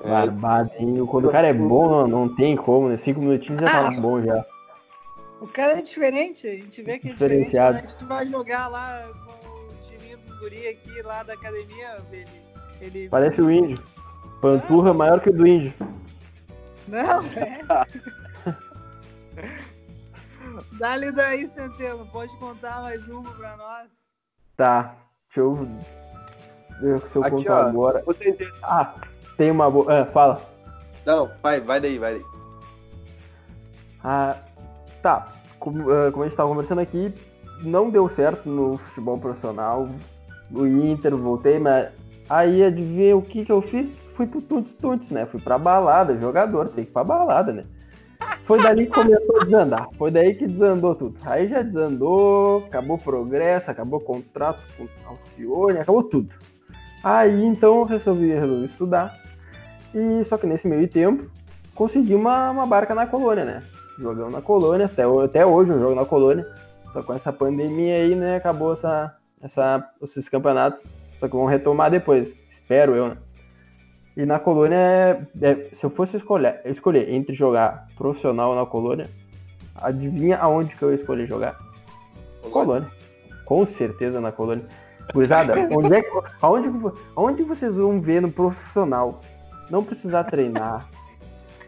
É, 0.00 0.08
Barbado, 0.08 0.70
hein? 0.78 1.06
Quando 1.06 1.28
o 1.28 1.30
cara 1.30 1.46
é 1.46 1.52
bom, 1.52 1.88
não, 1.88 2.08
não 2.08 2.34
tem 2.34 2.56
como, 2.56 2.88
né? 2.88 2.96
Cinco 2.96 3.20
minutinhos 3.20 3.60
já 3.60 3.68
tá 3.70 3.88
Ah. 3.88 3.90
bom 3.92 4.20
já. 4.20 4.44
O 5.40 5.46
cara 5.46 5.78
é 5.78 5.82
diferente, 5.82 6.46
a 6.48 6.50
gente 6.54 6.82
vê 6.82 6.98
que 6.98 7.08
é 7.08 7.12
diferente. 7.12 7.44
Diferenciado. 7.44 7.78
Quando 7.78 7.84
a 7.84 7.88
gente 7.92 8.04
vai 8.04 8.26
jogar 8.26 8.68
lá 8.68 9.08
guri 10.42 10.68
aqui 10.68 11.02
lá 11.02 11.22
da 11.22 11.34
academia, 11.34 11.98
ele. 12.10 12.26
ele... 12.80 13.08
Parece 13.08 13.40
o 13.40 13.50
índio. 13.50 13.82
Panturra 14.40 14.92
maior 14.92 15.20
que 15.20 15.30
o 15.30 15.32
do 15.32 15.46
índio. 15.46 15.72
Não, 16.88 17.22
é. 17.36 17.60
Dá-lhe 20.72 21.12
daí, 21.12 21.48
Centeno, 21.54 22.04
pode 22.06 22.36
contar 22.38 22.82
mais 22.82 23.06
uma 23.08 23.30
pra 23.32 23.56
nós. 23.56 23.88
Tá, 24.56 24.96
deixa 25.28 25.40
eu 25.40 25.54
ver 26.80 27.08
se 27.08 27.16
eu 27.16 27.22
Aqui, 27.22 27.36
conto 27.36 27.52
ó. 27.52 27.54
agora. 27.54 28.04
Ah, 28.64 28.94
tem 29.36 29.50
uma 29.50 29.70
boa. 29.70 30.02
Ah, 30.02 30.06
fala. 30.06 30.42
Não, 31.06 31.30
vai, 31.40 31.60
vai 31.60 31.80
daí, 31.80 31.98
vai 31.98 32.14
daí. 32.14 32.24
Ah, 34.02 34.36
tá. 35.00 35.28
Como, 35.60 35.88
ah, 35.90 36.10
como 36.10 36.24
a 36.24 36.26
gente 36.26 36.36
tava 36.36 36.48
conversando 36.48 36.80
aqui, 36.80 37.14
não 37.62 37.88
deu 37.90 38.08
certo 38.08 38.48
no 38.48 38.76
futebol 38.76 39.18
profissional. 39.18 39.88
O 40.54 40.66
Inter, 40.66 41.16
voltei, 41.16 41.58
mas 41.58 41.88
aí 42.28 42.62
adivinha 42.62 43.16
o 43.16 43.22
que 43.22 43.44
que 43.44 43.52
eu 43.52 43.62
fiz? 43.62 44.04
Fui 44.14 44.26
pro 44.26 44.42
Tuts 44.42 44.74
Tuts, 44.74 45.10
né? 45.10 45.26
Fui 45.26 45.40
pra 45.40 45.58
balada, 45.58 46.18
jogador, 46.18 46.68
tem 46.68 46.84
que 46.84 46.90
ir 46.90 46.92
pra 46.92 47.04
balada, 47.04 47.52
né? 47.52 47.64
Foi 48.44 48.62
dali 48.62 48.86
que 48.86 48.92
começou 48.92 49.40
a 49.40 49.44
desandar. 49.44 49.88
Foi 49.96 50.10
daí 50.10 50.34
que 50.34 50.46
desandou 50.46 50.94
tudo. 50.94 51.18
Aí 51.24 51.48
já 51.48 51.62
desandou, 51.62 52.64
acabou 52.66 52.96
o 52.96 53.02
progresso, 53.02 53.70
acabou 53.70 54.00
o 54.00 54.02
contrato 54.02 54.60
com 54.76 54.84
o 54.84 54.88
Alcione, 55.06 55.78
acabou 55.78 56.02
tudo. 56.02 56.34
Aí 57.02 57.44
então 57.44 57.78
eu 57.78 57.84
resolvi, 57.84 58.32
resolvi 58.32 58.66
estudar. 58.66 59.18
E 59.94 60.24
só 60.24 60.36
que 60.36 60.46
nesse 60.46 60.66
meio 60.66 60.88
tempo 60.88 61.30
consegui 61.74 62.14
uma, 62.14 62.50
uma 62.50 62.66
barca 62.66 62.94
na 62.94 63.06
colônia, 63.06 63.44
né? 63.44 63.62
Jogamos 63.98 64.32
na 64.32 64.40
colônia, 64.40 64.86
até, 64.86 65.02
até 65.02 65.46
hoje 65.46 65.70
eu 65.70 65.78
jogo 65.78 65.94
na 65.94 66.04
colônia. 66.04 66.46
Só 66.92 67.02
com 67.02 67.14
essa 67.14 67.32
pandemia 67.32 67.94
aí, 67.94 68.14
né, 68.14 68.36
acabou 68.36 68.74
essa, 68.74 69.16
essa, 69.42 69.86
esses 70.02 70.28
campeonatos. 70.28 70.84
Só 71.18 71.28
que 71.28 71.36
vão 71.36 71.46
retomar 71.46 71.90
depois, 71.90 72.36
espero 72.50 72.94
eu, 72.96 73.08
né? 73.08 73.16
E 74.16 74.26
na 74.26 74.38
colônia, 74.38 74.76
é- 74.76 75.26
é- 75.40 75.68
se 75.72 75.84
eu 75.84 75.90
fosse 75.90 76.16
escolher, 76.16 76.60
escolher 76.64 77.08
entre 77.10 77.34
jogar 77.34 77.88
profissional 77.96 78.54
na 78.54 78.66
colônia, 78.66 79.08
adivinha 79.76 80.36
aonde 80.38 80.76
que 80.76 80.82
eu 80.82 80.90
ia 80.90 80.96
escolher 80.96 81.26
jogar? 81.26 81.58
Colônia. 82.50 82.88
Com 83.44 83.64
certeza 83.64 84.20
na 84.20 84.30
colônia. 84.32 84.64
Gurizada, 85.14 85.54
onde 85.72 85.94
é, 85.94 86.02
que- 86.02 86.22
aonde, 86.40 86.68
aonde 87.16 87.42
vocês 87.42 87.76
vão 87.76 88.00
ver 88.00 88.20
no 88.20 88.30
profissional? 88.30 89.20
Não 89.70 89.82
precisar 89.82 90.24
treinar. 90.24 90.86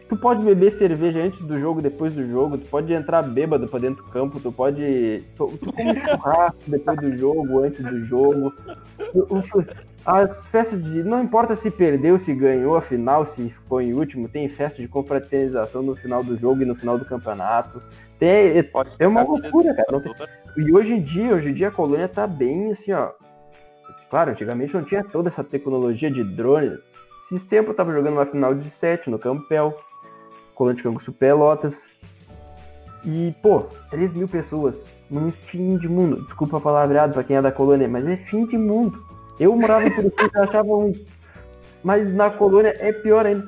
Tu 0.07 0.15
pode 0.15 0.43
beber 0.43 0.71
cerveja 0.71 1.19
antes 1.19 1.41
do 1.41 1.59
jogo, 1.59 1.81
depois 1.81 2.13
do 2.13 2.25
jogo. 2.27 2.57
Tu 2.57 2.67
pode 2.69 2.93
entrar 2.93 3.23
bêbado 3.23 3.67
pra 3.67 3.79
dentro 3.79 4.03
do 4.03 4.09
campo. 4.11 4.39
Tu 4.39 4.51
pode. 4.51 5.23
Tu, 5.35 5.57
tu 5.57 5.73
come 5.73 5.99
churrasco 5.99 6.59
depois 6.67 6.99
do 6.99 7.17
jogo, 7.17 7.59
antes 7.63 7.83
do 7.83 8.03
jogo. 8.03 8.53
As 10.05 10.45
festas 10.45 10.83
de. 10.83 11.03
Não 11.03 11.23
importa 11.23 11.55
se 11.55 11.71
perdeu, 11.71 12.19
se 12.19 12.33
ganhou 12.35 12.75
a 12.75 12.81
final, 12.81 13.25
se 13.25 13.49
ficou 13.49 13.81
em 13.81 13.93
último. 13.93 14.29
Tem 14.29 14.47
festa 14.47 14.79
de 14.79 14.87
confraternização 14.87 15.81
no 15.81 15.95
final 15.95 16.23
do 16.23 16.37
jogo 16.37 16.61
e 16.61 16.65
no 16.65 16.75
final 16.75 16.99
do 16.99 17.05
campeonato. 17.05 17.81
Tem, 18.19 18.61
Pode 18.63 18.91
É 18.99 19.07
uma 19.07 19.23
loucura, 19.23 19.73
cara. 19.73 20.03
E 20.55 20.71
hoje 20.71 20.93
em 20.93 21.01
dia, 21.01 21.33
hoje 21.33 21.49
em 21.49 21.53
dia 21.53 21.69
a 21.69 21.71
colônia 21.71 22.07
tá 22.07 22.27
bem 22.27 22.71
assim, 22.71 22.91
ó. 22.91 23.11
Claro, 24.09 24.31
antigamente 24.31 24.75
não 24.75 24.83
tinha 24.83 25.03
toda 25.03 25.29
essa 25.29 25.43
tecnologia 25.43 26.11
de 26.11 26.23
drone. 26.23 26.77
Esses 27.25 27.43
tempos 27.43 27.69
eu 27.69 27.75
tava 27.75 27.91
jogando 27.91 28.13
uma 28.13 28.25
final 28.25 28.53
de 28.53 28.69
7 28.69 29.09
no 29.09 29.17
Campel, 29.17 29.75
colônia 30.55 30.77
de 30.77 30.83
Canguçu 30.83 31.11
Pelotas. 31.11 31.83
E, 33.03 33.35
pô, 33.43 33.65
3 33.91 34.13
mil 34.13 34.27
pessoas 34.27 34.87
num 35.09 35.31
fim 35.31 35.77
de 35.77 35.87
mundo. 35.87 36.23
Desculpa 36.23 36.57
a 36.57 36.61
palavreado 36.61 37.13
pra 37.13 37.23
quem 37.23 37.35
é 37.35 37.41
da 37.41 37.51
colônia, 37.51 37.87
mas 37.87 38.07
é 38.07 38.17
fim 38.17 38.45
de 38.45 38.57
mundo. 38.57 39.03
Eu 39.39 39.55
morava 39.55 39.85
em 39.85 39.91
Curitiba 39.91 40.31
e 40.33 40.39
achava 40.39 40.73
um. 40.73 40.93
Mas 41.83 42.11
na 42.13 42.29
colônia 42.31 42.75
é 42.79 42.91
pior 42.91 43.25
ainda. 43.25 43.47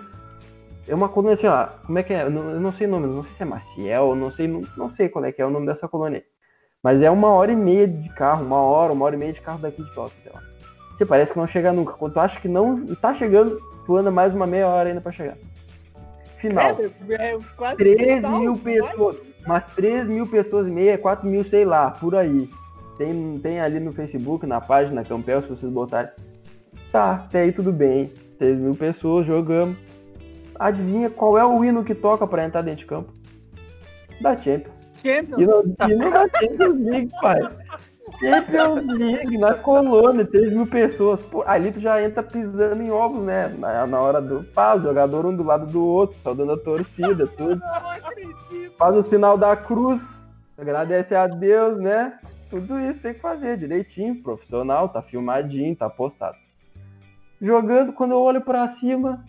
É 0.88 0.94
uma 0.94 1.10
colônia 1.10 1.34
assim, 1.34 1.48
ó. 1.48 1.68
Como 1.86 1.98
é 1.98 2.04
que 2.04 2.14
é? 2.14 2.24
Eu 2.24 2.30
não, 2.30 2.52
eu 2.52 2.60
não 2.60 2.72
sei 2.72 2.88
o 2.88 2.90
nome, 2.90 3.08
não 3.08 3.24
sei 3.24 3.32
se 3.32 3.44
é 3.44 3.46
Maciel, 3.46 4.16
não 4.16 4.32
sei, 4.32 4.48
não, 4.48 4.62
não 4.78 4.92
sei 4.92 5.10
qual 5.10 5.26
é 5.26 5.32
que 5.32 5.42
é 5.42 5.46
o 5.46 5.50
nome 5.50 5.66
dessa 5.66 5.88
colônia. 5.88 6.24
Mas 6.84 7.02
é 7.02 7.10
uma 7.10 7.30
hora 7.30 7.52
e 7.52 7.56
meia 7.56 7.88
de 7.88 8.10
carro, 8.10 8.46
uma 8.46 8.62
hora, 8.62 8.94
uma 8.94 9.06
hora 9.06 9.16
e 9.16 9.18
meia 9.18 9.34
de 9.34 9.42
carro 9.42 9.60
daqui 9.60 9.84
de 9.84 9.90
Pelotas, 9.92 10.18
sei 10.22 10.32
lá. 10.32 10.42
Você 10.96 11.06
parece 11.06 11.32
que 11.32 11.40
não 11.40 11.48
chega 11.48 11.74
nunca. 11.74 11.94
Quando 11.94 12.14
tu 12.14 12.20
acha 12.20 12.40
que 12.40 12.48
não 12.48 12.86
tá 12.96 13.14
chegando, 13.14 13.60
tu 13.86 13.98
anda 13.98 14.12
mais 14.12 14.34
uma 14.34 14.48
meia 14.48 14.68
hora 14.68 14.90
ainda 14.90 15.02
pra 15.02 15.12
chegar. 15.12 15.38
Final. 16.38 16.78
É, 17.10 17.14
é 17.14 17.40
quase 17.56 17.78
3 17.78 18.22
total, 18.22 18.40
mil 18.40 18.54
pessoas. 18.56 19.18
Umas 19.46 19.64
3 19.76 20.08
mil 20.08 20.28
pessoas 20.28 20.68
e 20.68 20.72
meia, 20.72 20.98
4 20.98 21.28
mil, 21.28 21.44
sei 21.44 21.66
lá, 21.66 21.92
por 21.92 22.16
aí. 22.16 22.50
Tem, 22.98 23.40
tem 23.42 23.60
ali 23.60 23.80
no 23.80 23.94
Facebook, 23.94 24.46
na 24.46 24.60
página 24.60 25.04
Campel, 25.04 25.42
se 25.42 25.50
vocês 25.50 25.72
botarem. 25.72 26.12
Tá, 26.92 27.14
até 27.14 27.42
aí 27.42 27.52
tudo 27.52 27.72
bem. 27.72 28.12
3 28.40 28.60
mil 28.60 28.76
pessoas, 28.76 29.26
jogamos. 29.26 29.78
Adivinha 30.60 31.10
qual 31.10 31.38
é 31.38 31.46
o 31.46 31.64
hino 31.64 31.84
que 31.84 31.94
toca 31.94 32.26
pra 32.26 32.46
entrar 32.46 32.62
dentro 32.62 32.80
de 32.80 32.86
campo? 32.86 33.14
Da 34.20 34.36
Champions. 34.36 34.92
Champions. 35.04 35.40
E 35.40 35.46
não, 35.46 35.64
e 35.90 35.96
não 35.96 36.10
da 36.10 36.28
Champions 36.28 36.80
League, 36.82 37.12
pai. 37.22 37.42
Champions 38.20 38.86
League, 38.86 39.38
na 39.38 39.54
colônia, 39.54 40.26
3 40.26 40.54
mil 40.54 40.68
pessoas. 40.68 41.22
Pô, 41.22 41.44
ali 41.46 41.72
tu 41.72 41.80
já 41.80 42.02
entra 42.02 42.24
pisando 42.24 42.82
em 42.82 42.90
ovos, 42.90 43.24
né? 43.24 43.48
Na, 43.58 43.86
na 43.86 44.00
hora 44.00 44.22
do. 44.22 44.40
O 44.40 44.80
jogador 44.80 45.26
um 45.26 45.36
do 45.36 45.44
lado 45.44 45.66
do 45.66 45.86
outro, 45.86 46.18
saudando 46.18 46.54
a 46.54 46.58
torcida, 46.58 47.28
tudo. 47.28 47.62
Faz 48.78 48.96
o 48.96 49.04
sinal 49.04 49.38
da 49.38 49.56
cruz, 49.56 50.24
agradece 50.58 51.16
a 51.16 51.28
Deus, 51.28 51.80
né? 51.80 52.18
Tudo 52.50 52.80
isso 52.80 53.02
tem 53.02 53.14
que 53.14 53.20
fazer 53.20 53.58
direitinho, 53.58 54.22
profissional, 54.24 54.88
tá 54.90 55.02
filmadinho, 55.02 55.76
tá 55.76 55.90
postado. 55.90 56.38
Jogando, 57.42 57.94
quando 57.94 58.12
eu 58.12 58.22
olho 58.22 58.42
pra 58.42 58.68
cima, 58.68 59.24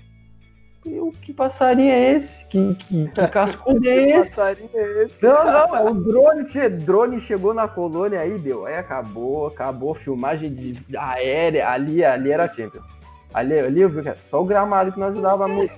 eu, 0.94 1.12
que 1.22 1.33
passarinho 1.33 1.90
é 1.90 2.12
esse? 2.14 2.44
Que, 2.46 2.74
que, 2.74 3.09
que 3.09 3.29
cascudo 3.29 3.81
é 3.88 4.18
esse? 4.18 4.31
Passarinho 4.31 4.70
é 4.74 5.03
esse? 5.05 5.14
Não, 5.22 5.44
não, 5.44 5.77
é 5.77 5.83
o 5.90 5.94
drone, 5.94 6.48
che- 6.48 6.68
drone 6.68 7.20
chegou 7.20 7.53
na 7.55 7.66
colônia 7.68 8.20
aí, 8.20 8.38
deu. 8.38 8.66
Aí 8.66 8.77
acabou, 8.77 9.46
acabou 9.46 9.92
a 9.92 9.96
filmagem 9.96 10.53
de 10.55 10.96
aérea, 10.96 11.68
ali, 11.70 12.05
ali 12.05 12.31
era 12.33 12.48
Champions. 12.48 12.85
Ali, 13.35 13.59
ali 13.59 13.81
eu 13.83 13.88
vi 13.88 14.03
que 14.03 14.09
era 14.09 14.18
só 14.31 14.40
o 14.42 14.46
gramado 14.46 14.92
que 14.92 14.98
não 15.01 15.09
ajudava 15.09 15.46
muito. 15.46 15.74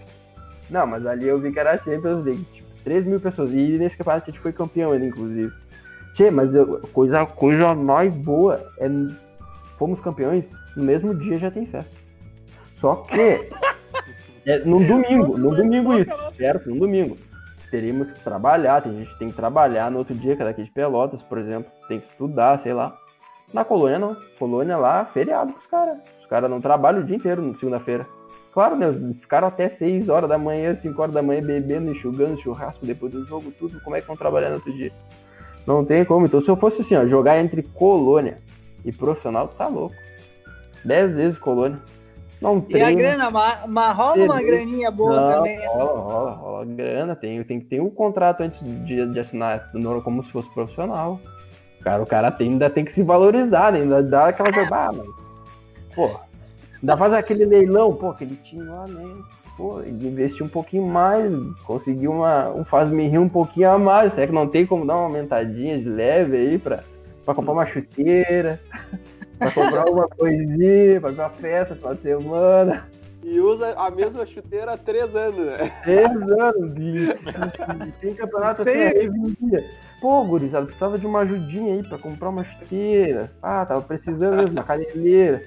Não, 0.70 0.86
mas 0.86 1.04
ali 1.04 1.26
eu 1.26 1.38
vi 1.38 1.50
que 1.52 1.58
era 1.58 1.76
Champions 1.76 2.24
League, 2.24 2.44
tipo, 2.52 2.68
3 2.84 3.04
mil 3.06 3.20
pessoas. 3.20 3.52
E 3.52 3.76
nesse 3.76 3.96
campeonato 3.96 4.24
a 4.28 4.30
gente 4.32 4.40
foi 4.40 4.52
campeão 4.52 4.92
ainda, 4.92 5.04
inclusive. 5.06 5.52
Tchê, 6.14 6.30
mas 6.30 6.54
eu- 6.54 6.80
coisa, 6.92 7.26
coisa 7.26 7.74
mais 7.74 8.14
boa 8.14 8.64
é. 8.78 8.88
Fomos 9.76 10.00
campeões, 10.00 10.50
no 10.76 10.84
mesmo 10.84 11.14
dia 11.14 11.38
já 11.38 11.50
tem 11.50 11.66
festa. 11.66 11.96
Só 12.74 12.96
que. 12.96 13.48
É 14.46 14.58
num 14.60 14.86
domingo, 14.86 15.36
num 15.36 15.54
domingo 15.54 15.94
isso, 15.94 16.34
certo? 16.34 16.70
Num 16.70 16.78
domingo 16.78 17.16
teríamos 17.70 18.12
que 18.12 18.20
trabalhar, 18.20 18.82
tem 18.82 18.92
gente 18.92 19.12
que 19.12 19.18
tem 19.18 19.28
que 19.28 19.34
trabalhar 19.34 19.90
no 19.90 19.98
outro 19.98 20.14
dia, 20.14 20.34
que 20.34 20.42
é 20.42 20.44
daqui 20.44 20.64
de 20.64 20.70
Pelotas, 20.70 21.22
por 21.22 21.38
exemplo, 21.38 21.70
tem 21.86 22.00
que 22.00 22.06
estudar, 22.06 22.58
sei 22.58 22.72
lá. 22.72 22.96
Na 23.52 23.64
colônia 23.64 23.98
não. 23.98 24.16
Colônia 24.38 24.76
lá, 24.76 25.04
feriado 25.04 25.52
pros 25.52 25.66
caras. 25.66 25.98
Os 26.20 26.26
caras 26.26 26.50
não 26.50 26.60
trabalham 26.60 27.00
o 27.00 27.04
dia 27.04 27.16
inteiro 27.16 27.42
na 27.42 27.54
segunda-feira. 27.56 28.06
Claro, 28.52 28.76
né? 28.76 28.92
Ficaram 29.20 29.46
até 29.46 29.68
6 29.68 30.08
horas 30.08 30.28
da 30.28 30.36
manhã, 30.36 30.74
5 30.74 31.00
horas 31.00 31.14
da 31.14 31.22
manhã, 31.22 31.40
bebendo, 31.40 31.90
enxugando 31.90 32.36
churrasco 32.36 32.84
depois 32.84 33.12
do 33.12 33.24
jogo, 33.24 33.52
tudo. 33.52 33.80
Como 33.82 33.94
é 33.94 34.00
que 34.00 34.06
vão 34.06 34.16
trabalhar 34.16 34.48
no 34.48 34.56
outro 34.56 34.72
dia? 34.72 34.92
Não 35.66 35.84
tem 35.84 36.04
como. 36.04 36.26
Então, 36.26 36.40
se 36.40 36.50
eu 36.50 36.56
fosse 36.56 36.80
assim, 36.80 36.96
ó, 36.96 37.06
jogar 37.06 37.38
entre 37.38 37.62
colônia 37.62 38.38
e 38.84 38.90
profissional, 38.90 39.46
tá 39.48 39.68
louco. 39.68 39.94
Dez 40.84 41.14
vezes 41.14 41.38
colônia. 41.38 41.78
Não 42.40 42.64
E 42.70 42.80
a 42.80 42.90
grana, 42.90 43.30
mas, 43.30 43.96
rola 43.96 44.24
uma 44.24 44.42
graninha 44.42 44.90
boa 44.90 45.20
Não, 45.20 45.32
também. 45.34 45.58
né? 45.58 45.66
rola, 45.66 46.00
rola, 46.00 46.30
rola 46.30 46.64
grana. 46.64 47.14
Tem, 47.14 47.42
tem 47.44 47.60
que 47.60 47.66
ter 47.66 47.80
um 47.82 47.90
contrato 47.90 48.42
antes 48.42 48.60
de, 48.86 49.06
de 49.06 49.20
assinar, 49.20 49.70
como 50.02 50.24
se 50.24 50.30
fosse 50.30 50.48
profissional. 50.54 51.20
Cara, 51.82 52.02
o 52.02 52.06
cara 52.06 52.30
tem, 52.30 52.50
ainda 52.50 52.70
tem 52.70 52.84
que 52.84 52.92
se 52.92 53.02
valorizar, 53.02 53.72
né? 53.72 53.80
ainda 53.80 54.02
dá 54.02 54.28
aquela 54.28 54.52
coisa, 54.52 54.74
ah, 54.74 54.92
mas, 54.92 55.08
pô, 55.94 56.10
ainda 56.80 56.96
faz 56.96 57.12
aquele 57.12 57.44
leilão, 57.44 57.94
pô, 57.94 58.10
aquele 58.10 58.36
time 58.36 58.64
lá, 58.64 58.86
né? 58.86 59.02
Pô, 59.56 59.80
ele 59.80 60.08
investiu 60.08 60.46
um 60.46 60.48
pouquinho 60.48 60.86
mais, 60.86 61.32
conseguiu 61.64 62.12
uma, 62.12 62.50
um 62.50 62.64
faz-me 62.64 63.06
rir 63.08 63.18
um 63.18 63.28
pouquinho 63.28 63.70
a 63.70 63.78
mais. 63.78 64.12
Será 64.14 64.26
que 64.26 64.32
não 64.32 64.46
tem 64.46 64.64
como 64.64 64.86
dar 64.86 64.94
uma 64.96 65.04
aumentadinha 65.04 65.78
de 65.78 65.88
leve 65.88 66.36
aí 66.36 66.58
pra, 66.58 66.82
pra 67.24 67.34
comprar 67.34 67.52
uma 67.52 67.66
chuteira, 67.66 68.60
pra 69.40 69.50
comprar 69.50 69.80
alguma 69.82 70.06
coisinha, 70.08 71.00
pra 71.00 71.10
ver 71.10 71.20
uma 71.22 71.30
festa 71.30 71.74
no 71.74 71.80
final 71.80 71.94
de 71.94 72.02
semana? 72.02 72.86
E 73.22 73.38
usa 73.40 73.74
a 73.76 73.90
mesma 73.90 74.24
chuteira 74.24 74.72
há 74.72 74.76
três 74.78 75.14
anos, 75.14 75.44
né? 75.46 75.70
Três 75.82 76.08
anos, 76.08 76.70
bicho. 76.72 77.14
Tem 78.00 78.14
campeonato 78.14 78.62
assim, 78.62 79.08
um 79.10 79.34
dia. 79.48 79.64
Pô, 80.00 80.24
gurizada, 80.24 80.64
precisava 80.64 80.98
de 80.98 81.06
uma 81.06 81.20
ajudinha 81.20 81.74
aí 81.74 81.82
pra 81.86 81.98
comprar 81.98 82.30
uma 82.30 82.44
chuteira. 82.44 83.30
Ah, 83.42 83.66
tava 83.66 83.82
precisando 83.82 84.36
mesmo, 84.36 84.52
uma 84.56 84.64
caneleira. 84.64 85.42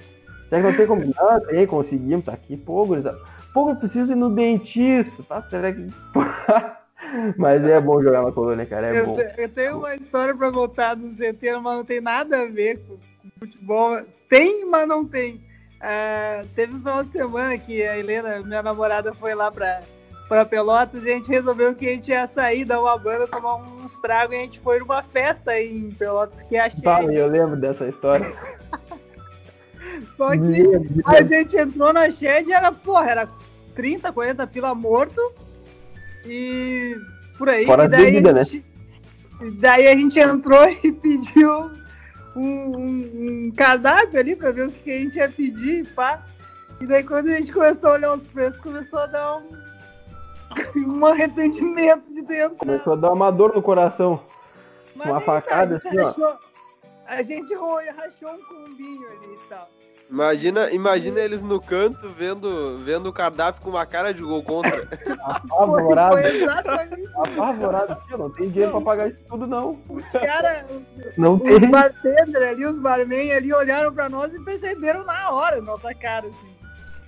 Será 0.48 0.62
que 0.62 0.68
não 0.68 0.76
tem 0.76 0.86
como? 0.86 1.02
Não, 1.04 1.40
tem, 1.40 1.66
conseguimos, 1.66 2.24
tá 2.26 2.32
aqui. 2.32 2.56
Pô, 2.56 2.86
gurizada. 2.86 3.18
Pô, 3.52 3.68
eu 3.70 3.76
preciso 3.76 4.12
ir 4.12 4.16
no 4.16 4.30
dentista, 4.30 5.22
tá? 5.28 5.42
Será 5.42 5.72
que... 5.72 5.84
Mas 7.36 7.62
é 7.64 7.80
bom 7.80 8.00
jogar 8.02 8.22
na 8.22 8.32
colônia, 8.32 8.66
cara, 8.66 8.94
é 8.94 9.00
Eu, 9.00 9.06
bom. 9.06 9.16
te- 9.16 9.34
eu 9.36 9.48
tenho 9.48 9.78
uma 9.78 9.94
história 9.96 10.34
pra 10.34 10.50
contar 10.50 10.94
do 10.94 11.14
centeno, 11.16 11.60
mas 11.60 11.76
não 11.76 11.84
tem 11.84 12.00
nada 12.00 12.42
a 12.42 12.46
ver 12.46 12.78
com 12.78 12.96
futebol. 13.38 14.00
Tem, 14.28 14.64
mas 14.64 14.88
não 14.88 15.04
tem. 15.04 15.40
Ah, 15.80 16.42
teve 16.54 16.74
um 16.74 16.78
final 16.78 17.04
de 17.04 17.12
semana 17.12 17.58
que 17.58 17.82
a 17.82 17.98
Helena, 17.98 18.40
minha 18.40 18.62
namorada, 18.62 19.12
foi 19.12 19.34
lá 19.34 19.50
pra, 19.50 19.80
pra 20.28 20.44
Pelotas 20.44 21.04
e 21.04 21.10
a 21.10 21.14
gente 21.14 21.28
resolveu 21.28 21.74
que 21.74 21.86
a 21.86 21.90
gente 21.90 22.10
ia 22.10 22.26
sair, 22.26 22.64
dar 22.64 22.80
uma 22.80 22.96
banda, 22.96 23.26
tomar 23.26 23.56
uns 23.56 23.96
tragos 23.98 24.34
e 24.34 24.38
a 24.38 24.42
gente 24.42 24.60
foi 24.60 24.78
numa 24.78 25.02
festa 25.02 25.50
aí 25.50 25.76
em 25.76 25.90
Pelotas 25.90 26.42
que 26.44 26.56
achei. 26.56 26.80
Fala, 26.82 27.12
eu 27.12 27.28
lembro 27.28 27.56
dessa 27.56 27.86
história. 27.86 28.32
Só 30.16 30.30
que 30.30 31.04
a 31.04 31.24
gente 31.24 31.56
entrou 31.56 31.92
na 31.92 32.10
shed 32.10 32.48
e 32.48 32.52
era, 32.52 32.72
porra, 32.72 33.10
era 33.10 33.28
30, 33.74 34.12
40 34.12 34.46
pila 34.46 34.74
morto. 34.74 35.20
E 36.26 36.96
por 37.36 37.48
aí. 37.48 37.66
Fora 37.66 37.84
e 37.84 37.88
daí, 37.88 38.04
bebida, 38.10 38.42
e 39.40 39.50
daí 39.50 39.88
a 39.88 39.94
gente 39.94 40.18
entrou 40.18 40.66
e 40.82 40.92
pediu 40.92 41.70
um, 42.36 43.46
um- 43.46 43.52
cardápio 43.56 44.18
ali 44.18 44.34
pra 44.36 44.50
ver 44.50 44.66
o 44.68 44.72
que 44.72 44.90
a 44.90 44.98
gente 44.98 45.16
ia 45.18 45.28
pedir 45.28 45.86
pá. 45.94 46.22
E 46.80 46.86
daí 46.86 47.04
quando 47.04 47.28
a 47.28 47.36
gente 47.36 47.52
começou 47.52 47.90
a 47.90 47.92
olhar 47.94 48.16
os 48.16 48.24
preços, 48.26 48.60
começou 48.60 48.98
a 48.98 49.06
dar 49.06 49.36
um, 49.38 49.48
um 50.98 51.06
arrependimento 51.06 52.12
de 52.12 52.22
dentro. 52.22 52.56
Começou 52.56 52.92
a 52.94 52.96
dar 52.96 53.12
uma 53.12 53.30
dor 53.30 53.54
no 53.54 53.62
coração. 53.62 54.20
Mas 54.94 55.06
uma 55.08 55.20
tá, 55.20 55.26
facada 55.26 55.76
assim, 55.76 55.98
ó. 55.98 56.06
rachou- 56.08 56.38
A 57.06 57.22
gente 57.22 57.54
rachou 57.54 58.30
um 58.32 58.44
combinho 58.44 59.06
ali 59.08 59.34
e 59.34 59.48
tal. 59.48 59.68
Imagina, 60.10 60.70
imagina 60.70 61.18
eles 61.20 61.42
no 61.42 61.60
canto 61.60 62.08
vendo, 62.10 62.78
vendo 62.84 63.08
o 63.08 63.12
cardápio 63.12 63.62
com 63.62 63.70
uma 63.70 63.86
cara 63.86 64.12
de 64.12 64.22
gol 64.22 64.42
contra. 64.42 64.86
Apavorado. 65.20 66.12
Foi 66.20 66.36
exatamente 66.42 67.08
Apavorado. 67.16 67.96
Tio, 68.06 68.18
não 68.18 68.30
tem 68.30 68.48
dinheiro 68.50 68.72
pra 68.72 68.80
pagar 68.82 69.08
isso 69.08 69.18
tudo, 69.28 69.46
não. 69.46 69.78
cara, 70.12 70.66
Não 71.16 71.34
os 71.34 71.42
tem. 71.42 71.70
bartenders 71.70 72.34
ali, 72.34 72.64
os 72.66 72.78
barman 72.78 73.32
ali 73.32 73.52
olharam 73.52 73.92
pra 73.92 74.08
nós 74.08 74.32
e 74.34 74.38
perceberam 74.40 75.04
na 75.04 75.30
hora 75.30 75.60
nossa 75.60 75.92
cara, 75.94 76.26
assim. 76.26 76.54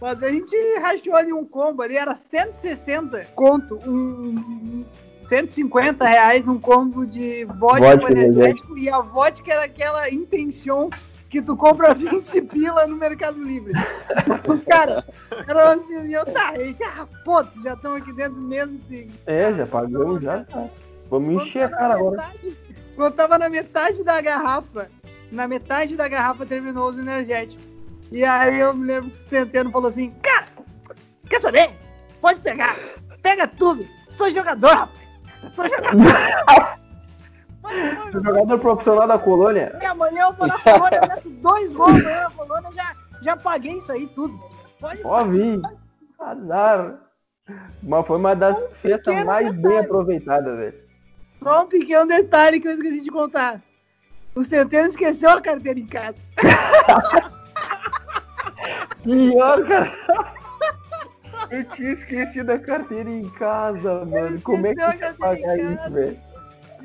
Mas 0.00 0.22
a 0.22 0.28
gente 0.30 0.56
rachou 0.80 1.14
ali 1.14 1.32
um 1.32 1.44
combo 1.44 1.82
ali, 1.82 1.96
era 1.96 2.14
160 2.14 3.24
conto, 3.34 3.78
um, 3.86 3.90
um- 4.38 4.84
150 5.26 6.04
reais 6.06 6.46
um 6.46 6.58
combo 6.58 7.06
de 7.06 7.44
vodka, 7.44 7.96
Vodka 7.96 8.12
energético 8.12 8.76
e 8.78 8.88
a 8.90 9.00
vodka 9.00 9.52
era 9.52 9.64
aquela 9.64 10.08
intenção 10.10 10.88
que 11.30 11.42
tu 11.42 11.56
compra 11.56 11.92
20 11.94 12.40
pila 12.42 12.86
no 12.86 12.96
Mercado 12.96 13.42
Livre. 13.42 13.72
Cara, 14.68 15.04
era 15.46 15.72
assim, 15.74 16.12
eu 16.14 16.24
tá, 16.26 16.54
gente, 16.56 16.82
ah, 16.84 17.06
pô, 17.24 17.44
já 17.62 17.74
estão 17.74 17.94
aqui 17.94 18.12
dentro 18.12 18.40
mesmo, 18.40 18.78
assim, 18.84 19.10
É, 19.26 19.52
já 19.52 19.66
pagamos, 19.66 20.22
já 20.22 20.44
tá. 20.44 20.66
Vamos 21.10 21.36
encher 21.42 21.64
a 21.64 21.68
cara 21.68 21.94
agora. 21.94 22.16
metade- 22.16 22.56
Quando 22.94 23.14
tava 23.14 23.38
na 23.38 23.48
metade 23.48 24.02
da 24.02 24.20
garrafa, 24.20 24.88
na 25.30 25.46
metade 25.48 25.96
da 25.96 26.08
garrafa 26.08 26.46
terminou 26.46 26.88
os 26.88 26.98
energéticos. 26.98 27.64
E 28.12 28.24
aí 28.24 28.60
eu 28.60 28.72
me 28.74 28.86
lembro 28.86 29.10
que 29.10 29.16
o 29.16 29.20
Centeno 29.28 29.70
falou 29.70 29.88
assim, 29.88 30.12
cara, 30.22 30.46
quer 31.28 31.40
saber? 31.40 31.70
Pode 32.20 32.40
pegar, 32.40 32.76
pega 33.20 33.46
tudo, 33.48 33.86
sou 34.10 34.30
jogador, 34.30 34.70
rapaz, 34.72 35.08
sou 35.54 35.68
jogador. 35.68 36.02
Sou 38.12 38.22
jogador 38.22 38.58
profissional 38.58 39.08
da 39.08 39.18
colônia. 39.18 39.78
e 39.80 39.84
amanhã 39.84 40.22
eu 40.24 40.32
vou 40.34 40.46
na 40.46 40.58
colônia, 40.58 41.00
meto 41.00 41.30
dois 41.30 41.72
gols 41.72 41.90
amanhã 41.90 42.22
na 42.22 42.30
colônia, 42.30 42.70
já, 42.72 42.94
já 43.22 43.36
paguei 43.36 43.78
isso 43.78 43.92
aí 43.92 44.06
tudo. 44.08 44.38
Pode 44.80 45.00
Ó, 45.04 45.24
vim. 45.24 45.60
Azar. 46.20 47.00
Mas 47.82 48.06
foi 48.06 48.16
uma 48.16 48.34
das 48.34 48.56
festas 48.82 49.04
pequeno 49.04 49.26
mais 49.26 49.52
bem 49.52 49.62
detalhe. 49.62 49.78
aproveitadas, 49.84 50.56
velho. 50.56 50.74
Só 51.42 51.62
um 51.62 51.68
pequeno 51.68 52.06
detalhe 52.06 52.60
que 52.60 52.68
eu 52.68 52.72
esqueci 52.72 53.02
de 53.02 53.10
contar. 53.10 53.60
O 54.34 54.42
Centeno 54.42 54.88
esqueceu 54.88 55.30
a 55.30 55.40
carteira 55.40 55.78
em 55.78 55.86
casa. 55.86 56.16
Pior, 59.02 59.66
cara. 59.66 59.92
Eu 61.50 61.64
tinha 61.70 61.92
esquecido 61.92 62.50
a 62.50 62.58
carteira 62.58 63.08
em 63.08 63.28
casa, 63.30 64.04
mano. 64.04 64.40
Como 64.42 64.66
é 64.66 64.74
que 64.74 64.80
você 64.80 65.60
em 65.60 65.74
isso, 65.74 65.90
velho? 65.92 66.25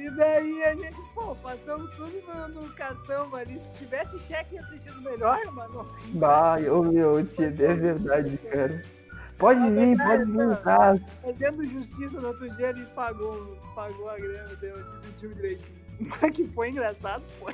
E 0.01 0.09
daí 0.09 0.63
a 0.63 0.73
gente, 0.75 0.99
pô, 1.13 1.35
passamos 1.35 1.91
tudo 1.95 2.11
no, 2.27 2.61
no 2.61 2.69
cartão 2.73 3.33
ali. 3.35 3.59
Se 3.59 3.79
tivesse 3.79 4.17
cheque 4.27 4.55
ia 4.55 4.63
ter 4.63 4.79
sido 4.79 4.99
melhor, 5.01 5.39
mano. 5.53 5.87
Bah, 6.15 6.55
ô 6.71 6.81
meu, 6.83 7.23
tia, 7.23 7.47
é 7.47 7.51
verdade, 7.51 8.37
cara. 8.51 8.81
Pode 9.37 9.59
É 9.61 9.69
vir, 9.69 9.95
verdade, 9.95 10.31
pode 10.31 10.31
vir 10.31 10.57
casa. 10.63 11.01
Fazendo 11.21 11.63
justiça 11.69 12.19
no 12.19 12.27
outro 12.29 12.49
dia 12.55 12.69
ele 12.69 12.85
pagou, 12.95 13.57
pagou 13.75 14.09
a 14.09 14.17
grana, 14.17 14.55
deu, 14.59 14.75
sentiu 15.01 15.33
direitinho. 15.35 15.81
Mas 15.99 16.35
que 16.35 16.47
foi 16.47 16.69
engraçado, 16.69 17.23
foi. 17.39 17.53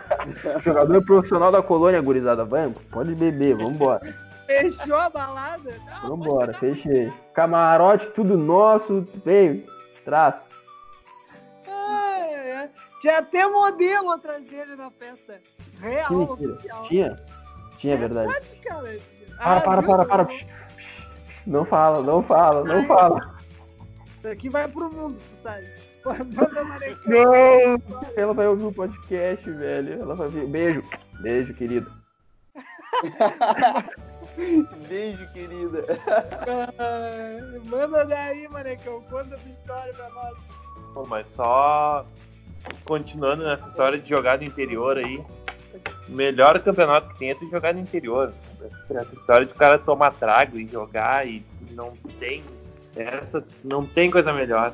Jogador 0.60 1.04
profissional 1.04 1.52
da 1.52 1.62
colônia, 1.62 2.00
gurizada. 2.00 2.42
Vamos, 2.44 2.78
pode 2.90 3.14
beber, 3.14 3.54
vambora. 3.54 4.14
Fechou 4.46 4.96
a 4.96 5.10
balada. 5.10 5.70
Não, 5.86 6.10
Vambora, 6.10 6.54
fechei. 6.54 7.12
Camarote, 7.34 8.06
tudo 8.10 8.36
nosso. 8.36 9.06
Vem, 9.24 9.66
traz. 10.04 10.46
Ai, 13.04 13.10
ai, 13.10 13.16
ai. 13.16 13.18
Tinha 13.18 13.18
até 13.18 13.48
modelo 13.48 14.10
atrás 14.10 14.44
dele 14.44 14.76
na 14.76 14.90
festa. 14.90 15.40
Real, 15.80 16.12
oficial. 16.22 16.82
Tinha? 16.84 17.16
Tinha, 17.78 17.94
é 17.94 17.96
verdade. 17.96 18.32
Cara. 18.62 18.82
Para, 19.38 19.56
Ah, 19.56 19.60
para, 19.60 19.80
viu? 19.80 19.90
para, 19.90 20.04
para. 20.04 20.24
Psh. 20.26 20.46
Não 21.46 21.64
fala, 21.64 22.00
não 22.02 22.22
fala, 22.22 22.62
não 22.64 22.86
fala. 22.86 23.34
Isso 24.18 24.28
aqui 24.28 24.48
vai 24.48 24.68
pro 24.68 24.88
mundo, 24.92 25.18
sabe? 25.42 25.66
Não! 27.06 27.80
Ela 28.16 28.34
vai 28.34 28.46
ouvir 28.48 28.64
o 28.64 28.72
podcast, 28.72 29.48
velho. 29.50 30.00
Ela 30.02 30.14
vai 30.16 30.28
ver. 30.28 30.46
Beijo. 30.48 30.82
Beijo, 31.20 31.54
querido. 31.54 31.90
Beijo, 34.88 35.32
querida. 35.32 35.84
Ah, 36.78 37.58
Manda 37.66 38.04
daí, 38.04 38.48
Marecão. 38.48 39.00
Conta 39.02 39.34
a 39.34 39.38
tua 39.38 39.50
história 39.52 39.92
pra 39.94 40.08
nós. 40.10 40.38
Bom, 40.94 41.06
mas 41.06 41.26
só 41.32 42.04
continuando 42.84 43.44
nessa 43.44 43.66
história 43.66 43.98
de 43.98 44.08
jogar 44.08 44.38
no 44.38 44.44
interior 44.44 44.96
aí. 44.98 45.22
O 46.08 46.12
melhor 46.12 46.58
campeonato 46.60 47.08
que 47.10 47.18
tem 47.18 47.30
é 47.30 47.34
tu 47.34 47.48
jogar 47.50 47.72
no 47.74 47.80
interior. 47.80 48.32
Essa 48.90 49.14
história 49.14 49.46
de 49.46 49.52
o 49.52 49.56
cara 49.56 49.78
tomar 49.78 50.12
trago 50.12 50.58
e 50.58 50.66
jogar 50.66 51.26
e 51.26 51.44
não 51.70 51.96
tem. 52.18 52.44
Essa 52.96 53.44
não 53.64 53.86
tem 53.86 54.10
coisa 54.10 54.32
melhor. 54.32 54.72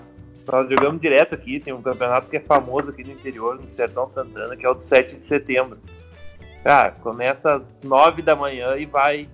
Nós 0.51 0.69
jogamos 0.69 1.01
direto 1.01 1.35
aqui, 1.35 1.61
tem 1.61 1.75
um 1.75 1.83
campeonato 1.83 2.29
que 2.29 2.39
é 2.39 2.41
famoso 2.41 2.89
aqui 2.89 3.05
no 3.05 3.13
interior, 3.13 3.61
no 3.61 3.69
Sertão 3.69 4.09
Santana, 4.09 4.57
que 4.57 4.65
é 4.65 4.69
o 4.69 4.75
do 4.75 4.83
7 4.83 5.17
de 5.17 5.29
setembro. 5.29 5.79
Cara, 6.65 6.93
começa 6.93 7.57
às 7.57 7.63
9 7.85 8.23
da 8.23 8.35
manhã 8.35 8.77
e 8.77 8.87
vai 8.87 9.29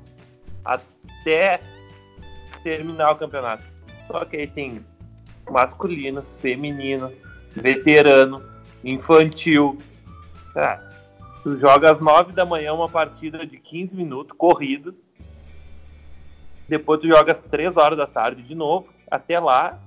até 0.65 1.61
terminar 2.63 3.13
o 3.13 3.17
campeonato. 3.17 3.63
Só 4.09 4.25
que 4.25 4.37
aí 4.37 4.47
tem 4.47 4.85
masculino, 5.49 6.25
feminino, 6.39 7.13
veterano, 7.55 8.43
infantil. 8.83 9.79
Cara, 10.53 10.89
tu 11.43 11.59
joga 11.59 11.93
às 11.93 12.01
9 12.01 12.33
da 12.33 12.45
manhã 12.45 12.73
uma 12.73 12.89
partida 12.89 13.47
de 13.47 13.59
15 13.59 13.95
minutos, 13.95 14.37
corrido. 14.37 14.95
Depois 16.69 17.01
tu 17.01 17.09
joga 17.09 17.33
às 17.33 17.39
3 17.39 17.77
horas 17.77 17.99
da 17.99 18.07
tarde 18.07 18.43
de 18.43 18.55
novo. 18.55 18.89
Até 19.11 19.39
lá, 19.39 19.79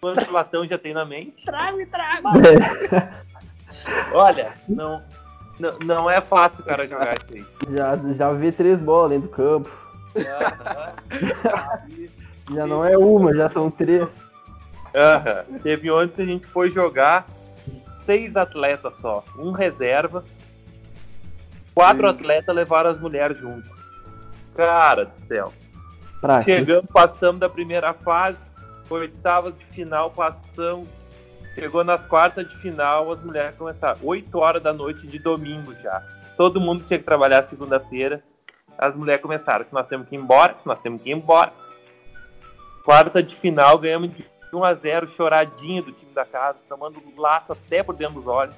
quanto 0.00 0.30
latão 0.32 0.66
já 0.66 0.76
tem 0.76 0.92
na 0.92 1.04
mente? 1.04 1.44
Trago 1.44 1.80
e 1.80 1.86
trago. 1.86 2.28
Olha, 4.12 4.52
não, 4.68 5.02
não, 5.58 5.78
não 5.78 6.10
é 6.10 6.20
fácil 6.20 6.62
o 6.62 6.66
cara 6.66 6.86
jogar 6.86 7.14
isso 7.14 7.26
aí. 7.32 7.44
Já, 7.74 7.96
já 8.12 8.32
vi 8.32 8.52
três 8.52 8.80
bolas 8.80 9.10
dentro 9.10 9.28
do 9.28 9.34
campo. 9.34 9.70
Já 12.52 12.66
não 12.66 12.84
é 12.84 12.98
uma, 12.98 13.32
já 13.32 13.48
são 13.48 13.70
três. 13.70 14.08
Aham. 14.94 15.44
Teve 15.62 15.90
onde 15.90 16.12
que 16.12 16.22
a 16.22 16.26
gente 16.26 16.46
foi 16.46 16.70
jogar 16.70 17.26
seis 18.04 18.36
atletas 18.36 18.98
só, 18.98 19.24
um 19.38 19.52
reserva. 19.52 20.24
Quatro 21.74 22.08
Sim. 22.08 22.14
atletas 22.14 22.54
levaram 22.54 22.90
as 22.90 23.00
mulheres 23.00 23.38
junto. 23.38 23.70
Cara 24.54 25.06
do 25.06 25.26
céu. 25.26 25.52
Pra? 26.20 26.42
Chegamos, 26.42 26.90
passamos 26.92 27.40
da 27.40 27.48
primeira 27.48 27.94
fase, 27.94 28.44
oitavas 28.90 29.56
de 29.56 29.64
final, 29.66 30.10
passamos. 30.10 30.88
Chegou 31.54 31.82
nas 31.82 32.04
quartas 32.04 32.48
de 32.48 32.56
final, 32.56 33.10
as 33.12 33.22
mulheres 33.22 33.56
começaram. 33.56 33.98
8 34.02 34.38
horas 34.38 34.62
da 34.62 34.72
noite 34.72 35.06
de 35.06 35.18
domingo 35.18 35.74
já. 35.82 36.02
Todo 36.36 36.60
mundo 36.60 36.84
tinha 36.84 36.98
que 36.98 37.04
trabalhar 37.04 37.46
segunda-feira. 37.48 38.22
As 38.78 38.94
mulheres 38.94 39.22
começaram 39.22 39.64
que 39.64 39.74
nós 39.74 39.86
temos 39.86 40.08
que 40.08 40.16
ir 40.16 40.18
embora, 40.18 40.54
que 40.54 40.66
nós 40.66 40.80
temos 40.80 41.02
que 41.02 41.10
ir 41.10 41.12
embora. 41.12 41.52
Quarta 42.84 43.22
de 43.22 43.36
final, 43.36 43.78
ganhamos 43.78 44.14
de 44.14 44.24
1 44.52 44.64
a 44.64 44.74
0 44.74 45.08
choradinho 45.08 45.82
do 45.82 45.92
time 45.92 46.12
da 46.12 46.24
casa, 46.24 46.58
tomando 46.68 47.02
laço 47.16 47.52
até 47.52 47.82
por 47.82 47.94
dentro 47.94 48.14
dos 48.14 48.26
olhos. 48.26 48.54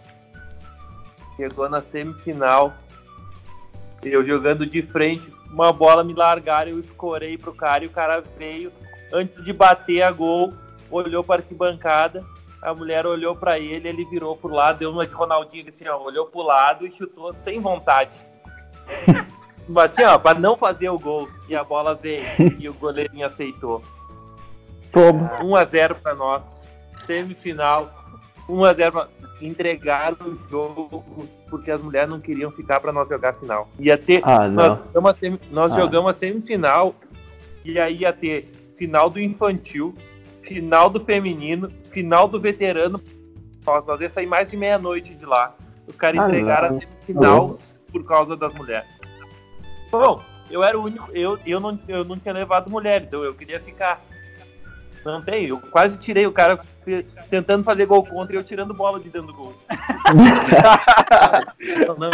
Chegou 1.36 1.68
na 1.68 1.80
semifinal, 1.80 2.72
eu 4.02 4.26
jogando 4.26 4.66
de 4.66 4.82
frente, 4.82 5.32
uma 5.50 5.72
bola 5.72 6.04
me 6.04 6.12
largaram, 6.12 6.72
eu 6.72 6.80
escorei 6.80 7.38
pro 7.38 7.54
cara 7.54 7.84
e 7.84 7.86
o 7.86 7.90
cara 7.90 8.22
veio, 8.36 8.72
antes 9.12 9.42
de 9.44 9.52
bater 9.52 10.02
a 10.02 10.10
gol, 10.10 10.52
olhou 10.90 11.24
para 11.24 11.40
arquibancada, 11.40 12.24
a 12.60 12.74
mulher 12.74 13.06
olhou 13.06 13.34
para 13.34 13.58
ele, 13.58 13.88
ele 13.88 14.04
virou 14.04 14.36
pro 14.36 14.54
lado, 14.54 14.78
deu 14.78 14.90
uma 14.90 15.06
de 15.06 15.12
Ronaldinho 15.12 15.68
assim, 15.68 15.88
ó, 15.88 15.98
olhou 15.98 16.26
pro 16.26 16.42
lado 16.42 16.86
e 16.86 16.92
chutou 16.92 17.34
sem 17.44 17.60
vontade. 17.60 18.18
Bati, 19.68 20.02
ó, 20.04 20.18
pra 20.18 20.34
não 20.34 20.56
fazer 20.56 20.88
o 20.88 20.98
gol. 20.98 21.28
E 21.48 21.54
a 21.54 21.62
bola 21.62 21.94
veio. 21.94 22.24
E 22.58 22.68
o 22.68 22.74
goleirinho 22.74 23.26
aceitou. 23.26 23.82
Toma. 24.92 25.36
1x0 25.40 25.94
pra 26.02 26.14
nós. 26.14 26.44
Semifinal. 27.06 27.90
1x0 28.48 28.90
pra... 28.92 29.08
Entregaram 29.40 30.16
o 30.26 30.38
jogo 30.48 31.02
porque 31.50 31.70
as 31.70 31.80
mulheres 31.80 32.08
não 32.08 32.20
queriam 32.20 32.50
ficar 32.52 32.78
pra 32.80 32.92
nós 32.92 33.08
jogar 33.08 33.30
a 33.30 33.32
final. 33.32 33.68
Ia 33.78 33.98
ter. 33.98 34.20
Ah, 34.24 34.46
nós 34.48 34.68
não. 34.78 34.86
jogamos 34.86 35.10
a, 35.10 35.14
semi- 35.14 35.40
nós 35.50 35.72
Ah. 35.72 35.76
jogamos 35.76 36.10
a 36.10 36.14
semifinal. 36.14 36.94
E 37.64 37.78
aí 37.78 37.98
ia 37.98 38.12
ter 38.12 38.50
final 38.76 39.08
do 39.10 39.20
infantil, 39.20 39.94
final 40.42 40.88
do 40.88 41.00
feminino, 41.04 41.70
final 41.90 42.28
do 42.28 42.38
veterano. 42.40 43.00
Nós, 43.66 43.84
nós 43.86 44.00
ia 44.00 44.08
sair 44.08 44.26
mais 44.26 44.48
de 44.48 44.56
meia-noite 44.56 45.14
de 45.14 45.24
lá. 45.26 45.54
Os 45.86 45.96
caras 45.96 46.20
Ah, 46.20 46.26
entregaram 46.28 46.70
não. 46.70 46.76
a 46.76 46.80
semifinal 46.80 47.58
por 47.90 48.04
causa 48.04 48.36
das 48.36 48.52
mulheres. 48.54 48.88
Bom, 49.90 50.22
eu 50.50 50.62
era 50.64 50.78
o 50.78 50.84
único, 50.84 51.10
eu, 51.12 51.38
eu, 51.44 51.58
não, 51.60 51.78
eu 51.88 52.04
não 52.04 52.16
tinha 52.16 52.32
levado 52.34 52.70
mulher, 52.70 53.02
então 53.02 53.22
eu 53.24 53.34
queria 53.34 53.60
ficar. 53.60 54.00
Não 55.04 55.22
tem, 55.22 55.46
eu 55.46 55.58
quase 55.58 55.98
tirei 55.98 56.26
o 56.26 56.32
cara 56.32 56.58
tentando 57.28 57.64
fazer 57.64 57.86
gol 57.86 58.04
contra 58.04 58.34
e 58.34 58.38
eu 58.38 58.44
tirando 58.44 58.74
bola 58.74 59.00
de 59.00 59.08
dentro 59.08 59.28
do 59.28 59.34
gol. 59.34 59.54
não, 61.86 61.96
não. 61.96 62.10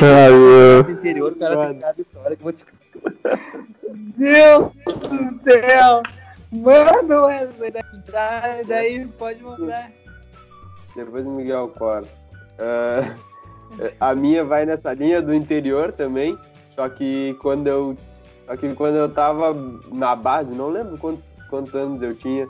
Meu. 0.00 0.84
No 0.84 0.90
interior, 0.90 1.32
o 1.32 1.36
cara 1.36 1.68
tem 1.68 1.78
cada 1.78 2.00
história 2.00 2.36
que 2.36 2.42
eu 2.42 2.44
vou 2.44 2.52
te 2.52 2.64
Deus 4.16 4.72
do 4.84 5.50
céu! 5.50 6.02
Manda, 6.52 7.22
Wesley, 7.22 7.72
daí, 8.10 8.64
daí 8.66 9.06
pode 9.06 9.42
mandar. 9.42 9.90
Depois 10.94 11.24
o 11.24 11.30
Miguel 11.30 11.68
corta. 11.68 12.10
Ah, 12.58 13.16
a 13.98 14.14
minha 14.14 14.44
vai 14.44 14.66
nessa 14.66 14.92
linha 14.92 15.22
do 15.22 15.34
interior 15.34 15.92
também, 15.92 16.38
só 16.66 16.88
que 16.88 17.34
quando 17.40 17.68
eu, 17.68 17.96
só 18.46 18.56
que 18.56 18.74
quando 18.74 18.96
eu 18.96 19.08
tava 19.08 19.54
na 19.92 20.14
base, 20.16 20.54
não 20.54 20.68
lembro 20.68 20.98
quantos, 20.98 21.24
quantos 21.48 21.74
anos 21.74 22.02
eu 22.02 22.14
tinha. 22.14 22.48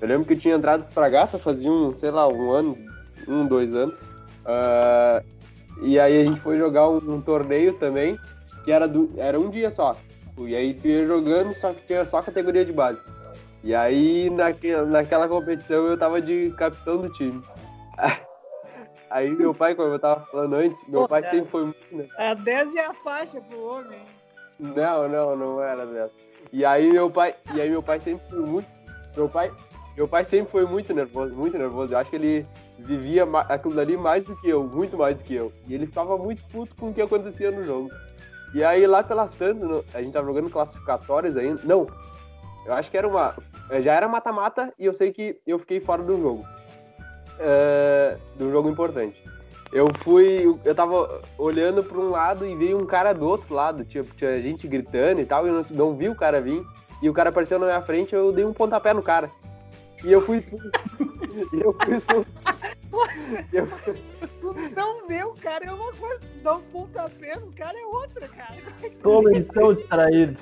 Eu 0.00 0.08
lembro 0.08 0.26
que 0.26 0.32
eu 0.32 0.38
tinha 0.38 0.56
entrado 0.56 0.92
pra 0.92 1.08
Gata 1.08 1.38
fazia 1.38 1.70
um, 1.70 1.96
sei 1.96 2.10
lá, 2.10 2.26
um 2.26 2.50
ano, 2.50 2.76
um, 3.28 3.46
dois 3.46 3.74
anos. 3.74 3.98
Ah, 4.44 5.22
e 5.80 5.98
aí 5.98 6.20
a 6.20 6.24
gente 6.24 6.40
foi 6.40 6.58
jogar 6.58 6.88
um, 6.88 6.96
um 6.96 7.20
torneio 7.20 7.74
também, 7.74 8.18
que 8.64 8.72
era, 8.72 8.86
do, 8.88 9.12
era 9.16 9.38
um 9.38 9.48
dia 9.48 9.70
só. 9.70 9.96
E 10.38 10.54
aí 10.56 10.74
tu 10.74 10.88
ia 10.88 11.06
jogando, 11.06 11.52
só 11.52 11.72
que 11.72 11.82
tinha 11.82 12.04
só 12.04 12.22
categoria 12.22 12.64
de 12.64 12.72
base. 12.72 13.02
E 13.62 13.74
aí 13.74 14.28
naque, 14.30 14.74
naquela 14.74 15.28
competição 15.28 15.86
eu 15.86 15.96
tava 15.96 16.20
de 16.20 16.50
capitão 16.56 16.98
do 16.98 17.08
time. 17.08 17.40
Aí 19.08 19.30
meu 19.30 19.52
pai, 19.52 19.74
como 19.74 19.90
eu 19.90 19.98
tava 19.98 20.24
falando 20.24 20.54
antes, 20.54 20.88
meu 20.88 21.02
Pô, 21.02 21.08
pai 21.08 21.20
cara. 21.20 21.34
sempre 21.34 21.50
foi 21.50 21.64
muito. 21.64 21.96
né? 21.96 22.08
A 22.16 22.32
10 22.32 22.72
e 22.72 22.78
a 22.78 22.94
faixa 22.94 23.42
pro 23.42 23.62
homem. 23.62 24.00
Não, 24.62 25.08
não, 25.08 25.36
não 25.36 25.62
era 25.62 25.84
dessa. 25.84 26.14
E 26.52 26.64
aí 26.64 26.92
meu 26.92 27.10
pai, 27.10 27.34
e 27.52 27.60
aí 27.60 27.68
meu 27.68 27.82
pai 27.82 27.98
sempre 27.98 28.24
foi 28.30 28.40
muito, 28.40 28.68
meu 29.16 29.28
pai, 29.28 29.52
meu 29.96 30.06
pai 30.06 30.24
sempre 30.24 30.52
foi 30.52 30.64
muito 30.64 30.94
nervoso, 30.94 31.34
muito 31.34 31.58
nervoso. 31.58 31.92
Eu 31.92 31.98
acho 31.98 32.10
que 32.10 32.16
ele 32.16 32.46
vivia 32.78 33.24
aquilo 33.48 33.74
dali 33.74 33.96
mais 33.96 34.24
do 34.24 34.36
que 34.36 34.48
eu, 34.48 34.62
muito 34.64 34.96
mais 34.96 35.16
do 35.16 35.24
que 35.24 35.34
eu. 35.34 35.52
E 35.66 35.74
ele 35.74 35.86
ficava 35.86 36.16
muito 36.16 36.42
puto 36.44 36.74
com 36.76 36.90
o 36.90 36.94
que 36.94 37.02
acontecia 37.02 37.50
no 37.50 37.64
jogo. 37.64 37.90
E 38.54 38.62
aí 38.62 38.86
lá 38.86 39.02
pelas 39.02 39.32
tantas, 39.32 39.84
a 39.94 40.00
gente 40.00 40.12
tava 40.12 40.26
jogando 40.26 40.50
classificatórios 40.50 41.36
ainda. 41.36 41.60
Não, 41.64 41.86
eu 42.64 42.74
acho 42.74 42.90
que 42.90 42.96
era 42.96 43.08
uma, 43.08 43.34
já 43.80 43.94
era 43.94 44.06
mata-mata 44.06 44.72
e 44.78 44.84
eu 44.84 44.94
sei 44.94 45.12
que 45.12 45.40
eu 45.46 45.58
fiquei 45.58 45.80
fora 45.80 46.02
do 46.02 46.20
jogo, 46.20 46.44
É, 47.40 48.16
do 48.36 48.50
jogo 48.50 48.68
importante. 48.68 49.22
Eu 49.72 49.88
fui, 50.00 50.44
eu 50.64 50.74
tava 50.74 51.22
olhando 51.38 51.82
pra 51.82 51.98
um 51.98 52.10
lado 52.10 52.44
e 52.46 52.54
veio 52.54 52.76
um 52.76 52.84
cara 52.84 53.12
do 53.14 53.26
outro 53.26 53.54
lado, 53.54 53.84
tipo, 53.84 54.14
tinha 54.14 54.40
gente 54.42 54.68
gritando 54.68 55.20
e 55.20 55.24
tal, 55.24 55.46
e 55.46 55.48
eu 55.48 55.54
não, 55.54 55.64
não 55.70 55.96
vi 55.96 56.10
o 56.10 56.14
cara 56.14 56.40
vir, 56.42 56.62
e 57.00 57.08
o 57.08 57.12
cara 57.14 57.30
apareceu 57.30 57.58
na 57.58 57.66
minha 57.66 57.80
frente, 57.80 58.14
eu 58.14 58.30
dei 58.32 58.44
um 58.44 58.52
pontapé 58.52 58.92
no 58.92 59.02
cara. 59.02 59.30
E 60.04 60.12
eu 60.12 60.20
fui 60.20 60.44
e 61.54 61.60
eu 61.60 61.72
fui. 61.72 62.24
E 63.50 63.56
eu- 63.56 63.66
Tu 64.42 64.52
não 64.76 65.06
vê 65.06 65.24
o 65.24 65.32
cara 65.34 65.64
é 65.64 65.72
uma 65.72 65.92
coisa, 65.94 66.20
dá 66.42 66.56
um 66.56 66.62
pontapé 66.64 67.36
no 67.36 67.50
cara 67.52 67.78
é 67.78 67.86
outra, 67.86 68.28
cara. 68.28 68.56
Toma 69.02 69.32
então, 69.32 69.72
distraído. 69.72 70.38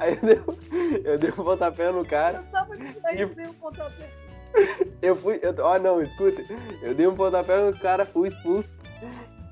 aí 0.00 0.18
eu 0.20 0.20
dei, 0.26 1.02
eu 1.04 1.18
dei 1.18 1.30
um 1.30 1.34
pontapé 1.34 1.92
no 1.92 2.04
cara, 2.04 2.38
Eu 2.38 2.44
tava 2.50 2.76
distraído, 2.76 3.34
dei 3.36 3.46
um 3.46 3.54
pontapé. 3.54 4.08
eu 5.02 5.16
fui, 5.16 5.38
eu, 5.42 5.54
ó 5.58 5.78
não, 5.78 6.02
escuta, 6.02 6.42
eu 6.82 6.94
dei 6.94 7.06
um 7.06 7.14
pontapé 7.14 7.60
no 7.60 7.76
cara, 7.78 8.06
fui 8.06 8.28
expulso, 8.28 8.78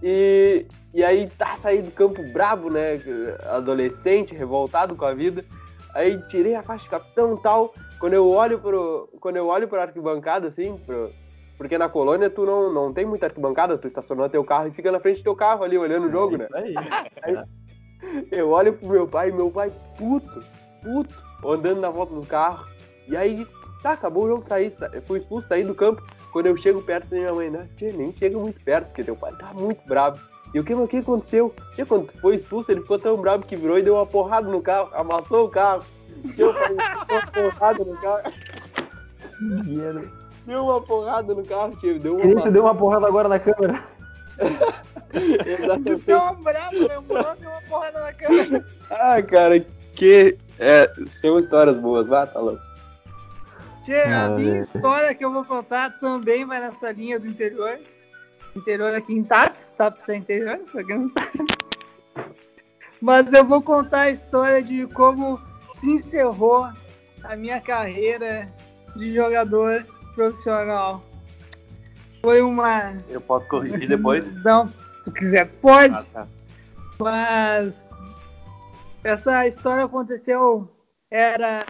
e, 0.03 0.67
e 0.93 1.05
aí 1.05 1.29
tá, 1.29 1.57
saí 1.57 1.83
do 1.83 1.91
campo 1.91 2.23
brabo, 2.33 2.71
né, 2.71 3.01
adolescente, 3.51 4.35
revoltado 4.35 4.97
com 4.97 5.05
a 5.05 5.15
vida, 5.15 5.45
aí 5.95 6.21
tirei 6.27 6.55
a 6.55 6.63
faixa 6.63 6.85
de 6.85 6.91
capitão 6.91 7.35
e 7.35 7.43
tal, 7.43 7.75
quando 7.99 8.15
eu 8.15 8.29
olho 8.29 8.59
pro, 8.59 9.09
quando 9.21 9.37
eu 9.37 9.47
olho 9.47 9.69
pra 9.69 9.83
arquibancada, 9.83 10.49
assim, 10.49 10.77
pro, 10.79 11.11
porque 11.57 11.79
na 11.79 11.89
colônia 11.89 12.29
tu 12.29 12.45
não, 12.45 12.73
não 12.73 12.93
tem 12.93 13.05
muita 13.05 13.27
arquibancada, 13.27 13.79
tu 13.79 13.87
estaciona 13.87 14.29
teu 14.29 14.45
carro 14.45 14.69
e 14.69 14.73
fica 14.73 14.91
na 14.91 15.01
frente 15.01 15.21
do 15.21 15.25
teu 15.25 15.37
carro 15.37 15.63
ali, 15.63 15.79
olhando 15.79 16.09
o 16.09 16.11
jogo, 16.11 16.37
né, 16.37 16.49
Aí. 17.23 17.37
eu 18.31 18.51
olho 18.51 18.73
pro 18.73 18.89
meu 18.89 19.07
pai, 19.07 19.31
meu 19.31 19.51
pai 19.51 19.73
puto, 19.97 20.43
puto, 20.83 21.15
andando 21.45 21.81
na 21.81 21.91
volta 21.91 22.15
do 22.15 22.27
carro. 22.27 22.67
E 23.09 23.17
aí, 23.17 23.47
tá, 23.83 23.93
acabou 23.93 24.25
o 24.25 24.29
jogo, 24.29 24.45
saí, 24.49 24.75
sa- 24.75 24.91
eu 24.93 25.03
fui 25.03 25.19
expulso, 25.19 25.49
saí 25.49 25.65
do 25.65 25.75
campo. 25.75 26.03
Quando 26.33 26.47
eu 26.47 26.57
chego 26.57 26.81
perto 26.83 27.11
da 27.11 27.17
minha 27.17 27.33
mãe, 27.33 27.51
né? 27.51 27.69
Tia, 27.77 27.93
nem 27.93 28.13
chega 28.15 28.39
muito 28.39 28.59
perto, 28.65 28.87
porque 28.87 29.05
teu 29.05 29.15
pai 29.17 29.33
tá 29.39 29.53
muito 29.53 29.81
bravo. 29.87 30.19
E 30.55 30.61
o 30.61 30.65
que, 30.65 30.75
o 30.75 30.89
que 30.89 30.99
aconteceu? 30.99 31.55
Tia, 31.75 31.85
quando 31.85 32.07
tu 32.07 32.19
foi 32.21 32.35
expulso, 32.35 32.71
ele 32.73 32.81
ficou 32.81 32.99
tão 32.99 33.17
bravo 33.19 33.45
que 33.47 33.57
virou 33.57 33.79
e 33.79 33.83
deu 33.83 33.95
uma 33.95 34.07
porrada 34.07 34.49
no 34.49 34.61
carro, 34.63 34.89
amassou 34.95 35.47
o 35.47 35.49
carro. 35.51 35.85
Tia, 36.35 36.45
eu 36.47 36.55
falei, 36.55 36.77
deu 36.77 37.17
uma 37.19 37.51
porrada 37.51 37.85
no 37.85 37.97
carro. 38.01 38.33
Deu 40.47 40.65
uma 40.65 40.81
porrada 40.81 41.35
no 41.35 41.45
carro, 41.45 41.77
tio. 41.77 41.99
Deu 42.01 42.17
uma 42.17 42.25
Ele 42.25 42.41
te 42.43 42.51
deu 42.51 42.63
uma 42.63 42.75
porrada 42.75 43.07
agora 43.07 43.29
na 43.29 43.39
câmera. 43.39 43.83
Exatamente. 45.13 46.03
deu 46.07 46.19
uma 46.19 46.33
brava, 46.35 46.71
lembrou, 46.73 47.37
deu 47.39 47.51
uma 47.51 47.63
porrada 47.69 48.01
na 48.01 48.13
câmera. 48.13 48.65
Ah, 48.91 49.23
cara, 49.23 49.61
que. 49.95 50.37
É, 50.59 50.91
são 51.07 51.39
histórias 51.39 51.77
boas, 51.77 52.07
vá, 52.07 52.27
tá 52.27 52.41
louco. 52.41 52.63
Tchê, 53.85 54.03
a 54.03 54.29
minha 54.29 54.61
história 54.61 55.15
que 55.15 55.25
eu 55.25 55.33
vou 55.33 55.45
contar 55.45 55.99
também 55.99 56.45
vai 56.45 56.61
nessa 56.61 56.93
linha 56.93 57.19
do 57.19 57.27
interior. 57.27 57.81
Interior 58.55 58.95
aqui 58.95 59.13
em 59.13 59.25
Tapes, 59.25 59.61
Tapes 59.77 60.09
é 60.09 60.17
interior, 60.17 60.59
pra 60.71 60.85
quem 60.85 60.99
não 60.99 61.11
sabe. 61.11 61.63
Mas 63.01 63.33
eu 63.33 63.45
vou 63.45 63.61
contar 63.61 64.03
a 64.03 64.11
história 64.11 64.63
de 64.63 64.87
como 64.89 65.41
se 65.81 65.91
encerrou 65.91 66.69
a 67.25 67.37
minha 67.37 67.61
carreira 67.61 68.47
de 68.95 69.15
jogador 69.15 69.85
profissional. 70.15 71.03
Foi 72.21 72.41
uma. 72.41 72.97
Eu 73.09 73.21
posso 73.21 73.49
corrigir 73.49 73.89
depois? 73.89 74.25
Não, 74.45 74.69
se 74.69 75.05
tu 75.05 75.13
quiser, 75.13 75.47
pode. 75.61 75.93
Ah, 75.93 76.05
tá. 76.13 76.29
Mas 77.01 77.75
essa 79.03 79.49
história 79.49 79.85
aconteceu 79.85 80.71
era 81.11 81.65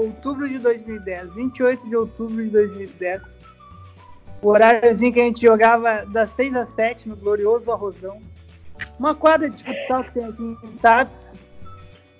outubro 0.00 0.48
de 0.48 0.58
2010, 0.58 1.34
28 1.34 1.88
de 1.88 1.96
outubro 1.96 2.36
de 2.42 2.50
2010. 2.50 3.22
O 4.40 4.48
horáriozinho 4.48 5.12
que 5.12 5.20
a 5.20 5.24
gente 5.24 5.40
jogava 5.44 6.04
das 6.06 6.30
6 6.32 6.54
às 6.56 6.68
7 6.70 7.08
no 7.08 7.16
glorioso 7.16 7.70
Arrozão. 7.72 8.18
Uma 8.98 9.14
quadra 9.14 9.50
de 9.50 9.62
futsal 9.64 10.04
que 10.04 10.12
tem 10.12 10.24
aqui 10.24 10.42
em 10.42 10.76
Tapes. 10.80 11.32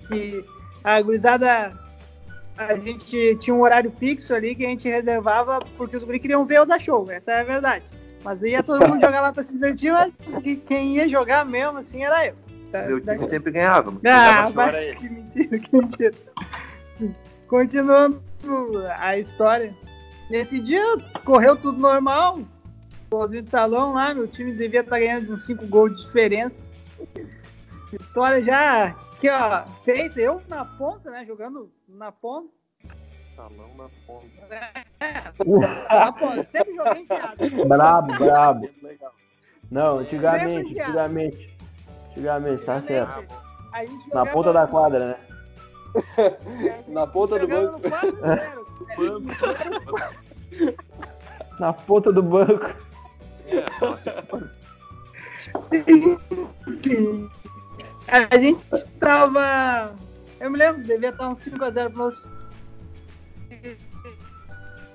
Que 0.07 0.43
a 0.83 1.01
gurizada, 1.01 1.71
a 2.57 2.75
gente 2.75 3.37
tinha 3.39 3.55
um 3.55 3.61
horário 3.61 3.91
fixo 3.91 4.33
ali 4.33 4.55
que 4.55 4.65
a 4.65 4.69
gente 4.69 4.87
reservava 4.89 5.59
porque 5.77 5.95
os 5.95 6.03
guris 6.03 6.21
queriam 6.21 6.45
ver 6.45 6.61
o 6.61 6.65
da 6.65 6.77
show, 6.79 7.05
essa 7.09 7.31
é 7.31 7.39
a 7.41 7.43
verdade. 7.43 7.85
Mas 8.23 8.41
ia 8.41 8.61
todo 8.61 8.85
mundo 8.85 9.01
jogar 9.01 9.21
lá 9.21 9.31
pra 9.31 9.43
se 9.43 9.53
divertir, 9.53 9.93
mas 9.93 10.11
que- 10.43 10.57
quem 10.57 10.95
ia 10.97 11.07
jogar 11.07 11.45
mesmo 11.45 11.77
assim 11.77 12.03
era 12.03 12.27
eu. 12.27 12.35
Tá- 12.69 12.81
Meu 12.81 13.01
tá- 13.03 13.13
time 13.15 13.27
sempre 13.29 13.51
ganhava. 13.51 13.91
mas 14.53 14.75
ah, 14.75 14.83
ele. 14.83 14.95
que 14.95 15.09
mentira, 15.09 15.59
que 15.59 15.75
mentira. 15.75 16.11
Continuando 17.49 18.21
a 18.97 19.17
história. 19.17 19.75
Nesse 20.29 20.59
dia 20.59 20.83
correu 21.25 21.57
tudo 21.57 21.79
normal. 21.79 22.39
Sozinho 23.09 23.41
de 23.41 23.49
salão 23.49 23.93
lá, 23.93 24.13
meu 24.13 24.27
time 24.27 24.51
devia 24.53 24.81
estar 24.81 24.99
ganhando 24.99 25.33
uns 25.33 25.45
5 25.47 25.65
gols 25.65 25.95
de 25.97 26.05
diferença. 26.05 26.55
História 27.91 28.43
já 28.43 28.83
aqui, 28.85 29.27
ó, 29.29 29.63
feita, 29.83 30.21
eu 30.21 30.39
na 30.47 30.63
ponta, 30.63 31.09
né? 31.09 31.25
Jogando 31.25 31.71
na 31.87 32.11
ponta. 32.11 32.49
Salão 33.35 33.75
na 33.75 33.89
ponta. 34.05 34.27
É, 34.99 35.23
na 35.89 36.11
ponta. 36.11 36.43
Sempre 36.43 36.75
joguei 36.75 37.01
enfiado. 37.01 37.65
Brabo, 37.67 38.13
brabo. 38.19 38.69
Legal. 38.83 39.13
Não, 39.71 39.99
antigamente, 39.99 40.79
antigamente. 40.79 41.57
Antigamente, 42.09 42.63
tá 42.63 42.79
certo. 42.81 43.33
Na 44.13 44.25
ponta 44.25 44.53
da 44.53 44.67
quadra, 44.67 44.99
né? 44.99 45.15
Na 46.87 47.05
ponta 47.07 47.39
do 47.39 47.47
banco. 47.47 47.73
no 47.73 47.79
4-0. 47.79 48.65
Na 51.59 51.73
ponta 51.73 52.11
do 52.11 52.23
banco. 52.23 52.65
É, 58.07 58.07
A 58.07 58.39
gente 58.39 58.61
tava. 58.99 59.93
Eu 60.39 60.49
me 60.51 60.57
lembro, 60.57 60.81
devia 60.83 61.09
estar 61.09 61.29
uns 61.29 61.41
5x0 61.43 61.89
pro 61.91 62.05
nosso. 62.05 62.27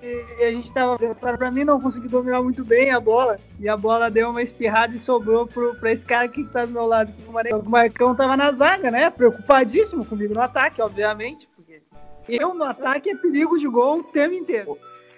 E 0.07 0.45
a 0.45 0.51
gente 0.51 0.73
tava. 0.73 0.99
Pra, 1.15 1.37
pra 1.39 1.51
mim 1.51 1.65
não 1.65 1.81
consegui 1.81 2.09
dominar 2.09 2.43
muito 2.43 2.63
bem 2.65 2.91
a 2.91 3.01
bola. 3.01 3.39
E 3.59 3.69
a 3.69 3.77
bola 3.77 4.11
deu 4.11 4.29
uma 4.31 4.43
espirrada 4.43 4.95
e 4.95 5.01
sobrou 5.01 5.47
pro, 5.47 5.75
pra 5.77 5.93
esse 5.93 6.05
cara 6.05 6.27
aqui 6.27 6.45
que 6.45 6.53
tá 6.53 6.65
do 6.67 6.73
meu 6.73 6.87
lado. 6.87 7.13
O 7.27 7.33
Mare- 7.33 7.55
O 7.55 7.63
Marcão 7.69 8.15
tava 8.15 8.37
na 8.37 8.53
zaga, 8.53 8.91
né? 8.91 9.09
Preocupadíssimo 9.11 10.05
comigo 10.05 10.35
no 10.35 10.43
ataque, 10.43 10.83
obviamente. 10.83 11.49
Porque 11.57 11.81
eu 12.29 12.53
no 12.55 12.65
ataque 12.65 13.11
é 13.11 13.17
perigo 13.17 13.59
de 13.59 13.67
gol 13.67 14.01
o 14.01 14.05
tempo 14.05 14.35
inteiro. 14.35 14.77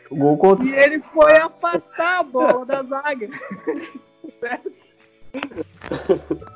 O 0.09 0.16
gol 0.16 0.37
contra. 0.39 0.64
E 0.64 0.72
ele 0.72 1.01
foi 1.12 1.37
afastar 1.37 2.20
a 2.20 2.22
bola 2.22 2.64
da 2.64 2.82
zaga. 2.82 3.28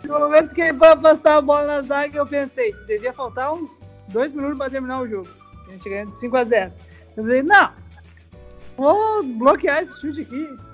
No 0.05 0.18
momento 0.18 0.55
que 0.55 0.61
ele 0.62 0.78
foi 0.78 0.89
afastar 0.89 1.37
a 1.37 1.41
bola 1.43 1.66
na 1.66 1.83
zaga, 1.83 2.16
eu 2.18 2.26
pensei, 2.26 2.72
devia 2.87 3.12
faltar 3.12 3.53
uns 3.53 3.70
dois 4.09 4.33
minutos 4.33 4.57
para 4.59 4.70
terminar 4.70 5.01
o 5.03 5.09
jogo. 5.09 5.28
A 5.68 5.70
gente 5.72 5.89
ganhando 5.89 6.12
de 6.12 6.16
5x0. 6.26 6.72
Eu 7.16 7.22
falei, 7.24 7.43
não, 7.43 7.70
vou 8.81 9.22
bloquear 9.22 9.83
esse 9.83 10.01
chute 10.01 10.22
aqui. 10.22 10.47
É 10.47 10.70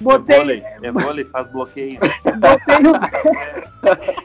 Botei, 0.00 0.36
vôlei, 0.36 0.62
é 0.82 0.92
vôlei, 0.92 1.24
faz 1.24 1.50
bloqueio. 1.50 1.98
botei 2.38 2.86
o 2.86 3.00
pé. 3.80 4.16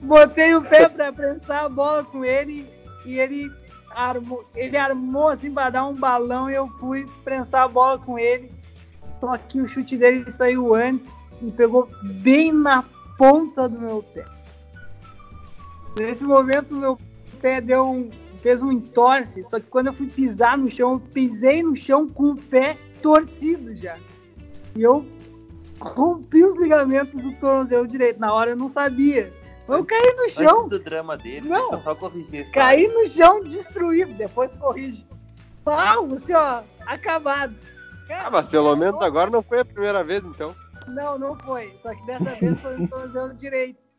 botei 0.00 0.54
o 0.54 0.62
pé 0.62 0.88
pra 0.88 1.12
prensar 1.12 1.64
a 1.64 1.68
bola 1.68 2.04
com 2.04 2.24
ele 2.24 2.68
e 3.04 3.18
ele 3.18 3.50
armou, 3.90 4.48
ele 4.54 4.76
armou 4.76 5.28
assim 5.28 5.52
pra 5.52 5.70
dar 5.70 5.86
um 5.86 5.94
balão 5.94 6.48
e 6.48 6.54
eu 6.54 6.68
fui 6.78 7.06
prensar 7.24 7.64
a 7.64 7.68
bola 7.68 7.98
com 7.98 8.18
ele. 8.18 8.50
Só 9.20 9.36
que 9.36 9.60
o 9.60 9.68
chute 9.68 9.96
dele 9.96 10.30
saiu 10.32 10.74
antes 10.74 11.08
e 11.40 11.50
pegou 11.50 11.88
bem 12.02 12.52
na 12.52 12.84
ponta 13.18 13.68
do 13.68 13.80
meu 13.80 14.02
pé. 14.14 14.24
Nesse 15.96 16.24
momento 16.24 16.74
meu 16.74 16.98
pé 17.40 17.60
deu 17.60 17.84
um, 17.84 18.10
fez 18.42 18.60
um 18.60 18.72
entorce, 18.72 19.44
só 19.48 19.60
que 19.60 19.66
quando 19.66 19.86
eu 19.86 19.92
fui 19.92 20.08
pisar 20.08 20.58
no 20.58 20.70
chão, 20.70 20.94
eu 20.94 21.00
pisei 21.00 21.62
no 21.62 21.76
chão 21.76 22.08
com 22.08 22.32
o 22.32 22.36
pé 22.36 22.76
torcido 23.00 23.74
já. 23.76 23.96
E 24.74 24.82
eu 24.82 25.06
rompi 25.80 26.44
os 26.44 26.56
ligamentos 26.58 27.22
do 27.22 27.32
tornozelo 27.34 27.86
direito. 27.86 28.20
Na 28.20 28.32
hora 28.34 28.50
eu 28.50 28.56
não 28.56 28.68
sabia. 28.68 29.32
Eu 29.68 29.84
caí 29.84 30.14
no 30.16 30.28
chão, 30.28 30.58
Antes 30.58 30.70
do 30.70 30.78
drama 30.80 31.16
dele, 31.16 31.48
Não. 31.48 31.80
só 31.82 31.94
corrigir 31.94 32.50
caí 32.50 32.88
no 32.88 33.08
chão 33.08 33.40
destruído. 33.40 34.12
Depois 34.14 34.54
corrige. 34.56 35.06
Pau, 35.64 36.08
assim, 36.16 36.34
ó, 36.34 36.62
acabado. 36.84 37.54
Ah, 38.10 38.28
mas 38.30 38.48
pelo 38.48 38.74
menos 38.76 39.00
agora 39.00 39.30
não 39.30 39.42
foi 39.42 39.60
a 39.60 39.64
primeira 39.64 40.02
vez, 40.02 40.24
então. 40.24 40.54
Não, 40.88 41.16
não 41.18 41.36
foi. 41.36 41.72
Só 41.82 41.94
que 41.94 42.04
dessa 42.04 42.34
vez 42.34 42.58
foi 42.58 42.76
no 42.76 42.88
tornozelo 42.88 43.34
direito. 43.34 43.91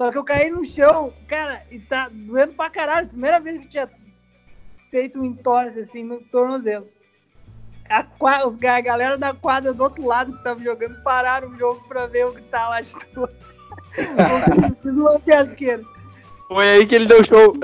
Só 0.00 0.10
que 0.10 0.16
eu 0.16 0.24
caí 0.24 0.50
no 0.50 0.64
chão, 0.64 1.12
cara, 1.28 1.62
e 1.70 1.78
tá 1.78 2.08
doendo 2.10 2.54
pra 2.54 2.70
caralho. 2.70 3.08
Primeira 3.08 3.38
vez 3.38 3.58
que 3.58 3.66
eu 3.66 3.70
tinha 3.70 3.90
feito 4.90 5.20
um 5.20 5.26
entorse 5.26 5.78
assim 5.78 6.02
no 6.02 6.22
tornozelo. 6.22 6.88
A, 7.86 7.98
a 8.00 8.80
galera 8.80 9.18
da 9.18 9.34
quadra 9.34 9.74
do 9.74 9.82
outro 9.82 10.02
lado 10.06 10.32
que 10.34 10.42
tava 10.42 10.62
jogando 10.62 11.02
pararam 11.02 11.50
o 11.50 11.58
jogo 11.58 11.86
pra 11.86 12.06
ver 12.06 12.24
o 12.24 12.32
que 12.32 12.40
tá 12.44 12.66
lá 12.70 12.80
uma 14.84 15.18
fiasqueira. 15.18 15.82
Foi 16.48 16.66
aí 16.66 16.86
que 16.86 16.94
ele 16.94 17.04
deu 17.04 17.22
show. 17.22 17.54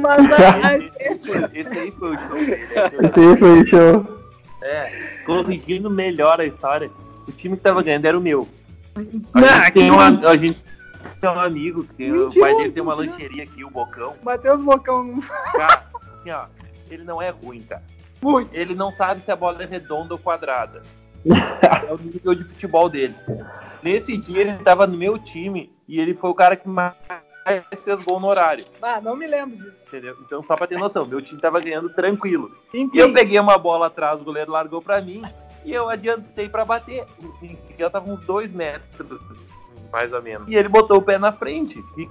Mas 0.00 0.30
a, 0.30 0.68
a, 0.68 0.76
Esse, 0.76 1.30
esse 1.54 1.76
aí 1.76 1.90
foi 1.90 2.14
o 2.14 2.18
show. 2.20 2.38
Esse 2.38 3.20
aí 3.20 3.36
foi 3.36 3.62
o 3.62 3.66
show. 3.66 4.22
É, 4.62 4.92
corrigindo 5.26 5.90
melhor 5.90 6.40
a 6.40 6.46
história, 6.46 6.88
o 7.26 7.32
time 7.32 7.56
que 7.56 7.64
tava 7.64 7.82
ganhando 7.82 8.06
era 8.06 8.16
o 8.16 8.22
meu. 8.22 8.46
A 8.94 9.40
Não, 9.40 9.48
gente 9.48 9.72
tem 9.72 9.84
que 9.86 9.90
um, 9.90 9.98
a, 9.98 10.06
a 10.06 10.36
gente 10.36 10.71
tem 11.22 11.30
um 11.30 11.38
amigo, 11.38 11.84
que 11.84 12.10
o 12.10 12.12
Mentiroso, 12.12 12.40
pai 12.40 12.56
dele 12.56 12.72
tem 12.72 12.82
uma 12.82 12.94
lancheria 12.94 13.44
aqui, 13.44 13.64
o 13.64 13.70
Bocão. 13.70 14.16
Bateu 14.24 14.56
os 14.56 14.62
bocão 14.62 15.04
no 15.04 15.22
Cara, 15.22 15.86
assim, 15.94 16.30
ó, 16.32 16.46
ele 16.90 17.04
não 17.04 17.22
é 17.22 17.30
ruim, 17.30 17.62
cara. 17.62 17.82
Muito. 18.20 18.52
Ele 18.52 18.74
não 18.74 18.90
sabe 18.92 19.24
se 19.24 19.30
a 19.30 19.36
bola 19.36 19.62
é 19.62 19.66
redonda 19.66 20.14
ou 20.14 20.18
quadrada. 20.18 20.82
É 21.88 21.92
o 21.92 21.98
nível 21.98 22.34
de 22.34 22.44
futebol 22.44 22.88
dele. 22.88 23.14
Nesse 23.82 24.16
dia 24.16 24.40
ele 24.40 24.58
tava 24.58 24.86
no 24.86 24.96
meu 24.96 25.18
time 25.18 25.72
e 25.86 26.00
ele 26.00 26.14
foi 26.14 26.30
o 26.30 26.34
cara 26.34 26.56
que 26.56 26.68
mais 26.68 26.94
fez 27.76 28.04
gol 28.04 28.18
no 28.18 28.26
horário. 28.28 28.64
Ah, 28.80 29.00
não 29.00 29.14
me 29.14 29.26
lembro 29.26 29.56
disso. 29.56 29.76
Entendeu? 29.86 30.16
Então, 30.24 30.42
só 30.42 30.56
pra 30.56 30.66
ter 30.66 30.78
noção, 30.78 31.06
meu 31.06 31.20
time 31.20 31.40
tava 31.40 31.60
ganhando 31.60 31.90
tranquilo. 31.90 32.50
Enfim, 32.72 32.90
E 32.94 32.98
eu 32.98 33.12
peguei 33.12 33.38
uma 33.38 33.58
bola 33.58 33.86
atrás, 33.86 34.20
o 34.20 34.24
goleiro 34.24 34.52
largou 34.52 34.80
pra 34.80 35.00
mim 35.00 35.22
e 35.64 35.72
eu 35.72 35.88
adiantei 35.88 36.48
pra 36.48 36.64
bater. 36.64 37.04
E 37.42 37.56
eu 37.78 37.90
tava 37.90 38.10
uns 38.10 38.24
dois 38.24 38.52
metros, 38.52 39.20
mais 39.92 40.12
ou 40.12 40.22
menos. 40.22 40.48
E 40.48 40.56
ele 40.56 40.68
botou 40.68 40.96
o 40.96 41.02
pé 41.02 41.18
na 41.18 41.30
frente. 41.30 41.78
E, 41.98 42.08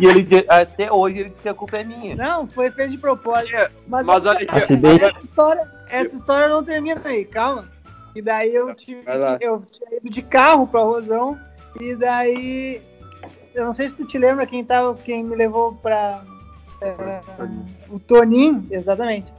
e 0.00 0.06
ele 0.06 0.26
até 0.48 0.92
hoje 0.92 1.20
ele 1.20 1.30
disse 1.30 1.42
que 1.42 1.48
a 1.48 1.54
culpa 1.54 1.78
é 1.78 1.84
minha. 1.84 2.16
não, 2.16 2.48
foi 2.48 2.70
feito 2.72 2.90
de 2.90 2.98
propósito. 2.98 3.52
Mas, 3.86 4.04
Mas 4.04 4.26
olha 4.26 4.40
aqui, 4.40 4.56
essa 4.56 4.74
história, 5.24 5.70
essa 5.88 6.16
história 6.16 6.48
não 6.48 6.64
termina 6.64 7.00
aí, 7.04 7.24
calma. 7.24 7.68
E 8.14 8.20
daí 8.20 8.54
eu 8.54 8.74
tive, 8.74 9.02
eu 9.40 9.62
tinha 9.70 9.96
ido 9.98 10.10
de 10.10 10.22
carro 10.22 10.66
pra 10.66 10.80
Rosão 10.80 11.38
e 11.80 11.96
daí 11.96 12.80
eu 13.54 13.64
não 13.64 13.74
sei 13.74 13.88
se 13.88 13.94
tu 13.94 14.04
te 14.04 14.18
lembra 14.18 14.46
quem 14.46 14.64
tava, 14.64 14.94
quem 14.94 15.22
me 15.24 15.34
levou 15.34 15.74
pra 15.74 16.22
é, 16.80 17.20
o 17.88 17.98
Toninho, 17.98 18.66
exatamente. 18.70 19.32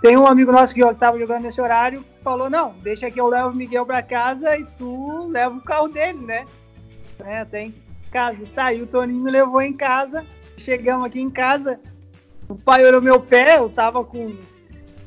Tem 0.00 0.16
um 0.16 0.26
amigo 0.26 0.50
nosso 0.50 0.74
que 0.74 0.94
tava 0.94 1.18
jogando 1.18 1.42
nesse 1.42 1.60
horário, 1.60 2.04
falou, 2.24 2.50
não, 2.50 2.74
deixa 2.82 3.10
que 3.10 3.20
eu 3.20 3.28
levo 3.28 3.50
o 3.50 3.54
Miguel 3.54 3.86
pra 3.86 4.02
casa 4.02 4.56
e 4.56 4.64
tu 4.78 5.28
leva 5.28 5.56
o 5.56 5.60
carro 5.60 5.88
dele, 5.88 6.18
né? 6.18 6.44
Né 7.22 7.44
tem 7.44 7.74
casa. 8.10 8.38
Tá, 8.54 8.72
e 8.72 8.82
o 8.82 8.86
Toninho 8.86 9.24
me 9.24 9.30
levou 9.30 9.62
em 9.62 9.72
casa, 9.72 10.24
chegamos 10.58 11.06
aqui 11.06 11.20
em 11.20 11.30
casa, 11.30 11.80
o 12.48 12.54
pai 12.54 12.84
olhou 12.84 13.00
meu 13.00 13.20
pé, 13.20 13.58
eu 13.58 13.68
tava 13.70 14.04
com. 14.04 14.36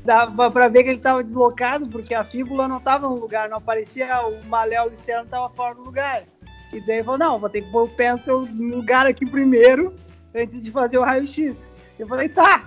Dava 0.04 0.50
pra 0.50 0.68
ver 0.68 0.84
que 0.84 0.90
ele 0.90 1.00
tava 1.00 1.22
deslocado, 1.24 1.88
porque 1.88 2.14
a 2.14 2.24
fíbula 2.24 2.68
não 2.68 2.78
tava 2.78 3.08
no 3.08 3.18
lugar, 3.18 3.48
não 3.48 3.56
aparecia 3.56 4.06
o 4.24 4.44
maléolo 4.46 4.92
externo 4.92 5.28
tava 5.28 5.48
fora 5.50 5.74
do 5.74 5.82
lugar. 5.82 6.22
E 6.72 6.80
daí 6.86 6.96
ele 6.96 7.04
falou, 7.04 7.18
não, 7.18 7.38
vou 7.40 7.48
ter 7.48 7.62
que 7.62 7.72
pôr 7.72 7.84
o 7.84 7.88
pé 7.88 8.12
no 8.12 8.18
seu 8.20 8.38
lugar 8.40 9.06
aqui 9.06 9.26
primeiro, 9.26 9.94
antes 10.32 10.62
de 10.62 10.70
fazer 10.70 10.98
o 10.98 11.02
raio-x. 11.02 11.56
Eu 11.98 12.06
falei, 12.06 12.28
tá, 12.28 12.62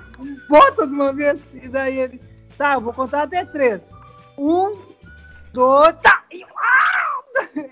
bota 0.50 0.86
de 0.86 0.94
uma 0.94 1.14
vez. 1.14 1.40
E 1.54 1.68
daí 1.70 2.00
ele, 2.00 2.22
tá, 2.58 2.74
eu 2.74 2.82
vou 2.82 2.92
contar 2.92 3.24
até 3.24 3.46
três. 3.46 3.82
Um, 4.38 4.72
dois, 5.54 5.96
tá! 6.02 6.24
E, 6.32 6.44
ah! 6.44 7.09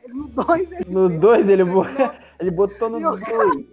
No 0.07 0.27
dois 0.27 0.71
ele 0.71 0.85
No 0.87 1.09
2 1.09 1.49
ele, 1.49 1.63
bo- 1.63 1.85
ele 2.39 2.51
botou 2.51 2.89
no 2.89 2.99
Meu 2.99 3.11
2. 3.19 3.65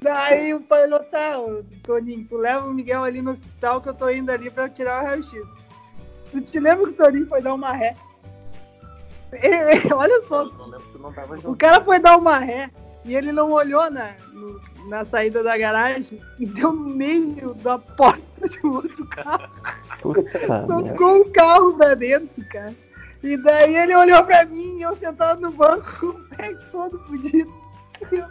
Daí 0.00 0.52
o 0.54 0.60
pai 0.60 0.82
falou, 0.88 1.00
tá, 1.04 1.32
Toninho, 1.82 2.26
tu 2.28 2.36
leva 2.36 2.66
o 2.66 2.72
Miguel 2.74 3.02
ali 3.02 3.22
no 3.22 3.32
hospital 3.32 3.80
que 3.80 3.88
eu 3.88 3.94
tô 3.94 4.10
indo 4.10 4.30
ali 4.30 4.50
pra 4.50 4.68
tirar 4.68 5.02
o 5.02 5.06
raio-x. 5.06 5.32
Tu 6.30 6.40
te 6.42 6.60
lembra 6.60 6.86
que 6.86 6.92
o 6.92 6.96
Toninho 7.04 7.26
foi 7.26 7.40
dar 7.40 7.54
uma 7.54 7.72
ré? 7.72 7.94
Ele- 9.32 9.92
olha 9.94 10.22
só, 10.28 10.42
lembro 10.42 11.50
o 11.50 11.56
cara 11.56 11.82
foi 11.82 11.98
dar 11.98 12.16
uma 12.18 12.38
ré 12.38 12.70
e 13.04 13.14
ele 13.16 13.32
não 13.32 13.50
olhou 13.52 13.90
na, 13.90 14.12
no- 14.32 14.60
na 14.88 15.04
saída 15.04 15.42
da 15.42 15.56
garagem 15.56 16.20
e 16.38 16.46
deu 16.46 16.72
no 16.72 16.88
meio 16.94 17.54
da 17.54 17.78
porta 17.78 18.48
de 18.48 18.64
outro 18.66 19.06
carro. 19.06 19.48
Puta. 20.00 20.22
Tocou 20.66 21.20
o 21.22 21.32
carro 21.32 21.74
pra 21.76 21.94
dentro, 21.94 22.44
cara. 22.48 22.74
E 23.26 23.36
daí 23.36 23.74
ele 23.76 23.96
olhou 23.96 24.22
pra 24.24 24.44
mim 24.44 24.78
e 24.78 24.82
eu 24.82 24.94
sentado 24.94 25.40
no 25.40 25.50
banco 25.50 25.84
com 26.00 26.06
o 26.06 26.28
pé 26.36 26.54
todo 26.70 26.98
fudido. 27.00 27.50
Eu, 28.12 28.24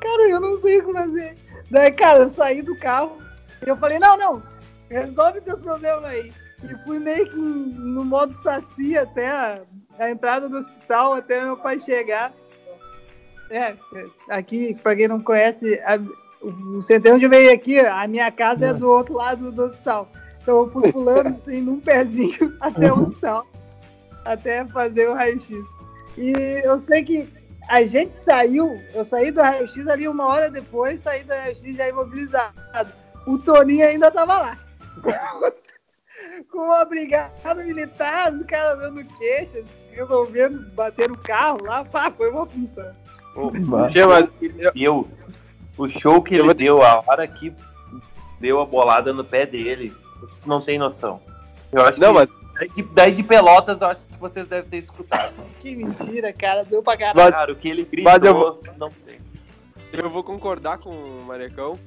Cara, 0.00 0.28
eu 0.28 0.38
não 0.40 0.60
sei 0.60 0.78
o 0.78 0.86
que 0.86 0.92
fazer. 0.92 1.34
Daí, 1.70 1.90
cara, 1.92 2.18
eu 2.20 2.28
saí 2.28 2.62
do 2.62 2.78
carro 2.78 3.16
e 3.64 3.68
eu 3.68 3.76
falei, 3.76 3.98
não, 3.98 4.16
não, 4.16 4.42
resolve 4.88 5.40
teus 5.40 5.58
problemas 5.60 6.04
aí. 6.04 6.32
E 6.62 6.74
fui 6.84 6.98
meio 6.98 7.28
que 7.28 7.36
no 7.36 8.04
modo 8.04 8.34
saci 8.36 8.96
até 8.96 9.28
a, 9.28 9.54
a 9.98 10.10
entrada 10.10 10.48
do 10.48 10.58
hospital, 10.58 11.14
até 11.14 11.42
meu 11.42 11.56
pai 11.56 11.80
chegar. 11.80 12.32
É, 13.50 13.74
aqui, 14.28 14.74
pra 14.82 14.94
quem 14.94 15.08
não 15.08 15.20
conhece, 15.20 15.74
a- 15.84 15.98
o 16.42 16.82
centro 16.82 17.14
onde 17.14 17.26
veio 17.28 17.52
aqui, 17.52 17.78
a 17.80 18.06
minha 18.06 18.30
casa 18.30 18.66
é 18.66 18.72
do 18.74 18.88
outro 18.88 19.14
lado 19.14 19.50
do 19.50 19.64
hospital. 19.64 20.08
Então 20.42 20.58
eu 20.58 20.70
fui 20.70 20.92
pulando 20.92 21.28
assim, 21.42 21.60
num 21.60 21.80
pezinho 21.80 22.54
até 22.60 22.92
o 22.92 23.00
hospital, 23.02 23.46
até 24.26 24.64
fazer 24.66 25.08
o 25.08 25.14
raio-x. 25.14 25.64
E 26.16 26.32
eu 26.64 26.78
sei 26.78 27.04
que 27.04 27.28
a 27.68 27.84
gente 27.84 28.18
saiu, 28.18 28.80
eu 28.94 29.04
saí 29.04 29.30
do 29.30 29.40
raio-x 29.40 29.86
ali 29.88 30.08
uma 30.08 30.26
hora 30.26 30.50
depois, 30.50 31.00
saí 31.00 31.24
do 31.24 31.30
raio-x 31.32 31.76
já 31.76 31.88
imobilizado. 31.88 32.54
O 33.26 33.38
Toninho 33.38 33.86
ainda 33.86 34.10
tava 34.10 34.38
lá. 34.38 34.58
Com 36.50 36.58
uma 36.58 36.84
brigada 36.84 37.54
militar, 37.54 38.32
os 38.32 38.44
caras 38.46 38.78
dando 38.78 39.04
queixa, 39.16 39.62
resolvendo 39.90 40.70
bater 40.72 41.08
no 41.08 41.16
carro 41.16 41.62
lá, 41.64 41.84
pá, 41.84 42.10
foi 42.10 42.30
uma 42.30 42.46
função. 42.46 42.92
O, 43.34 43.50
Bah. 43.50 43.86
o 43.86 43.92
show 43.92 44.28
que 44.38 44.44
ele 44.46 44.70
deu, 44.72 45.08
o 45.76 45.88
show 45.88 46.22
que 46.22 46.34
ele 46.34 46.54
deu, 46.54 46.82
a 46.82 47.02
hora 47.06 47.26
que 47.26 47.52
deu 48.40 48.60
a 48.60 48.64
bolada 48.66 49.12
no 49.12 49.24
pé 49.24 49.44
dele, 49.44 49.92
vocês 50.20 50.44
não 50.46 50.60
tem 50.60 50.78
noção. 50.78 51.20
Eu 51.72 51.84
acho 51.84 52.00
Não, 52.00 52.14
que 52.14 52.14
mas 52.14 52.28
daí 52.54 52.68
de, 52.68 52.82
daí 52.94 53.12
de 53.12 53.22
Pelotas, 53.22 53.80
eu 53.80 53.86
acho 53.88 54.00
que 54.16 54.20
vocês 54.22 54.46
devem 54.48 54.68
ter 54.68 54.78
escutado. 54.78 55.34
Que 55.60 55.74
mentira, 55.74 56.32
cara, 56.32 56.62
deu 56.64 56.82
pra 56.82 56.96
caralho. 56.96 57.16
Mas- 57.18 57.30
Cara, 57.30 57.52
o 57.52 57.56
que 57.56 57.68
ele 57.68 57.88
mas 58.02 58.22
eu 58.22 58.34
gritou, 58.34 58.62
não 58.78 58.88
tem. 58.90 59.18
eu 59.92 60.08
vou 60.10 60.22
concordar 60.22 60.78
com 60.78 60.90
o 60.90 61.24
Marecão, 61.24 61.78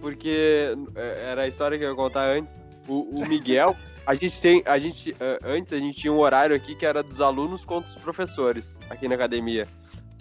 porque 0.00 0.74
é, 0.94 1.30
era 1.30 1.42
a 1.42 1.46
história 1.48 1.78
que 1.78 1.84
eu 1.84 1.90
ia 1.90 1.94
contar 1.96 2.24
antes. 2.24 2.54
O, 2.88 3.20
o 3.20 3.26
Miguel, 3.28 3.76
a 4.06 4.14
gente 4.14 4.40
tem. 4.40 4.62
A 4.64 4.78
gente, 4.78 5.14
eh, 5.20 5.38
antes 5.44 5.72
a 5.72 5.78
gente 5.78 6.00
tinha 6.00 6.12
um 6.12 6.18
horário 6.18 6.56
aqui 6.56 6.74
que 6.74 6.86
era 6.86 7.02
dos 7.02 7.20
alunos 7.20 7.62
contra 7.64 7.88
os 7.90 7.96
professores, 7.96 8.80
aqui 8.88 9.06
na 9.06 9.14
academia. 9.14 9.66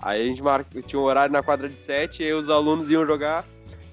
Aí 0.02 0.22
a 0.22 0.26
gente 0.26 0.44
mar... 0.44 0.66
tinha 0.86 1.00
um 1.00 1.04
horário 1.04 1.32
na 1.32 1.42
quadra 1.42 1.70
de 1.70 1.82
sete 1.82 2.22
e 2.22 2.26
aí 2.26 2.34
os 2.34 2.50
alunos 2.50 2.90
iam 2.90 3.06
jogar 3.06 3.46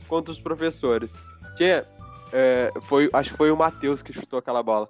contra 0.08 0.32
os 0.32 0.40
professores. 0.40 1.14
Tinha. 1.56 1.86
eh, 2.32 2.72
foi, 2.82 3.08
acho 3.12 3.30
que 3.30 3.36
foi 3.36 3.50
o 3.52 3.56
Matheus 3.56 4.02
que 4.02 4.12
chutou 4.12 4.38
aquela 4.40 4.62
bola. 4.62 4.88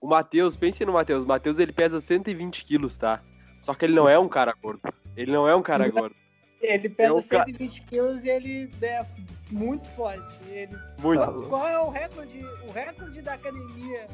O 0.00 0.06
Matheus, 0.06 0.56
pense 0.56 0.84
no 0.84 0.92
Matheus. 0.92 1.24
O 1.24 1.26
Matheus 1.26 1.58
ele 1.58 1.72
pesa 1.72 2.00
120 2.00 2.64
quilos, 2.64 2.96
tá? 2.96 3.20
Só 3.60 3.74
que 3.74 3.84
ele 3.84 3.94
não 3.94 4.08
é 4.08 4.18
um 4.18 4.28
cara 4.28 4.54
gordo. 4.62 4.80
Ele 5.16 5.32
não 5.32 5.48
é 5.48 5.54
um 5.54 5.62
cara 5.62 5.88
gordo. 5.90 6.14
Ele 6.60 6.88
pesa 6.88 7.08
Eu, 7.10 7.22
ca- 7.22 7.44
120 7.44 7.82
quilos 7.82 8.24
e 8.24 8.28
ele 8.28 8.70
é 8.82 9.04
muito 9.50 9.86
forte. 9.90 10.38
Ele... 10.48 10.76
Muito. 11.00 11.42
Qual 11.48 11.66
é 11.68 11.78
o 11.80 11.88
recorde, 11.90 12.44
o 12.68 12.72
recorde 12.72 13.20
da 13.22 13.34
academia? 13.34 14.06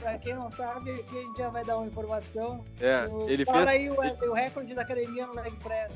Pra 0.00 0.16
quem 0.18 0.34
não 0.34 0.50
sabe, 0.52 0.92
aqui 0.92 1.18
a 1.18 1.20
gente 1.22 1.38
já 1.38 1.48
vai 1.48 1.64
dar 1.64 1.78
uma 1.78 1.86
informação. 1.86 2.64
É, 2.80 3.06
O- 3.06 3.28
ele 3.28 3.44
Fala 3.44 3.66
fez, 3.68 3.68
aí 3.68 3.90
o, 3.90 4.30
o 4.30 4.32
recorde 4.32 4.74
da 4.74 4.82
academia 4.82 5.26
no 5.26 5.34
leg 5.34 5.52
press. 5.62 5.92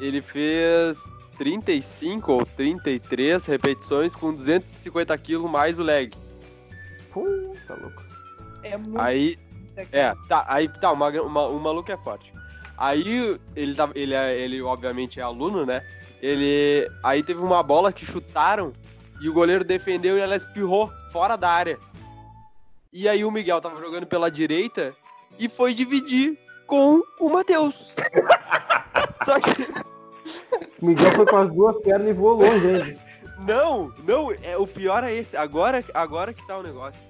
ele 0.00 0.20
fez 0.22 0.98
35 1.38 2.32
ou 2.32 2.46
33 2.46 3.44
repetições 3.46 4.14
com 4.14 4.32
250 4.34 5.16
quilos 5.18 5.50
mais 5.50 5.78
o 5.78 5.82
leg. 5.82 6.14
Pô, 7.12 7.24
tá 7.66 7.74
louco. 7.74 8.03
É 8.64 8.76
muito. 8.76 9.00
Aí, 9.00 9.38
é, 9.92 10.14
tá, 10.28 10.44
aí 10.48 10.68
tá, 10.68 10.90
uma, 10.92 11.08
uma, 11.10 11.46
o 11.46 11.60
maluco 11.60 11.90
é 11.92 11.96
forte. 11.96 12.32
Aí 12.76 13.38
ele 13.54 13.74
tava, 13.74 13.92
ele, 13.94 14.14
é- 14.14 14.36
ele 14.36 14.60
obviamente 14.62 15.20
é 15.20 15.22
aluno, 15.22 15.64
né? 15.64 15.82
Ele, 16.20 16.88
aí 17.02 17.22
teve 17.22 17.40
uma 17.40 17.62
bola 17.62 17.92
que 17.92 18.04
chutaram 18.06 18.72
e 19.20 19.28
o 19.28 19.32
goleiro 19.32 19.62
defendeu 19.64 20.16
e 20.16 20.20
ela 20.20 20.34
espirrou 20.34 20.90
fora 21.12 21.36
da 21.36 21.50
área. 21.50 21.78
E 22.92 23.08
aí 23.08 23.24
o 23.24 23.30
Miguel 23.30 23.60
tava 23.60 23.80
jogando 23.80 24.06
pela 24.06 24.30
direita 24.30 24.94
e 25.38 25.48
foi 25.48 25.74
dividir 25.74 26.38
com 26.66 27.02
o 27.20 27.28
Matheus. 27.30 27.94
Só 29.24 29.38
que 29.40 29.50
O 30.82 30.86
Miguel 30.86 31.10
foi 31.12 31.26
com 31.26 31.36
as 31.36 31.52
duas 31.52 31.76
pernas 31.82 32.08
e 32.08 32.12
voou 32.12 32.40
longe 32.40 32.66
ainda. 32.66 33.00
Não, 33.38 33.92
não, 34.06 34.32
é, 34.42 34.56
o 34.56 34.66
pior 34.66 35.04
é 35.04 35.12
esse. 35.12 35.36
Agora, 35.36 35.84
agora 35.92 36.32
que 36.32 36.46
tá 36.46 36.56
o 36.56 36.62
negócio. 36.62 37.00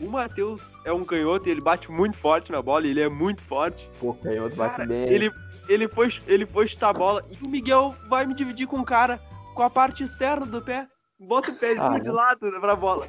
O 0.00 0.08
Matheus 0.08 0.72
é 0.84 0.92
um 0.92 1.04
canhoto 1.04 1.48
e 1.48 1.52
ele 1.52 1.60
bate 1.60 1.90
muito 1.90 2.16
forte 2.16 2.50
na 2.52 2.60
bola, 2.60 2.86
ele 2.86 3.00
é 3.00 3.08
muito 3.08 3.40
forte. 3.42 3.88
Pô, 4.00 4.14
canhoto 4.14 4.56
bate 4.56 4.76
Cara, 4.76 4.88
bem. 4.88 5.08
Ele, 5.08 5.30
ele, 5.68 5.88
foi, 5.88 6.08
ele 6.26 6.44
foi 6.46 6.66
chutar 6.66 6.90
a 6.90 6.92
bola 6.92 7.24
e 7.30 7.44
o 7.44 7.48
Miguel 7.48 7.94
vai 8.08 8.26
me 8.26 8.34
dividir 8.34 8.66
com 8.66 8.80
o 8.80 8.84
cara 8.84 9.20
com 9.54 9.62
a 9.62 9.70
parte 9.70 10.02
externa 10.02 10.44
do 10.44 10.60
pé. 10.60 10.88
Bota 11.18 11.52
o 11.52 11.54
pezinho 11.54 11.94
Ah, 11.94 11.98
de 11.98 12.08
não. 12.08 12.14
lado 12.16 12.50
pra 12.60 12.74
bola. 12.76 13.08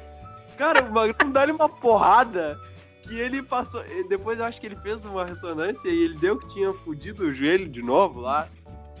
Cara, 0.56 0.82
o 0.84 0.92
Magrão 0.92 1.30
dá-lhe 1.30 1.52
uma 1.52 1.68
porrada 1.68 2.58
que 3.02 3.18
ele 3.18 3.42
passou. 3.42 3.84
e 3.86 4.04
Depois 4.08 4.38
eu 4.38 4.44
acho 4.44 4.60
que 4.60 4.66
ele 4.66 4.76
fez 4.76 5.04
uma 5.04 5.24
ressonância 5.24 5.88
e 5.88 6.04
ele 6.04 6.16
deu 6.18 6.38
que 6.38 6.46
tinha 6.46 6.72
fudido 6.72 7.24
o 7.24 7.34
joelho 7.34 7.68
de 7.68 7.82
novo 7.82 8.20
lá. 8.20 8.46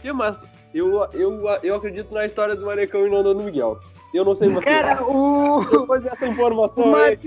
Que, 0.02 0.12
mas 0.12 0.44
eu, 0.74 1.08
eu, 1.12 1.40
eu 1.62 1.76
acredito 1.76 2.12
na 2.12 2.26
história 2.26 2.54
do 2.54 2.66
Marecão 2.66 3.06
e 3.06 3.10
não 3.10 3.22
do 3.22 3.34
Miguel. 3.36 3.78
Eu 4.12 4.24
não 4.24 4.34
sei 4.34 4.48
você. 4.50 4.64
Cara, 4.64 5.02
o, 5.02 5.64
Depois 5.64 6.02
dessa 6.02 6.24
o 6.24 6.28
informação 6.28 6.94
aí. 6.96 7.18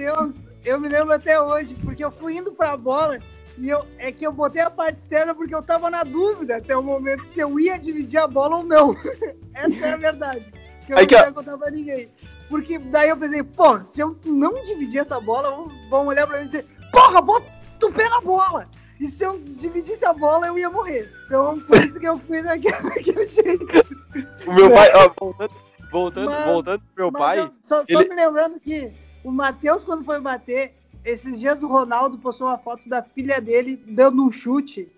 Eu 0.64 0.80
me 0.80 0.90
lembro 0.90 1.14
até 1.14 1.40
hoje, 1.42 1.74
porque 1.76 2.04
eu 2.04 2.12
fui 2.12 2.36
indo 2.38 2.52
pra 2.52 2.76
bola 2.76 3.20
e 3.58 3.70
eu, 3.70 3.86
é 3.98 4.12
que 4.12 4.26
eu 4.26 4.32
botei 4.32 4.62
a 4.62 4.70
parte 4.70 4.98
externa 4.98 5.34
porque 5.34 5.54
eu 5.56 5.62
tava 5.62 5.90
na 5.90 6.04
dúvida 6.04 6.58
até 6.58 6.76
o 6.76 6.84
momento 6.84 7.26
se 7.28 7.40
eu 7.40 7.60
ia 7.60 7.78
dividir 7.78 8.18
a 8.20 8.28
bola 8.28 8.58
ou 8.58 8.64
não. 8.64 8.96
Essa 9.54 9.86
é 9.86 9.94
a 9.94 9.98
verdade. 9.98 10.46
Que 10.86 10.94
eu 10.94 10.98
Aí 10.98 11.08
não 11.10 11.18
ia 11.20 11.32
contar 11.32 11.58
pra 11.58 11.72
ninguém. 11.72 12.10
Porque 12.50 12.78
daí 12.80 13.10
eu 13.10 13.18
pensei, 13.18 13.44
pô, 13.44 13.84
se 13.84 14.02
eu 14.02 14.18
não 14.26 14.64
dividir 14.64 15.00
essa 15.00 15.20
bola, 15.20 15.68
vão, 15.90 16.08
olhar 16.08 16.26
pra 16.26 16.40
mim 16.40 16.46
e 16.46 16.48
dizer, 16.48 16.66
porra, 16.92 17.22
bota 17.22 17.46
o 17.84 17.92
pé 17.92 18.10
na 18.10 18.20
bola! 18.22 18.68
E 19.00 19.08
se 19.08 19.24
eu 19.24 19.40
dividisse 19.40 20.04
a 20.04 20.12
bola, 20.12 20.48
eu 20.48 20.58
ia 20.58 20.70
morrer. 20.70 21.10
Então, 21.26 21.58
por 21.62 21.78
isso 21.86 22.00
que 22.00 22.08
eu 22.08 22.18
fui 22.20 22.42
daquele, 22.42 22.74
jeito. 23.28 23.66
O 24.46 24.54
meu 24.54 24.70
pai, 24.72 24.90
ó, 24.96 25.10
voltando, 25.18 25.54
voltando, 25.92 26.30
Mas- 26.32 26.46
voltando 26.46 26.82
pro 26.96 27.04
meu 27.06 27.12
pai. 27.12 27.40
eu- 27.40 27.52
só, 27.64 27.78
só 27.78 27.86
ele- 27.88 28.10
me 28.10 28.16
lembrando 28.16 28.60
que 28.60 28.92
o 29.24 29.32
Matheus, 29.32 29.84
quando 29.84 30.04
foi 30.04 30.20
bater, 30.20 30.74
esses 31.04 31.40
dias 31.40 31.62
o 31.64 31.68
Ronaldo 31.68 32.18
postou 32.18 32.48
uma 32.48 32.58
foto 32.58 32.88
da 32.88 33.02
filha 33.02 33.40
dele 33.40 33.82
dando 33.88 34.24
um 34.24 34.32
chute. 34.32 34.90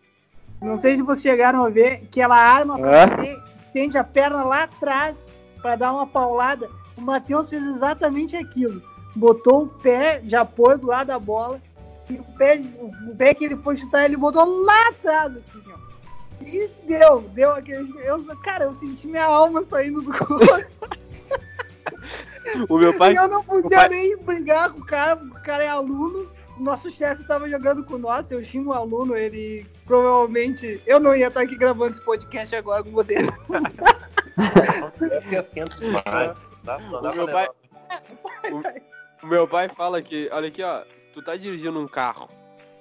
Não 0.61 0.77
sei 0.77 0.95
se 0.95 1.01
vocês 1.01 1.23
chegaram 1.23 1.65
a 1.65 1.69
ver, 1.69 2.07
que 2.11 2.21
ela 2.21 2.35
arma 2.35 2.77
pra 2.77 2.91
É? 2.91 3.07
bater, 3.07 3.39
tende 3.73 3.97
a 3.97 4.03
perna 4.03 4.43
lá 4.43 4.63
atrás 4.63 5.25
pra 5.61 5.75
dar 5.75 5.91
uma 5.91 6.05
paulada. 6.07 6.69
O 6.97 7.01
Matheus 7.01 7.49
fez 7.49 7.63
exatamente 7.63 8.35
aquilo. 8.35 8.81
Botou 9.15 9.63
o 9.63 9.67
pé 9.67 10.19
de 10.19 10.35
apoio 10.35 10.77
do 10.77 10.87
lado 10.87 11.07
da 11.07 11.19
bola 11.19 11.59
e 12.09 12.15
o 12.15 12.23
pé, 12.37 12.61
o 13.07 13.15
pé 13.15 13.33
que 13.33 13.45
ele 13.45 13.55
foi 13.57 13.75
chutar, 13.77 14.05
ele 14.05 14.17
botou 14.17 14.45
lá 14.63 14.89
atrás, 14.89 15.37
assim, 15.37 15.61
ó. 15.67 15.81
E 16.45 16.69
deu, 16.87 17.21
deu 17.33 17.51
aquele. 17.51 17.91
Eu, 18.03 18.23
cara, 18.37 18.65
eu 18.65 18.73
senti 18.73 19.07
minha 19.07 19.25
alma 19.25 19.63
saindo 19.69 20.01
do 20.01 20.11
corpo. 20.11 20.45
O 22.69 22.77
meu 22.77 22.97
pai. 22.97 23.13
E 23.13 23.15
eu 23.15 23.27
não 23.27 23.43
podia 23.43 23.69
pai- 23.69 23.89
nem 23.89 24.17
brigar 24.17 24.71
com 24.71 24.79
o 24.79 24.85
cara, 24.85 25.15
porque 25.15 25.37
o 25.37 25.43
cara 25.43 25.63
é 25.63 25.67
aluno. 25.69 26.29
O 26.59 26.63
nosso 26.63 26.91
chefe 26.91 27.23
tava 27.25 27.49
jogando 27.49 27.83
com 27.83 27.97
nós, 27.97 28.29
eu 28.29 28.43
xingo 28.43 28.69
o 28.69 28.73
aluno, 28.73 29.15
ele 29.17 29.65
provavelmente. 29.85 30.81
Eu 30.85 30.99
não 30.99 31.15
ia 31.15 31.27
estar 31.27 31.41
aqui 31.41 31.55
gravando 31.55 31.93
esse 31.93 32.01
podcast 32.05 32.55
agora 32.55 32.83
com 32.83 32.91
você. 32.91 33.15
Deve 34.99 35.29
ter 35.29 35.37
as 35.37 35.49
500 35.49 35.79
demais. 35.79 36.03
Não 36.03 36.35
dá, 36.63 36.79
não 36.79 37.01
dá 37.01 37.11
O 37.11 37.15
meu 37.15 37.27
pai- 37.27 37.49
O 39.23 39.27
meu 39.27 39.47
pai 39.47 39.69
fala 39.69 40.01
que, 40.01 40.29
olha 40.31 40.47
aqui, 40.47 40.63
ó, 40.63 40.81
se 40.99 41.07
tu 41.13 41.21
tá 41.23 41.35
dirigindo 41.35 41.79
um 41.79 41.87
carro 41.87 42.29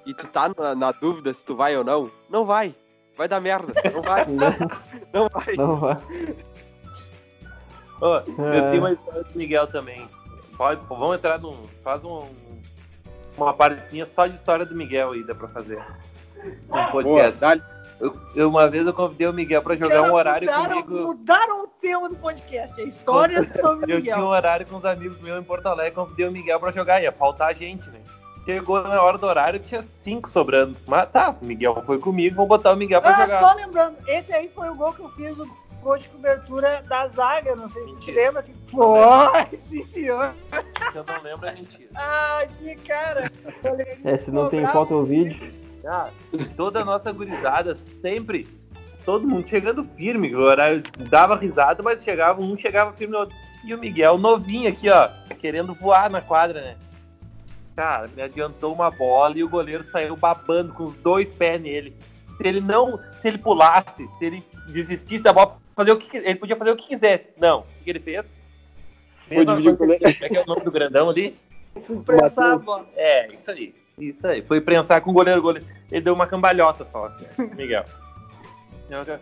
e 0.07 0.15
tu 0.15 0.27
tá 0.29 0.51
na, 0.57 0.75
na 0.75 0.93
dúvida 0.93 1.33
se 1.35 1.45
tu 1.45 1.55
vai 1.57 1.77
ou 1.77 1.85
não, 1.85 2.11
não 2.29 2.45
vai. 2.45 2.75
Vai 3.17 3.29
dar 3.29 3.41
merda. 3.41 3.73
Não 3.93 4.01
vai. 4.03 4.25
Não 5.13 5.29
vai. 5.29 5.55
Não 5.57 5.77
vai. 5.77 5.97
Ô, 8.01 8.17
É. 8.17 8.59
Eu 8.59 8.71
tenho 8.71 8.83
uma 8.83 8.93
história 8.93 9.23
do 9.23 9.39
Miguel 9.39 9.67
também. 9.67 10.09
Pode, 10.57 10.81
vamos 10.89 11.17
entrar 11.17 11.39
num. 11.39 11.57
Faz 11.83 12.05
um, 12.05 12.27
uma 13.37 13.53
partezinha 13.55 14.07
só 14.07 14.27
de 14.27 14.35
história 14.37 14.65
do 14.67 14.75
Miguel 14.75 15.13
aí, 15.13 15.25
dá 15.25 15.35
pra 15.35 15.49
fazer. 15.49 15.79
Um 16.43 16.51
Boa, 16.69 16.91
podcast. 16.91 17.41
dá-lhe. 17.41 17.63
Eu, 18.01 18.17
eu- 18.35 18.49
uma 18.49 18.67
vez 18.67 18.87
eu 18.87 18.95
convidei 18.95 19.27
o 19.27 19.33
Miguel 19.33 19.61
pra 19.63 19.75
jogar 19.75 20.03
um 20.11 20.15
horário 20.15 20.51
mudaram, 20.51 20.83
comigo. 20.83 21.07
mudaram 21.09 21.65
o 21.65 21.67
tema 21.67 22.09
do 22.09 22.17
podcast, 22.17 22.81
é 22.81 22.85
história 22.85 23.45
sobre 23.45 23.93
Eu 23.93 24.01
tinha 24.03 24.17
um 24.17 24.21
Miguel. 24.21 24.31
horário 24.31 24.67
com 24.67 24.77
uns 24.77 24.87
amigos 24.87 25.21
meus 25.21 25.39
em 25.39 25.43
Porto 25.45 25.67
Alegre, 25.67 25.93
convidei 25.93 26.27
o 26.27 26.33
Miguel 26.33 26.59
pra 26.59 26.73
jogar, 26.73 27.03
ia 27.03 27.13
faltar 27.13 27.49
a 27.51 27.53
gente, 27.53 27.91
né? 27.91 28.01
Chegou 28.47 28.83
na 28.83 29.03
hora 29.03 29.19
do 29.19 29.27
horário, 29.27 29.61
tinha 29.61 29.83
cinco 29.83 30.31
sobrando. 30.31 30.75
Mas 30.89 31.11
tá, 31.11 31.37
o 31.43 31.45
Miguel 31.45 31.83
foi 31.85 31.99
comigo, 31.99 32.37
vou 32.37 32.47
botar 32.47 32.73
o 32.73 32.77
Miguel 32.77 33.03
pra 33.03 33.11
Ah, 33.15 33.21
jogar. 33.27 33.41
só 33.45 33.55
lembrando, 33.55 33.97
esse 34.07 34.33
aí 34.33 34.49
foi 34.55 34.71
o 34.71 34.75
gol 34.75 34.95
que 34.95 35.01
eu 35.03 35.09
fiz 35.11 35.37
ficou 35.81 35.99
de 35.99 36.09
cobertura 36.09 36.83
da 36.87 37.09
zaga. 37.09 37.57
Não 37.57 37.69
sei 37.69 37.83
se 37.85 37.91
você 37.95 38.13
lembra 38.13 38.43
que 38.43 38.53
foi, 38.71 39.59
sim, 39.59 39.83
senhor. 39.85 40.35
Se 40.93 40.99
eu 40.99 41.05
não 41.05 41.23
lembro, 41.23 41.47
é 41.47 41.55
mentira. 41.55 41.89
Ai, 41.95 42.49
que 42.59 42.75
cara. 42.77 43.31
É, 44.05 44.17
se 44.17 44.31
não 44.31 44.49
tem 44.49 44.67
foto 44.69 44.95
ou 44.95 45.05
vídeo. 45.05 45.53
Ah, 45.85 46.11
toda 46.57 46.83
a 46.83 46.85
nossa 46.85 47.11
gurizada, 47.11 47.75
sempre, 48.03 48.47
todo 49.05 49.27
mundo 49.27 49.49
chegando 49.49 49.83
firme, 49.97 50.35
o 50.35 50.41
horário 50.41 50.83
dava 51.09 51.35
risada, 51.35 51.83
mas 51.83 52.05
chegava, 52.05 52.43
um 52.43 52.57
chegava 52.57 52.93
firme 52.93 53.15
no 53.15 53.21
outro. 53.21 53.35
E 53.65 53.75
o 53.75 53.79
Miguel 53.79 54.19
novinho 54.19 54.69
aqui, 54.69 54.91
ó, 54.91 55.09
querendo 55.41 55.75
voar 55.75 56.11
na 56.11 56.21
quadra, 56.21 56.61
né? 56.61 56.77
Cara, 57.75 58.09
me 58.15 58.23
adiantou 58.23 58.75
uma 58.75 58.91
bola 58.91 59.39
e 59.39 59.45
o 59.45 59.49
goleiro 59.49 59.85
saiu 59.91 60.17
babando 60.17 60.75
com 60.75 60.85
os 60.85 60.97
dois 60.97 61.33
pés 61.33 61.61
nele. 61.61 61.97
Se 62.37 62.47
ele 62.47 62.61
não, 62.61 62.99
se 63.21 63.29
ele 63.29 63.39
pulasse, 63.39 64.07
se 64.19 64.25
ele 64.25 64.45
desistisse 64.69 65.23
da 65.23 65.33
bola, 65.33 65.57
fazer 65.81 65.93
o 65.93 65.97
que, 65.97 66.17
ele 66.17 66.35
podia 66.35 66.57
fazer 66.57 66.71
o 66.71 66.77
que 66.77 66.89
quisesse. 66.89 67.25
Não, 67.39 67.61
o 67.61 67.85
que 67.85 67.91
ele 67.91 68.01
fez? 68.01 68.27
Foi 69.27 69.47
dividir 69.47 69.73
o 69.73 69.93
é 69.93 70.29
que 70.29 70.37
é 70.37 70.43
o 70.43 70.47
nome 70.47 70.63
do 70.63 70.71
grandão 70.71 71.09
ali? 71.09 71.37
Prensar 72.05 72.53
a 72.53 72.59
bola. 72.59 72.87
É, 72.97 73.33
isso 73.33 73.51
aí. 73.51 73.75
Isso 73.99 74.27
aí. 74.27 74.43
Foi 74.43 74.61
prensar 74.61 75.01
com 75.01 75.11
o 75.11 75.15
goleiro, 75.15 75.41
o 75.41 75.43
goleiro. 75.43 75.67
Ele 75.91 76.01
deu 76.01 76.15
uma 76.15 76.27
cambalhota 76.27 76.85
só, 76.85 77.11
Miguel. 77.57 77.85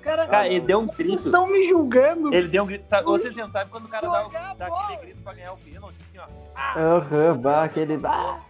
Cara, 0.02 0.26
Cara, 0.26 0.46
ele 0.48 0.60
deu 0.60 0.80
um 0.80 0.86
vocês 0.86 1.08
grito. 1.08 1.26
estão 1.26 1.46
me 1.46 1.68
julgando. 1.68 2.32
Ele 2.34 2.48
deu 2.48 2.62
um 2.62 2.66
grito. 2.66 2.88
Sabe, 2.88 3.04
vocês 3.04 3.36
não 3.36 3.50
sabem 3.50 3.68
quando 3.68 3.84
o 3.84 3.88
cara 3.88 4.08
dá, 4.08 4.20
a 4.20 4.54
dá 4.54 4.66
aquele 4.66 5.00
grito 5.02 5.22
pra 5.22 5.34
ganhar 5.34 5.52
o 5.52 5.58
pênalti, 5.58 5.96
assim, 6.08 6.18
ó. 6.18 6.80
Aham, 6.80 7.36
bah, 7.36 7.64
aquele. 7.64 8.00
Ah, 8.02 8.40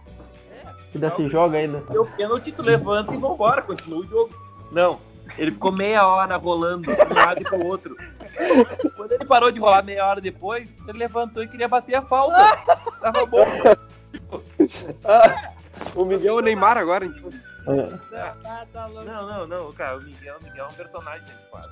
É, 0.49 0.91
que 0.91 0.97
ainda 0.97 1.11
se 1.11 1.27
joga 1.27 1.57
ainda. 1.57 1.83
deu 1.91 2.05
pênalti, 2.05 2.53
tu 2.53 2.61
levanta 2.61 3.13
e 3.13 3.17
vambora, 3.17 3.61
continua 3.61 3.99
o 3.99 4.07
jogo. 4.07 4.29
Não. 4.71 5.08
Ele 5.37 5.51
ficou 5.51 5.71
meia 5.71 6.07
hora 6.07 6.35
rolando 6.37 6.83
de 6.83 7.01
um 7.01 7.13
lado 7.13 7.41
e 7.41 7.43
pro 7.43 7.65
outro. 7.65 7.95
Quando 8.95 9.11
ele 9.13 9.25
parou 9.25 9.51
de 9.51 9.59
rolar 9.59 9.83
meia 9.83 10.05
hora 10.05 10.21
depois, 10.21 10.69
ele 10.87 10.97
levantou 10.97 11.43
e 11.43 11.47
queria 11.47 11.67
bater 11.67 11.95
a 11.95 12.01
falta. 12.01 12.57
Tava 13.01 13.25
bom. 13.25 13.45
O 15.95 16.05
Miguel 16.05 16.35
é 16.35 16.37
o 16.37 16.41
Neymar 16.41 16.77
agora, 16.77 17.05
então. 17.05 17.29
É. 17.67 18.87
Louco. 18.89 19.03
Não, 19.05 19.27
não, 19.27 19.47
não, 19.47 19.71
cara. 19.73 19.97
O 19.97 20.01
Miguel, 20.01 20.37
o 20.39 20.43
Miguel 20.43 20.65
é 20.65 20.67
um 20.67 20.73
personagem 20.73 21.25
desse 21.25 21.49
quadro. 21.49 21.71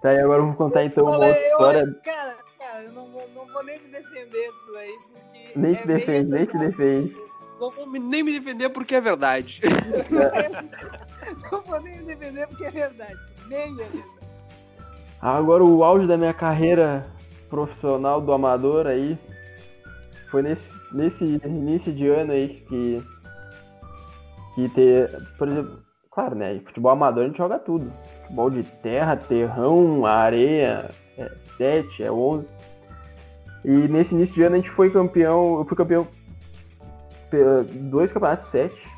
Tá, 0.00 0.12
e 0.12 0.20
agora 0.20 0.40
eu 0.40 0.46
vou 0.46 0.54
contar 0.54 0.84
então 0.84 1.04
uma 1.04 1.14
outra 1.14 1.40
história. 1.40 2.00
Cara, 2.04 2.36
cara, 2.58 2.82
eu 2.82 2.92
não 2.92 3.06
vou, 3.10 3.28
não 3.34 3.46
vou 3.46 3.64
nem 3.64 3.80
me 3.80 3.88
defender 3.88 4.50
disso 4.50 4.76
aí, 4.76 4.98
porque. 5.12 5.58
Nem 5.58 5.72
é 5.72 5.76
te 5.76 5.86
bem 5.86 5.96
defende, 5.96 6.30
nem 6.30 6.46
te 6.46 6.58
defende. 6.58 7.16
Não 7.64 7.70
vou 7.70 7.86
nem 7.86 8.22
me 8.22 8.32
defender 8.38 8.68
porque 8.68 8.94
é 8.94 9.00
verdade. 9.00 9.60
Não 11.50 11.62
vou 11.62 11.80
nem 11.80 11.98
me 11.98 12.14
defender 12.14 12.46
porque 12.46 12.64
é 12.64 12.70
verdade. 12.70 13.18
Nem 13.48 13.58
é 13.58 13.72
verdade. 13.72 14.04
Agora 15.20 15.64
o 15.64 15.82
auge 15.82 16.06
da 16.06 16.18
minha 16.18 16.34
carreira 16.34 17.06
profissional 17.48 18.20
do 18.20 18.32
amador 18.32 18.86
aí 18.86 19.18
foi 20.30 20.42
nesse, 20.42 20.68
nesse 20.92 21.24
início 21.24 21.92
de 21.92 22.06
ano 22.08 22.32
aí 22.32 22.48
que 22.68 23.02
que 24.54 24.68
ter, 24.68 25.10
por 25.38 25.48
exemplo, 25.48 25.82
claro, 26.10 26.36
né, 26.36 26.60
futebol 26.66 26.92
amador 26.92 27.24
a 27.24 27.26
gente 27.26 27.38
joga 27.38 27.58
tudo. 27.58 27.90
Futebol 28.22 28.50
de 28.50 28.62
terra, 28.62 29.16
terrão, 29.16 30.04
areia, 30.06 30.90
é 31.16 31.30
7, 31.56 32.04
é 32.04 32.12
11. 32.12 32.48
E 33.64 33.70
nesse 33.88 34.14
início 34.14 34.34
de 34.34 34.42
ano 34.42 34.54
a 34.54 34.58
gente 34.58 34.70
foi 34.70 34.90
campeão, 34.90 35.58
eu 35.58 35.64
fui 35.64 35.76
campeão 35.76 36.04
pe- 36.04 36.23
dois 37.90 38.12
campeonatos 38.12 38.46
de 38.46 38.52
7. 38.52 38.88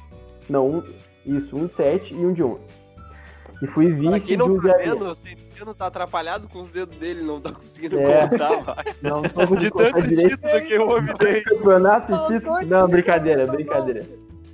Não, 0.49 0.69
um, 0.69 0.83
isso, 1.25 1.57
um 1.57 1.67
de 1.67 1.75
7 1.75 2.15
e 2.15 2.25
um 2.27 2.33
de 2.33 2.43
11. 2.43 2.61
E 3.63 3.67
fui 3.67 3.91
vice 3.91 4.27
quem 4.27 4.37
de 4.37 4.43
um 4.43 4.49
não 4.49 4.59
de 4.59 4.69
tá 4.69 4.75
areia. 4.75 4.93
vendo, 4.93 5.07
o 5.11 5.15
Centeno 5.15 5.75
tá 5.75 5.87
atrapalhado 5.87 6.47
com 6.49 6.61
os 6.61 6.71
dedos 6.71 6.95
dele, 6.99 7.23
não 7.23 7.41
tá 7.41 7.51
conseguindo 7.53 7.99
É. 7.99 8.29
contar, 8.29 8.61
vai. 8.63 8.85
Não, 9.01 9.23
não 9.23 9.57
De 9.57 9.71
tanto 9.71 10.03
direito. 10.03 10.37
título 10.37 10.61
que 10.67 10.79
o 10.79 10.91
homem 10.91 11.15
tem. 11.17 11.43
Campeonato 11.43 12.13
e 12.13 12.27
título. 12.39 12.63
Não, 12.67 12.87
brincadeira, 12.87 13.47
brincadeira. 13.47 14.07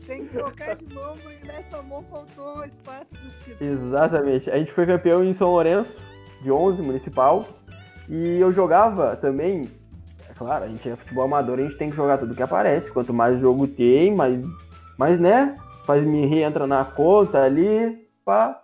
Tem 0.06 0.24
que 0.24 0.34
trocar 0.36 0.76
de 0.76 0.86
novo 0.94 1.18
e 1.30 1.46
nessa 1.46 1.82
mão 1.82 2.04
faltou 2.10 2.58
o 2.58 2.64
espaço 2.64 3.06
dos 3.10 3.44
títulos. 3.44 3.60
Exatamente. 3.60 4.50
A 4.50 4.58
gente 4.58 4.72
foi 4.72 4.86
campeão 4.86 5.24
em 5.24 5.32
São 5.32 5.50
Lourenço, 5.50 6.00
de 6.42 6.50
11, 6.52 6.80
municipal. 6.82 7.46
E 8.08 8.38
eu 8.38 8.52
jogava 8.52 9.16
também. 9.16 9.62
É 10.32 10.34
claro, 10.34 10.64
a 10.64 10.68
gente 10.68 10.88
é 10.88 10.96
futebol 10.96 11.24
amador, 11.24 11.58
a 11.58 11.62
gente 11.62 11.76
tem 11.76 11.90
que 11.90 11.96
jogar 11.96 12.16
tudo 12.18 12.34
que 12.34 12.42
aparece. 12.42 12.90
Quanto 12.90 13.12
mais 13.12 13.38
jogo 13.38 13.66
tem, 13.66 14.14
mais, 14.14 14.42
mais 14.98 15.20
né? 15.20 15.56
Faz 15.84 16.02
me 16.02 16.40
entra 16.42 16.66
na 16.66 16.84
conta 16.84 17.42
ali, 17.42 18.04
pá. 18.24 18.58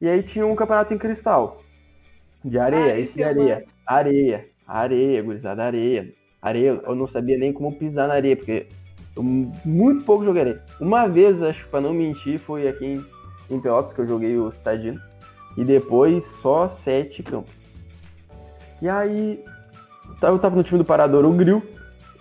E 0.00 0.08
aí 0.08 0.22
tinha 0.22 0.46
um 0.46 0.56
campeonato 0.56 0.92
em 0.92 0.98
cristal. 0.98 1.62
De 2.44 2.58
areia, 2.58 2.94
Ah, 2.94 2.98
esse 2.98 3.14
de 3.14 3.22
areia. 3.22 3.54
massa. 3.56 3.66
Areia, 3.86 4.48
areia, 4.66 5.22
gurizada, 5.22 5.64
areia. 5.64 6.12
Areia, 6.40 6.80
eu 6.84 6.94
não 6.94 7.06
sabia 7.06 7.36
nem 7.38 7.52
como 7.52 7.76
pisar 7.76 8.08
na 8.08 8.14
areia, 8.14 8.36
porque 8.36 8.66
eu 9.16 9.22
muito 9.22 10.04
pouco 10.04 10.24
joguei 10.24 10.42
areia. 10.42 10.62
Uma 10.80 11.08
vez, 11.08 11.42
acho 11.42 11.64
que 11.64 11.70
pra 11.70 11.80
não 11.80 11.92
mentir, 11.92 12.38
foi 12.38 12.66
aqui 12.68 12.86
em, 12.86 13.04
em 13.50 13.60
Pelotas 13.60 13.92
que 13.92 14.00
eu 14.00 14.06
joguei 14.06 14.36
o 14.36 14.50
Citadino. 14.50 15.00
E 15.56 15.64
depois 15.64 16.24
só 16.24 16.68
sete 16.68 17.22
campos. 17.22 17.52
E 18.80 18.88
aí, 18.88 19.44
eu 20.22 20.38
tava 20.38 20.56
no 20.56 20.62
time 20.62 20.78
do 20.78 20.84
Paradouro 20.84 21.30
Grill. 21.32 21.62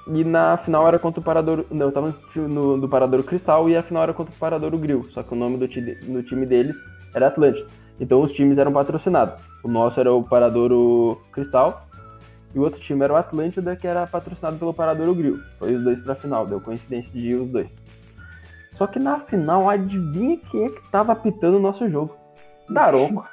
E 0.09 0.23
na 0.23 0.55
final 0.57 0.87
era 0.87 0.97
contra 0.97 1.19
o 1.19 1.23
Paradouro. 1.23 1.65
Não, 1.69 1.87
eu 1.87 1.91
tava 1.91 2.07
no 2.07 2.13
time 2.31 2.47
no- 2.47 2.79
do 2.79 2.87
Paradouro 2.87 3.23
Cristal 3.23 3.69
e 3.69 3.75
a 3.75 3.83
final 3.83 4.03
era 4.03 4.13
contra 4.13 4.33
o 4.33 4.37
Paradouro 4.37 4.77
Grill. 4.77 5.05
Só 5.11 5.21
que 5.21 5.33
o 5.33 5.37
nome 5.37 5.57
do, 5.57 5.67
ti- 5.67 5.81
do 5.81 6.23
time 6.23 6.45
deles 6.45 6.77
era 7.13 7.27
Atlântida. 7.27 7.67
Então 7.99 8.21
os 8.21 8.31
times 8.31 8.57
eram 8.57 8.71
patrocinados. 8.71 9.41
O 9.63 9.67
nosso 9.67 9.99
era 9.99 10.13
o 10.13 10.23
Paradouro 10.23 11.19
Cristal. 11.31 11.85
E 12.55 12.59
o 12.59 12.61
outro 12.61 12.79
time 12.79 13.03
era 13.03 13.11
o 13.11 13.15
Atlântida, 13.17 13.75
que 13.75 13.85
era 13.85 14.07
patrocinado 14.07 14.57
pelo 14.57 14.73
Paradouro 14.73 15.13
Grill. 15.13 15.39
Foi 15.59 15.75
os 15.75 15.83
dois 15.83 15.99
pra 15.99 16.15
final, 16.15 16.45
deu 16.45 16.61
coincidência 16.61 17.11
de 17.11 17.27
ir 17.31 17.35
os 17.35 17.49
dois. 17.49 17.69
Só 18.71 18.87
que 18.87 18.99
na 18.99 19.19
final, 19.19 19.69
adivinha 19.69 20.37
quem 20.49 20.65
é 20.65 20.69
que 20.69 20.89
tava 20.89 21.11
apitando 21.11 21.57
o 21.57 21.59
nosso 21.59 21.89
jogo? 21.89 22.15
Daronco. 22.69 23.25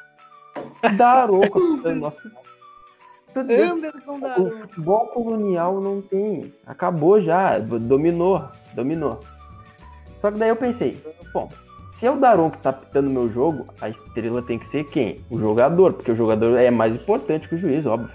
Daronco 0.97 1.59
apitando 1.59 1.97
o 1.97 2.01
nosso 2.01 2.23
Deus, 2.23 2.35
Anderson 3.41 4.21
da 4.21 4.39
o 4.39 4.51
futebol 4.61 5.07
colonial 5.09 5.81
não 5.81 6.01
tem. 6.01 6.53
Acabou 6.67 7.21
já. 7.21 7.59
do- 7.59 7.79
Dominou. 7.79 8.45
Dominou. 8.75 9.21
Só 10.17 10.31
que 10.31 10.39
daí 10.39 10.49
eu 10.49 10.57
pensei, 10.57 10.99
bom, 11.33 11.49
se 11.93 12.07
é 12.07 12.11
o 12.11 12.17
Daron 12.17 12.51
que 12.51 12.59
tá 12.59 12.71
apitando 12.71 13.11
meu 13.11 13.29
jogo, 13.31 13.67
a 13.81 13.89
estrela 13.89 14.41
tem 14.43 14.59
que 14.59 14.67
ser 14.67 14.85
quem? 14.85 15.21
O 15.31 15.39
jogador, 15.39 15.93
porque 15.93 16.11
o 16.13 16.17
jogador 16.17 16.57
é 16.57 16.71
mais 16.71 16.95
importante 16.95 17.49
que 17.49 17.55
o 17.55 17.59
juiz, 17.59 17.85
óbvio. 17.87 18.11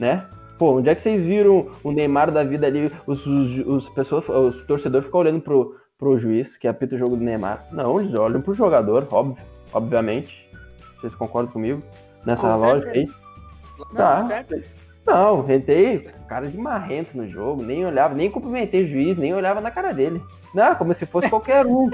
Né? 0.00 0.24
Pô, 0.58 0.78
onde 0.78 0.88
é 0.88 0.94
que 0.94 1.02
vocês 1.02 1.22
viram 1.22 1.68
o 1.82 1.92
Neymar 1.92 2.30
da 2.30 2.42
vida 2.42 2.66
ali? 2.66 2.90
Os, 3.06 3.26
os, 3.26 3.66
os 3.66 3.88
pessoas, 3.90 4.28
os 4.28 4.62
torcedores 4.66 5.04
ficam 5.06 5.20
olhando 5.20 5.40
pro, 5.40 5.76
pro 5.98 6.16
juiz 6.18 6.56
que 6.56 6.66
apita 6.68 6.94
o 6.94 6.98
jogo 6.98 7.16
do 7.16 7.22
Neymar. 7.24 7.64
Não, 7.72 8.00
eles 8.00 8.14
olham 8.14 8.40
pro 8.40 8.54
jogador, 8.54 9.06
óbvio, 9.10 9.42
obviamente. 9.72 10.48
Vocês 11.00 11.14
concordam 11.14 11.52
comigo? 11.52 11.82
Nessa 12.24 12.48
Com 12.48 12.56
lógica 12.56 12.92
aí? 12.92 13.04
Certeza. 13.76 13.92
Não, 13.92 14.28
Tá. 14.28 14.44
Não, 15.06 15.54
entrei 15.54 16.08
cara 16.26 16.48
de 16.48 16.56
marrento 16.56 17.14
no 17.14 17.28
jogo, 17.28 17.62
nem 17.62 17.84
olhava, 17.84 18.14
nem 18.14 18.30
cumprimentei 18.30 18.84
o 18.84 18.88
juiz, 18.88 19.18
nem 19.18 19.34
olhava 19.34 19.60
na 19.60 19.70
cara 19.70 19.92
dele. 19.92 20.22
Não, 20.54 20.74
como 20.74 20.94
se 20.94 21.04
fosse 21.04 21.28
qualquer 21.28 21.66
um. 21.66 21.90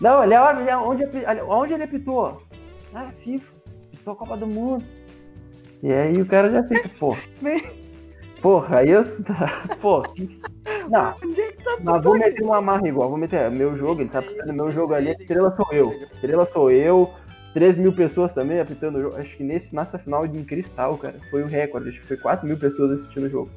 Não, 0.00 0.18
olha, 0.20 0.42
olha 0.42 0.78
onde, 0.80 1.04
onde 1.48 1.74
ele 1.74 1.84
apitou. 1.84 2.42
Ah, 2.92 3.10
FIFA, 3.22 3.46
apitou 3.86 4.12
a 4.14 4.16
Copa 4.16 4.36
do 4.36 4.46
Mundo. 4.48 4.84
E 5.80 5.92
aí 5.92 6.20
o 6.20 6.26
cara 6.26 6.50
já 6.50 6.62
fica, 6.64 6.88
pô. 6.98 7.16
Porra, 8.42 8.78
aí 8.78 8.90
eu. 8.90 9.02
Pô, 9.80 10.02
não, 10.90 11.08
é 11.08 11.52
tá 11.52 11.78
mas 11.82 12.04
vou 12.04 12.18
meter 12.18 12.42
uma 12.42 12.60
marra 12.60 12.86
igual, 12.86 13.08
vou 13.08 13.16
meter 13.16 13.50
meu 13.50 13.74
jogo, 13.74 14.02
ele 14.02 14.10
tá 14.10 14.18
apitando 14.18 14.52
meu 14.52 14.70
jogo 14.70 14.92
ali, 14.92 15.08
a 15.08 15.12
estrela 15.12 15.54
sou 15.56 15.66
eu. 15.72 15.92
Estrela 16.12 16.46
sou 16.46 16.70
eu, 16.70 17.10
3 17.54 17.76
mil 17.76 17.92
pessoas 17.92 18.32
também 18.32 18.58
apitando 18.58 18.98
o 18.98 19.02
jogo. 19.02 19.16
Acho 19.16 19.36
que 19.36 19.44
nesse, 19.44 19.74
nessa 19.74 19.96
final 19.96 20.26
de 20.26 20.42
cristal, 20.42 20.98
cara, 20.98 21.14
foi 21.30 21.42
o 21.42 21.46
recorde. 21.46 21.88
Acho 21.88 22.00
que 22.00 22.06
foi 22.06 22.16
4 22.16 22.46
mil 22.46 22.58
pessoas 22.58 22.90
assistindo 22.90 23.24
o 23.24 23.30
jogo. 23.30 23.50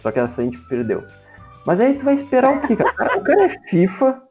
Só 0.00 0.10
que 0.10 0.18
essa 0.18 0.40
a 0.40 0.44
gente 0.44 0.58
perdeu. 0.66 1.04
Mas 1.66 1.78
aí 1.78 1.98
tu 1.98 2.04
vai 2.04 2.14
esperar 2.14 2.56
o 2.56 2.66
quê, 2.66 2.74
cara? 2.74 3.18
O 3.18 3.22
cara 3.22 3.44
é 3.44 3.48
FIFA, 3.68 4.22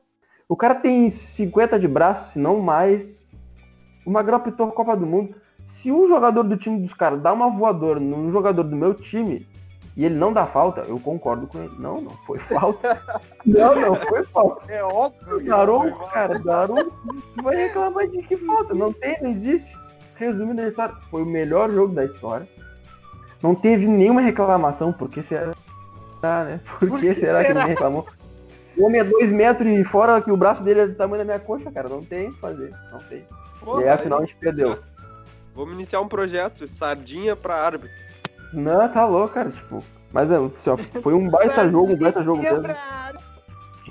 o 0.50 0.56
cara 0.56 0.76
tem 0.76 1.08
50 1.10 1.80
de 1.80 1.88
braço, 1.88 2.34
se 2.34 2.40
não 2.40 2.60
mais. 2.60 3.28
O 4.04 4.10
Magrão 4.10 4.38
apitou 4.38 4.68
a 4.68 4.72
Copa 4.72 4.98
do 4.98 5.06
Mundo. 5.06 5.36
Se 5.64 5.92
um 5.92 6.08
jogador 6.08 6.42
do 6.42 6.58
time 6.58 6.82
dos 6.82 6.96
caras 6.96 7.22
dá 7.22 7.32
uma 7.32 7.52
voadora 7.52 8.00
num 8.00 8.32
jogador 8.32 8.64
do 8.64 8.76
meu 8.76 8.96
time 8.96 9.46
e 10.00 10.06
ele 10.06 10.16
não 10.16 10.32
dá 10.32 10.46
falta, 10.46 10.80
eu 10.88 10.98
concordo 10.98 11.46
com 11.46 11.62
ele. 11.62 11.74
Não, 11.78 12.00
não 12.00 12.12
foi 12.26 12.40
falta. 12.40 13.02
Não, 13.46 13.76
não 13.76 13.96
foi 13.96 14.24
falta. 14.26 14.72
É 14.72 14.84
óbvio 14.84 15.26
foi 15.26 15.44
cara, 16.12 16.40
Daron 16.40 16.90
vai 17.42 17.56
reclamar 17.56 18.08
de 18.08 18.22
que 18.22 18.38
falta. 18.38 18.74
Não 18.74 18.94
tem, 18.94 19.22
não 19.22 19.30
existe. 19.30 19.76
Resumindo 20.16 20.62
a 20.62 20.68
história, 20.68 20.94
foi 21.10 21.24
o 21.24 21.26
melhor 21.26 21.72
jogo 21.72 21.94
da 21.94 22.06
história. 22.06 22.48
Não 23.42 23.56
teve 23.56 23.88
nenhuma 23.88 24.22
reclamação, 24.22 24.94
por 24.94 25.10
que 25.10 25.24
será? 25.24 25.52
Tá, 26.22 26.44
né? 26.44 26.62
Por, 26.80 27.00
que, 27.00 27.16
será, 27.16 27.44
que 27.44 27.54
ninguém 27.54 27.70
reclamou? 27.70 28.06
O 28.78 28.86
homem 28.86 29.02
é 29.02 29.04
dois 29.04 29.30
metros 29.30 29.70
e 29.70 29.84
fora 29.84 30.22
que 30.22 30.32
o 30.32 30.38
braço 30.38 30.64
dele 30.64 30.82
é 30.82 30.88
do 30.88 30.96
tamanho 30.96 31.20
da 31.20 31.26
minha 31.26 31.40
coxa, 31.40 31.72
cara. 31.72 31.90
Não 31.90 32.04
tem 32.04 32.28
o 32.28 32.34
que 32.34 32.40
fazer. 32.40 32.74
Não 32.92 33.00
tem. 33.00 33.26
Pô, 33.62 33.82
e 33.82 33.84
aí, 33.84 33.90
afinal, 33.90 34.20
a 34.20 34.22
gente 34.22 34.36
perdeu. 34.36 34.80
Vamos 35.54 35.74
iniciar 35.74 36.00
um 36.00 36.08
projeto, 36.08 36.68
sardinha 36.68 37.36
pra 37.36 37.56
árbitro. 37.56 38.09
Não, 38.54 38.88
tá 38.90 39.06
louco, 39.06 39.34
cara, 39.34 39.50
tipo. 39.50 39.84
Mas 40.12 40.32
é, 40.32 40.36
assim, 40.38 40.70
ó, 40.70 40.78
foi 41.02 41.14
um 41.14 41.30
baita 41.30 41.70
jogo, 41.70 41.94
um 41.94 41.98
baita 41.98 42.24
jogo 42.24 42.42
mesmo. 42.42 42.64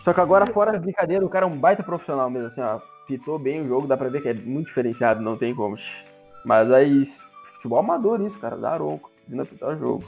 Só 0.03 0.13
que 0.13 0.21
agora, 0.21 0.47
fora 0.47 0.73
de 0.73 0.79
brincadeira, 0.79 1.25
o 1.25 1.29
cara 1.29 1.47
é 1.47 1.49
um 1.49 1.57
baita 1.57 1.83
profissional 1.83 2.29
mesmo, 2.29 2.49
assim, 2.49 2.61
ó. 2.61 2.81
Pitou 3.07 3.39
bem 3.39 3.63
o 3.63 3.69
jogo, 3.69 3.87
dá 3.87 3.97
pra 3.97 4.09
ver 4.09 4.21
que 4.21 4.29
é 4.29 4.35
muito 4.35 4.67
diferenciado, 4.67 5.23
não 5.23 5.37
tem 5.37 5.55
como. 5.55 5.77
Mas 6.45 6.71
aí, 6.71 7.05
futebol 7.55 7.79
amador 7.79 8.21
isso, 8.21 8.39
cara, 8.39 8.57
dá 8.57 8.77
ronco, 8.77 9.11
vindo 9.27 9.43
apitar 9.43 9.71
o 9.71 9.79
jogo. 9.79 10.05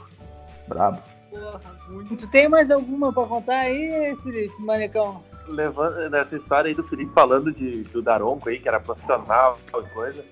Brabo. 0.67 1.01
Porra, 1.29 1.59
muito. 1.89 2.15
Tu 2.15 2.27
tem 2.27 2.47
mais 2.47 2.69
alguma 2.69 3.11
pra 3.11 3.25
contar 3.25 3.59
aí, 3.59 4.15
Felipe, 4.23 4.61
manecão? 4.61 5.23
levando 5.47 6.09
nessa 6.09 6.35
história 6.35 6.69
aí 6.69 6.75
do 6.75 6.83
Felipe 6.83 7.11
falando 7.13 7.51
de, 7.51 7.83
do 7.83 8.01
Daronco 8.01 8.49
aí, 8.49 8.59
que 8.59 8.67
era 8.67 8.79
profissional 8.79 9.59
e 9.67 9.89
coisa. 9.93 10.23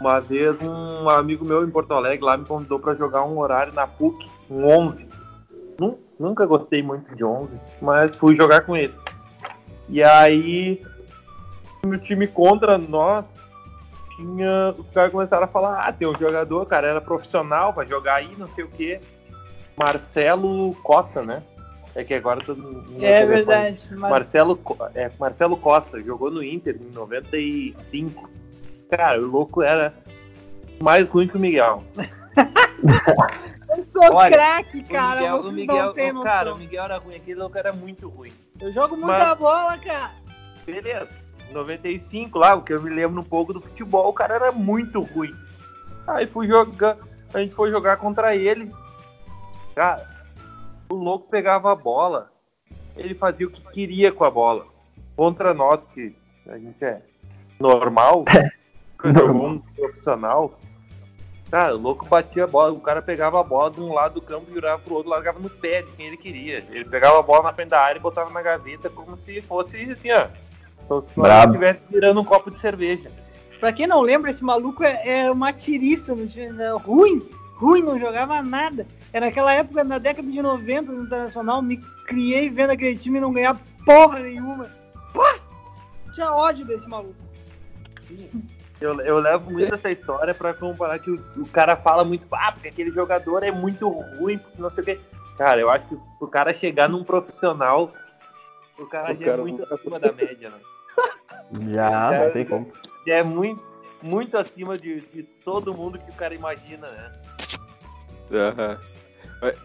Uma 0.00 0.18
vez 0.18 0.56
um 0.62 1.08
amigo 1.10 1.44
meu 1.44 1.62
em 1.64 1.70
Porto 1.70 1.92
Alegre 1.92 2.24
lá 2.24 2.36
me 2.36 2.44
convidou 2.46 2.78
para 2.78 2.94
jogar 2.94 3.22
um 3.24 3.38
horário 3.38 3.72
na 3.74 3.86
PUC, 3.86 4.26
um 4.50 4.66
11. 4.66 5.06
Nun- 5.78 5.96
Nunca 6.18 6.44
gostei 6.44 6.82
muito 6.82 7.14
de 7.16 7.24
11, 7.24 7.50
mas 7.80 8.14
fui 8.16 8.36
jogar 8.36 8.60
com 8.62 8.76
ele. 8.76 8.94
E 9.88 10.02
aí, 10.02 10.82
no 11.82 11.96
time 11.98 12.26
contra 12.26 12.76
nós, 12.76 13.24
tinha, 14.16 14.74
os 14.76 14.86
caras 14.92 15.10
começaram 15.12 15.44
a 15.44 15.48
falar: 15.48 15.86
ah, 15.86 15.92
tem 15.92 16.06
um 16.06 16.14
jogador, 16.16 16.66
cara, 16.66 16.88
era 16.88 17.00
profissional, 17.00 17.72
vai 17.72 17.86
jogar 17.86 18.16
aí, 18.16 18.30
não 18.36 18.46
sei 18.48 18.64
o 18.64 18.68
quê. 18.68 19.00
Marcelo 19.78 20.74
Costa, 20.82 21.22
né? 21.22 21.42
É 21.94 22.04
que 22.04 22.12
agora 22.14 22.40
todo 22.44 22.62
mundo. 22.62 22.84
É 23.02 23.24
verdade. 23.26 23.88
Marcelo, 23.96 24.60
é, 24.94 25.10
Marcelo 25.18 25.56
Costa 25.56 26.00
jogou 26.02 26.30
no 26.30 26.42
Inter 26.44 26.76
em 26.80 26.94
95. 26.94 28.28
Cara, 28.90 29.20
o 29.20 29.26
louco 29.26 29.62
era 29.62 29.94
mais 30.80 31.08
ruim 31.08 31.28
que 31.28 31.36
o 31.36 31.40
Miguel. 31.40 31.82
Eu 33.76 33.84
sou 33.92 34.14
Olha, 34.14 34.30
craque, 34.36 34.82
cara. 34.84 35.36
o 35.36 35.52
Miguel, 35.52 35.90
o 35.90 35.94
Miguel, 35.94 36.16
o 36.20 36.22
cara, 36.24 36.54
o 36.54 36.58
Miguel 36.58 36.84
era 36.84 36.98
ruim, 36.98 37.14
aquele 37.16 37.38
louco 37.38 37.56
era 37.56 37.72
muito 37.72 38.08
ruim. 38.08 38.32
Eu 38.60 38.72
jogo 38.72 38.96
muita 38.96 39.28
Mas- 39.28 39.38
bola, 39.38 39.78
cara. 39.78 40.12
Beleza. 40.66 41.08
95 41.52 42.38
lá, 42.38 42.54
o 42.54 42.62
que 42.62 42.72
eu 42.72 42.80
me 42.82 42.90
lembro 42.90 43.20
um 43.20 43.24
pouco 43.24 43.52
do 43.52 43.60
futebol, 43.60 44.08
o 44.08 44.12
cara 44.12 44.34
era 44.34 44.52
muito 44.52 45.00
ruim. 45.00 45.34
Aí 46.06 46.26
fui 46.26 46.46
jogar, 46.46 46.96
a 47.34 47.38
gente 47.40 47.54
foi 47.54 47.70
jogar 47.70 47.96
contra 47.96 48.34
ele. 48.36 48.72
Cara, 49.74 50.06
o 50.88 50.94
louco 50.94 51.28
pegava 51.28 51.72
a 51.72 51.76
bola, 51.76 52.30
ele 52.96 53.14
fazia 53.14 53.46
o 53.46 53.50
que 53.50 53.62
queria 53.72 54.12
com 54.12 54.24
a 54.24 54.30
bola. 54.30 54.66
Contra 55.16 55.52
nós, 55.52 55.80
que 55.92 56.14
a 56.48 56.56
gente 56.58 56.82
é 56.84 57.02
normal, 57.58 58.24
jogou 59.04 59.48
um 59.48 59.58
profissional. 59.58 60.58
Cara, 61.50 61.74
o 61.74 61.80
louco 61.80 62.06
batia 62.06 62.44
a 62.44 62.46
bola, 62.46 62.72
o 62.72 62.80
cara 62.80 63.02
pegava 63.02 63.40
a 63.40 63.42
bola 63.42 63.72
de 63.72 63.80
um 63.80 63.92
lado 63.92 64.14
do 64.14 64.22
campo, 64.22 64.52
virava 64.52 64.80
pro 64.80 64.94
outro, 64.94 65.10
largava 65.10 65.40
no 65.40 65.50
pé 65.50 65.82
de 65.82 65.90
quem 65.92 66.06
ele 66.06 66.16
queria. 66.16 66.64
Ele 66.70 66.84
pegava 66.84 67.18
a 67.18 67.22
bola 67.22 67.44
na 67.44 67.52
frente 67.52 67.70
da 67.70 67.80
área 67.80 67.98
e 67.98 68.02
botava 68.02 68.30
na 68.30 68.40
gaveta 68.40 68.88
como 68.88 69.18
se 69.18 69.40
fosse 69.42 69.76
assim, 69.90 70.12
ó. 70.12 70.28
Como 70.86 71.04
se 71.08 71.46
estivesse 71.46 71.80
virando 71.90 72.20
um 72.20 72.24
copo 72.24 72.52
de 72.52 72.58
cerveja. 72.60 73.10
Pra 73.58 73.72
quem 73.72 73.86
não 73.86 74.00
lembra, 74.00 74.30
esse 74.30 74.44
maluco 74.44 74.84
é, 74.84 75.24
é 75.24 75.30
uma 75.30 75.52
tiriça, 75.52 76.14
no 76.14 76.26
time, 76.26 76.62
é 76.62 76.70
ruim, 76.70 77.28
ruim, 77.56 77.82
não 77.82 77.98
jogava 77.98 78.40
nada. 78.42 78.86
Era 79.12 79.26
naquela 79.26 79.52
época, 79.52 79.82
na 79.82 79.98
década 79.98 80.30
de 80.30 80.40
90 80.40 80.92
no 80.92 81.02
Internacional, 81.02 81.60
me 81.60 81.76
criei 82.06 82.48
vendo 82.48 82.70
aquele 82.70 82.96
time 82.96 83.20
não 83.20 83.32
ganhar 83.32 83.60
porra 83.84 84.20
nenhuma. 84.20 84.70
Pá! 85.12 85.38
Tinha 86.14 86.32
ódio 86.32 86.64
desse 86.64 86.88
maluco. 86.88 87.14
Eu, 88.80 88.98
eu 89.02 89.18
levo 89.20 89.50
muito 89.50 89.74
essa 89.74 89.90
história 89.90 90.32
pra 90.34 90.54
comparar 90.54 90.98
que 90.98 91.10
o, 91.10 91.22
o 91.36 91.46
cara 91.48 91.76
fala 91.76 92.02
muito, 92.04 92.26
ah, 92.32 92.50
porque 92.52 92.68
aquele 92.68 92.90
jogador 92.90 93.42
é 93.42 93.50
muito 93.50 93.88
ruim, 93.88 94.38
porque 94.38 94.60
não 94.62 94.70
sei 94.70 94.82
o 94.82 94.84
quê. 94.86 95.00
Cara, 95.36 95.60
eu 95.60 95.70
acho 95.70 95.86
que 95.86 95.98
o 96.18 96.26
cara 96.26 96.54
chegar 96.54 96.88
num 96.88 97.04
profissional, 97.04 97.92
o 98.78 98.86
cara 98.86 99.12
O 99.12 99.16
já 99.16 99.24
cara- 99.26 99.38
é 99.38 99.40
muito 99.42 99.74
acima 99.74 99.98
da 100.00 100.12
média, 100.12 100.48
né? 100.50 100.58
Já, 101.74 102.14
É, 102.14 102.24
não 102.26 102.32
tem 102.32 102.44
como. 102.46 102.72
Já 103.06 103.14
é 103.16 103.22
muito, 103.22 103.62
muito 104.02 104.38
acima 104.38 104.78
de, 104.78 105.00
de 105.00 105.22
todo 105.22 105.74
mundo 105.74 105.98
que 105.98 106.10
o 106.10 106.14
cara 106.14 106.34
imagina, 106.34 106.88
né? 106.88 107.12
Aham. 108.32 108.78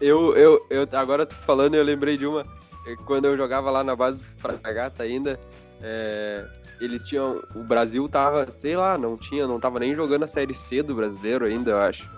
Eu, 0.00 0.34
eu, 0.36 0.66
eu, 0.70 0.88
agora 0.92 1.24
tô 1.26 1.34
falando, 1.36 1.74
eu 1.74 1.84
lembrei 1.84 2.16
de 2.16 2.26
uma. 2.26 2.44
eh, 2.86 2.96
Quando 3.06 3.26
eu 3.26 3.36
jogava 3.36 3.70
lá 3.70 3.84
na 3.84 3.94
base 3.94 4.16
do 4.18 4.24
Fragata 4.24 5.02
ainda, 5.02 5.38
é, 5.82 6.44
eles 6.80 7.06
tinham. 7.06 7.42
O 7.54 7.62
Brasil 7.62 8.08
tava, 8.08 8.50
sei 8.50 8.76
lá, 8.76 8.96
não 8.98 9.16
tinha, 9.16 9.46
não 9.46 9.58
tava 9.60 9.78
nem 9.78 9.94
jogando 9.94 10.24
a 10.24 10.26
Série 10.28 10.54
C 10.54 10.82
do 10.82 10.94
brasileiro 10.94 11.44
ainda, 11.44 11.70
eu 11.72 11.78
acho. 11.78 12.08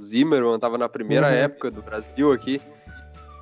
O 0.00 0.04
Zimmermann 0.04 0.58
tava 0.58 0.78
na 0.78 0.88
primeira 0.88 1.26
Uhum. 1.28 1.32
época 1.34 1.70
do 1.70 1.82
Brasil 1.82 2.32
aqui. 2.32 2.60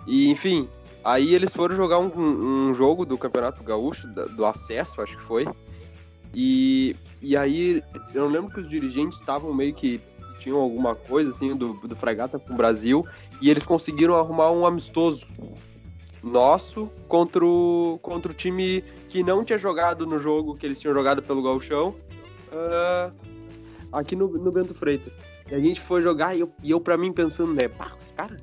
E, 0.06 0.30
enfim, 0.30 0.68
aí 1.04 1.34
eles 1.34 1.54
foram 1.54 1.74
jogar 1.74 1.98
um, 1.98 2.10
um 2.16 2.74
jogo 2.74 3.04
do 3.04 3.18
Campeonato 3.18 3.62
Gaúcho, 3.62 4.06
do 4.08 4.44
acesso, 4.46 5.00
acho 5.02 5.16
que 5.16 5.22
foi. 5.24 5.46
E, 6.34 6.94
e 7.20 7.36
aí, 7.36 7.82
eu 8.14 8.24
não 8.24 8.30
lembro 8.30 8.50
que 8.50 8.60
os 8.60 8.68
dirigentes 8.68 9.18
estavam 9.18 9.52
meio 9.54 9.74
que 9.74 10.00
tinham 10.38 10.58
alguma 10.58 10.94
coisa 10.94 11.30
assim 11.30 11.56
do, 11.56 11.72
do 11.74 11.96
Fragata 11.96 12.38
com 12.38 12.52
o 12.52 12.56
Brasil 12.56 13.06
e 13.40 13.50
eles 13.50 13.64
conseguiram 13.64 14.14
arrumar 14.16 14.50
um 14.50 14.66
amistoso 14.66 15.26
nosso 16.26 16.90
contra 17.08 17.44
o, 17.44 17.98
contra 18.02 18.32
o 18.32 18.34
time 18.34 18.82
que 19.08 19.22
não 19.22 19.44
tinha 19.44 19.58
jogado 19.58 20.04
no 20.04 20.18
jogo 20.18 20.56
que 20.56 20.66
eles 20.66 20.80
tinham 20.80 20.94
jogado 20.94 21.22
pelo 21.22 21.42
Gauchão 21.42 21.94
ah, 22.52 23.10
aqui 23.92 24.16
no, 24.16 24.28
no 24.28 24.50
Bento 24.50 24.74
Freitas. 24.74 25.16
E 25.50 25.54
a 25.54 25.60
gente 25.60 25.80
foi 25.80 26.02
jogar 26.02 26.34
e 26.34 26.40
eu, 26.40 26.52
e 26.62 26.70
eu 26.70 26.80
pra 26.80 26.96
mim 26.96 27.12
pensando, 27.12 27.54
né, 27.54 27.68
pá, 27.68 27.92
os 28.00 28.10
caras, 28.12 28.42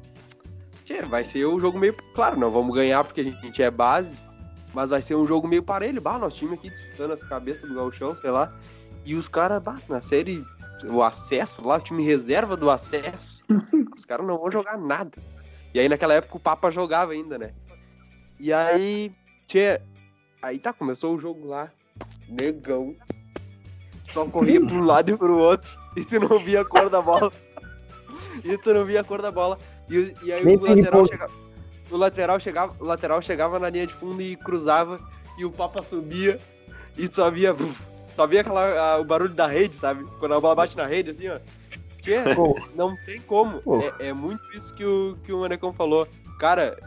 tchê, 0.86 1.02
vai 1.02 1.24
ser 1.26 1.46
um 1.46 1.60
jogo 1.60 1.78
meio, 1.78 1.96
claro, 2.16 2.40
não 2.40 2.50
vamos 2.50 2.74
ganhar 2.74 3.04
porque 3.04 3.22
a 3.22 3.24
gente 3.24 3.62
é 3.62 3.70
base, 3.70 4.18
mas 4.74 4.90
vai 4.90 5.02
ser 5.02 5.16
um 5.16 5.28
jogo 5.28 5.48
meio 5.48 5.62
parelho, 5.62 6.02
bah, 6.02 6.18
nosso 6.18 6.38
time 6.38 6.54
aqui 6.54 6.70
disputando 6.70 7.12
as 7.12 7.24
cabeças 7.24 7.68
do 7.68 7.76
Gauchão, 7.76 8.18
sei 8.18 8.32
lá, 8.32 8.56
e 9.06 9.16
os 9.16 9.28
caras, 9.28 9.62
bah, 9.62 9.78
na 9.90 10.02
série, 10.02 10.46
o 10.86 11.04
acesso 11.04 11.66
lá, 11.68 11.76
o 11.76 11.82
time 11.82 12.04
reserva 12.04 12.56
do 12.56 12.70
acesso, 12.70 13.44
os 13.96 14.06
caras 14.06 14.26
não 14.26 14.38
vão 14.38 14.50
jogar 14.50 14.78
nada. 14.78 15.18
E 15.74 15.80
aí 15.80 15.90
naquela 15.90 16.14
época 16.14 16.38
o 16.38 16.40
Papa 16.40 16.70
jogava 16.70 17.14
ainda, 17.14 17.38
né? 17.38 17.52
E 18.44 18.52
aí, 18.52 19.10
tchê, 19.48 19.80
aí 20.42 20.60
tá, 20.60 20.74
começou 20.74 21.16
o 21.16 21.20
jogo 21.20 21.48
lá, 21.48 21.72
negão, 22.28 22.94
só 24.12 24.26
corria 24.26 24.60
um 24.60 24.84
lado 24.84 25.12
e 25.12 25.18
pro 25.18 25.38
outro, 25.38 25.72
e 25.96 26.04
tu 26.04 26.20
não 26.20 26.38
via 26.40 26.60
a 26.60 26.66
cor 26.66 26.90
da 26.90 27.02
bola. 27.02 27.32
E 28.44 28.58
tu 28.58 28.74
não 28.74 28.84
via 28.84 29.00
a 29.00 29.04
cor 29.04 29.22
da 29.22 29.32
bola. 29.32 29.58
E, 29.90 30.14
e 30.24 30.34
aí 30.34 30.44
Nem 30.44 30.58
o 30.58 30.62
lateral. 30.62 31.04
O 31.90 31.96
lateral 31.96 32.40
chegava, 32.40 32.76
o 32.80 32.84
lateral 32.84 33.22
chegava 33.22 33.60
na 33.60 33.70
linha 33.70 33.88
de 33.88 33.94
fundo 33.94 34.22
e 34.22 34.36
cruzava, 34.36 35.00
e 35.38 35.46
o 35.46 35.52
Papa 35.52 35.82
subia, 35.82 36.38
e 36.98 37.08
tu 37.08 37.16
só 37.16 37.32
via. 37.32 37.56
Só 38.18 38.28
via 38.28 38.42
aquela, 38.42 38.96
a- 38.96 39.00
o 39.00 39.06
barulho 39.06 39.34
da 39.34 39.48
rede, 39.48 39.78
sabe? 39.78 40.04
Quando 40.20 40.34
a 40.34 40.42
bola 40.42 40.56
bate 40.56 40.76
na 40.76 40.86
rede, 40.86 41.12
assim, 41.12 41.30
ó. 41.30 41.40
Tchê, 42.02 42.18
não 42.76 42.98
tem 43.06 43.22
como. 43.22 43.62
É, 44.00 44.08
é 44.10 44.14
muito 44.14 44.44
isso 44.54 44.74
que 44.74 44.84
o, 44.84 45.18
que 45.24 45.32
o 45.32 45.40
Manecão 45.40 45.72
falou. 45.72 46.06
Cara, 46.40 46.78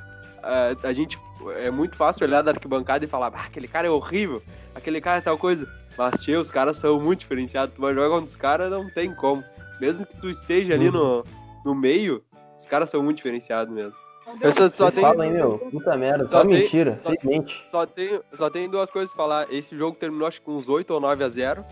a, 0.46 0.88
a 0.88 0.92
gente. 0.92 1.18
É 1.58 1.70
muito 1.70 1.96
fácil 1.96 2.26
olhar 2.26 2.42
da 2.42 2.50
arquibancada 2.52 3.04
e 3.04 3.08
falar, 3.08 3.30
ah, 3.34 3.44
aquele 3.46 3.68
cara 3.68 3.86
é 3.86 3.90
horrível, 3.90 4.42
aquele 4.74 5.00
cara 5.00 5.18
é 5.18 5.20
tal 5.20 5.36
coisa. 5.38 5.68
Mas, 5.98 6.20
tchê, 6.22 6.36
os 6.36 6.50
caras 6.50 6.76
são 6.78 6.98
muito 7.00 7.20
diferenciados. 7.20 7.74
Tu 7.74 7.80
vai 7.80 7.94
jogar 7.94 8.08
contra 8.08 8.24
os 8.26 8.36
caras, 8.36 8.70
não 8.70 8.88
tem 8.90 9.14
como. 9.14 9.44
Mesmo 9.80 10.06
que 10.06 10.16
tu 10.16 10.28
esteja 10.30 10.74
ali 10.74 10.90
no, 10.90 11.22
no 11.64 11.74
meio, 11.74 12.22
os 12.58 12.66
caras 12.66 12.90
são 12.90 13.02
muito 13.02 13.16
diferenciados 13.18 13.72
mesmo. 13.72 13.92
Eu 14.40 14.52
só, 14.52 14.68
só 14.68 14.90
tenho, 14.90 15.06
falam 15.06 15.20
aí, 15.22 15.30
meu, 15.32 15.58
puta 15.70 15.96
merda, 15.96 16.24
Só 16.26 16.38
só, 16.38 16.44
tem- 16.44 16.62
mentira, 16.62 16.98
só- 16.98 17.12
mente. 17.22 17.64
só, 17.70 17.86
tenho, 17.86 18.22
só 18.34 18.50
tenho 18.50 18.68
duas 18.70 18.90
coisas 18.90 19.14
pra 19.14 19.22
falar. 19.24 19.46
Esse 19.52 19.76
jogo 19.76 19.96
terminou 19.96 20.26
acho 20.26 20.40
que 20.40 20.46
com 20.46 20.56
uns 20.56 20.68
8 20.68 20.90
ou 20.92 21.00
9 21.00 21.22
a 21.22 21.28
0. 21.28 21.64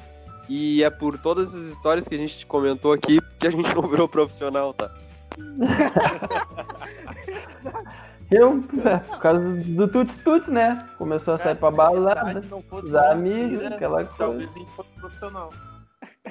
E 0.48 0.84
é 0.84 0.90
por 0.90 1.18
todas 1.18 1.54
as 1.54 1.64
histórias 1.64 2.06
que 2.06 2.14
a 2.14 2.18
gente 2.18 2.44
comentou 2.46 2.92
aqui 2.92 3.18
que 3.40 3.46
a 3.46 3.50
gente 3.50 3.68
não 3.74 3.82
virou 3.88 4.06
profissional, 4.06 4.72
tá? 4.74 4.90
Eu, 8.34 8.62
por 8.62 9.18
causa 9.18 9.48
do 9.48 9.86
Tuts 9.88 10.16
Tuts, 10.16 10.48
né? 10.48 10.86
Começou 10.98 11.34
a 11.34 11.38
sair 11.38 11.56
pra 11.56 11.70
balada, 11.70 12.40
os 12.72 12.94
amigos, 12.94 13.52
mentira, 13.52 13.74
aquela 13.76 14.04
coisa. 14.04 14.14
Talvez 14.18 14.48
a 14.48 14.58
gente 14.58 14.70
fosse 14.72 14.90
profissional. 15.00 15.48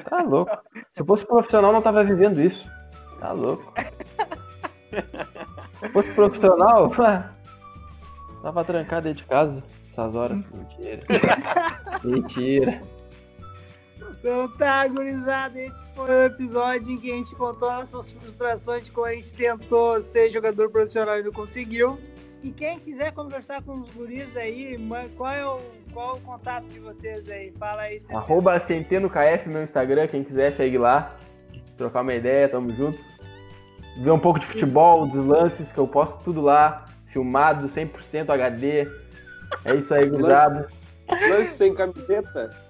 Tá 0.09 0.21
louco. 0.21 0.57
Se 0.91 1.01
eu 1.01 1.05
fosse 1.05 1.25
profissional, 1.25 1.71
não 1.71 1.81
tava 1.81 2.03
vivendo 2.03 2.41
isso. 2.41 2.69
Tá 3.19 3.31
louco. 3.31 3.73
Se 5.79 5.89
fosse 5.89 6.11
profissional, 6.11 6.89
tava 8.41 8.65
trancado 8.65 9.03
dentro 9.03 9.23
de 9.23 9.29
casa 9.29 9.63
essas 9.93 10.15
horas. 10.15 10.37
Mentira. 10.51 11.03
Mentira. 12.03 12.81
Então 14.23 14.47
tá, 14.47 14.87
gurizada, 14.87 15.59
esse 15.59 15.83
foi 15.93 16.09
o 16.09 16.23
episódio 16.23 16.89
em 16.89 16.97
que 16.97 17.11
a 17.11 17.15
gente 17.15 17.35
contou 17.35 17.69
nossas 17.69 18.09
frustrações 18.09 18.85
de 18.85 18.91
como 18.91 19.05
a 19.05 19.11
gente 19.11 19.33
tentou 19.33 20.01
ser 20.01 20.29
jogador 20.29 20.69
profissional 20.69 21.19
e 21.19 21.23
não 21.23 21.31
conseguiu. 21.33 21.99
E 22.41 22.49
quem 22.51 22.79
quiser 22.79 23.11
conversar 23.11 23.61
com 23.63 23.81
os 23.81 23.89
guris 23.89 24.33
aí, 24.37 24.79
qual 25.17 25.29
é 25.29 25.45
o, 25.45 25.59
qual 25.91 26.15
é 26.15 26.17
o 26.19 26.21
contato 26.21 26.63
de 26.67 26.79
vocês 26.79 27.27
aí? 27.27 27.51
Fala 27.59 27.81
aí. 27.81 28.01
Arroba 28.11 28.57
CenteноKF, 28.61 29.49
meu 29.49 29.63
Instagram, 29.63 30.07
quem 30.07 30.23
quiser 30.23 30.53
segue 30.53 30.77
lá. 30.77 31.13
trocar 31.77 31.99
uma 31.99 32.13
ideia, 32.13 32.47
tamo 32.47 32.73
junto. 32.73 32.97
Ver 33.97 34.11
um 34.11 34.19
pouco 34.19 34.39
de 34.39 34.45
futebol, 34.45 35.05
dos 35.05 35.25
lances, 35.25 35.69
que 35.73 35.77
eu 35.77 35.87
posto 35.87 36.23
tudo 36.23 36.39
lá, 36.39 36.85
filmado, 37.07 37.67
100% 37.67 38.29
HD. 38.29 38.87
É 39.65 39.75
isso 39.75 39.93
aí, 39.93 40.09
gurizada. 40.09 40.67
Lance 41.29 41.57
sem 41.57 41.75
camiseta. 41.75 42.62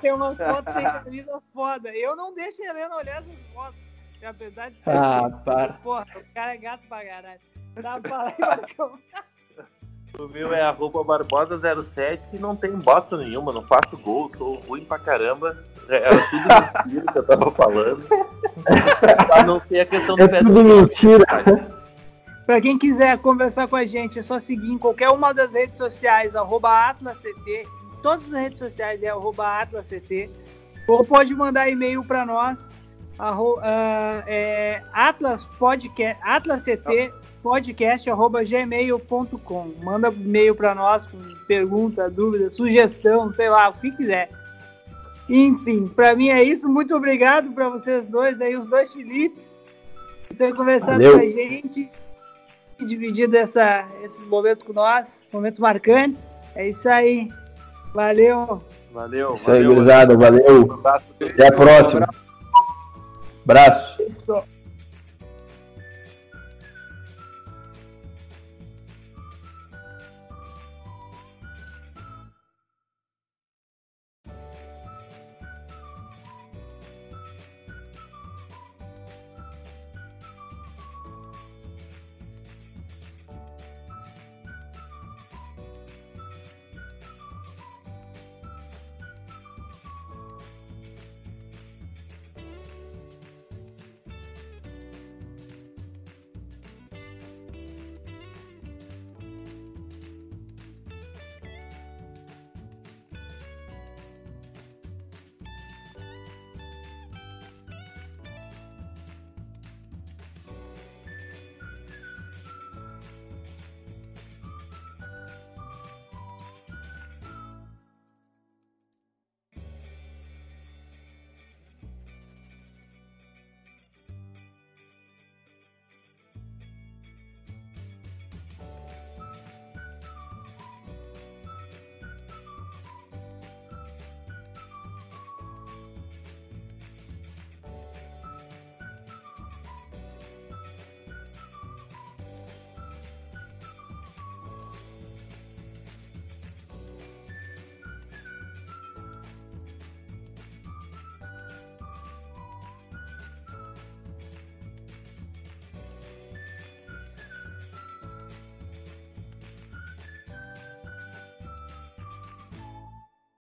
Tem 0.00 0.12
umas 0.12 0.36
fotos 0.36 0.74
sem 0.74 0.82
camisa 1.04 1.38
foda. 1.54 1.88
Eu 1.90 2.14
não 2.16 2.34
deixo 2.34 2.62
a 2.62 2.66
Helena 2.66 2.96
olhar 2.96 3.22
essas 3.22 3.34
fotos. 3.54 3.80
que 4.18 4.26
Apesar 4.26 4.70
de 4.70 4.76
ser. 4.76 4.90
Ah, 4.90 5.30
para. 5.44 5.72
Porra, 5.74 6.06
o 6.16 6.34
cara 6.34 6.54
é 6.54 6.56
gato 6.58 6.82
pra 6.88 7.04
caralho. 7.04 7.40
Fala 8.08 8.28
aí, 8.28 8.34
Marcão. 8.38 8.98
O 10.18 10.28
meu 10.28 10.54
é 10.54 10.62
arroba 10.62 11.00
barbosa07 11.04 12.20
e 12.32 12.38
não 12.38 12.56
tem 12.56 12.72
bosta 12.72 13.18
nenhuma, 13.18 13.52
não 13.52 13.62
faço 13.62 13.98
gol, 13.98 14.30
tô 14.30 14.54
ruim 14.66 14.82
pra 14.82 14.98
caramba. 14.98 15.62
É, 15.90 15.96
Era 15.96 16.30
tudo 16.30 16.42
mentira 16.86 17.12
que 17.12 17.18
eu 17.18 17.26
tava 17.26 17.50
falando. 17.50 18.06
A 19.32 19.44
não 19.44 19.60
ser 19.60 19.80
a 19.80 19.86
questão 19.86 20.16
do 20.16 20.22
É 20.24 20.38
tudo 20.38 20.64
mentira. 20.64 21.24
Pra 22.46 22.60
quem 22.62 22.78
quiser 22.78 23.18
conversar 23.18 23.68
com 23.68 23.76
a 23.76 23.84
gente, 23.84 24.18
é 24.18 24.22
só 24.22 24.38
seguir 24.38 24.70
em 24.70 24.78
qualquer 24.78 25.10
uma 25.10 25.34
das 25.34 25.50
redes 25.50 25.76
sociais, 25.76 26.34
arroba 26.34 26.88
AtlasCT. 26.88 27.68
Todas 28.06 28.32
as 28.32 28.40
redes 28.40 28.58
sociais 28.60 29.02
é 29.02 29.08
arroba 29.08 29.62
AtlasCT. 29.62 30.30
Ou 30.86 31.04
pode 31.04 31.34
mandar 31.34 31.68
e-mail 31.68 32.04
para 32.04 32.24
nós, 32.24 32.64
arro, 33.18 33.58
ah, 33.60 34.22
é, 34.28 34.80
Atlas 34.92 35.44
Podcast, 35.58 36.16
AtlasCT 36.22 37.12
podcast 37.42 38.08
arroba 38.08 38.44
gmail.com. 38.44 39.72
Manda 39.82 40.08
e-mail 40.10 40.54
para 40.54 40.72
nós 40.72 41.04
com 41.04 41.18
pergunta, 41.48 42.08
dúvida, 42.08 42.48
sugestão, 42.52 43.32
sei 43.32 43.50
lá, 43.50 43.70
o 43.70 43.72
que 43.72 43.90
quiser. 43.90 44.30
Enfim, 45.28 45.88
para 45.88 46.14
mim 46.14 46.28
é 46.28 46.44
isso. 46.44 46.68
Muito 46.68 46.94
obrigado 46.94 47.50
para 47.50 47.68
vocês 47.70 48.06
dois 48.06 48.40
aí, 48.40 48.56
os 48.56 48.70
dois 48.70 48.92
Filipes, 48.92 49.60
por 50.28 50.36
ter 50.36 50.54
conversado 50.54 51.02
Valeu. 51.02 51.18
com 51.18 51.24
a 51.24 51.28
gente 51.28 51.90
dividido 52.78 53.36
essa, 53.36 53.84
esses 54.04 54.24
momentos 54.28 54.64
com 54.64 54.72
nós, 54.72 55.08
momentos 55.32 55.58
marcantes. 55.58 56.30
É 56.54 56.68
isso 56.68 56.88
aí. 56.88 57.28
Valeu. 57.96 58.60
Valeu, 58.92 59.34
Isso 59.36 59.50
aí, 59.50 59.62
valeu. 59.62 59.74
gurizada. 59.74 60.16
Valeu. 60.16 60.66
Um 60.68 60.72
abraço. 60.74 61.04
Até 61.18 61.46
a 61.46 61.52
próxima. 61.52 62.08
Abraço. 63.42 64.02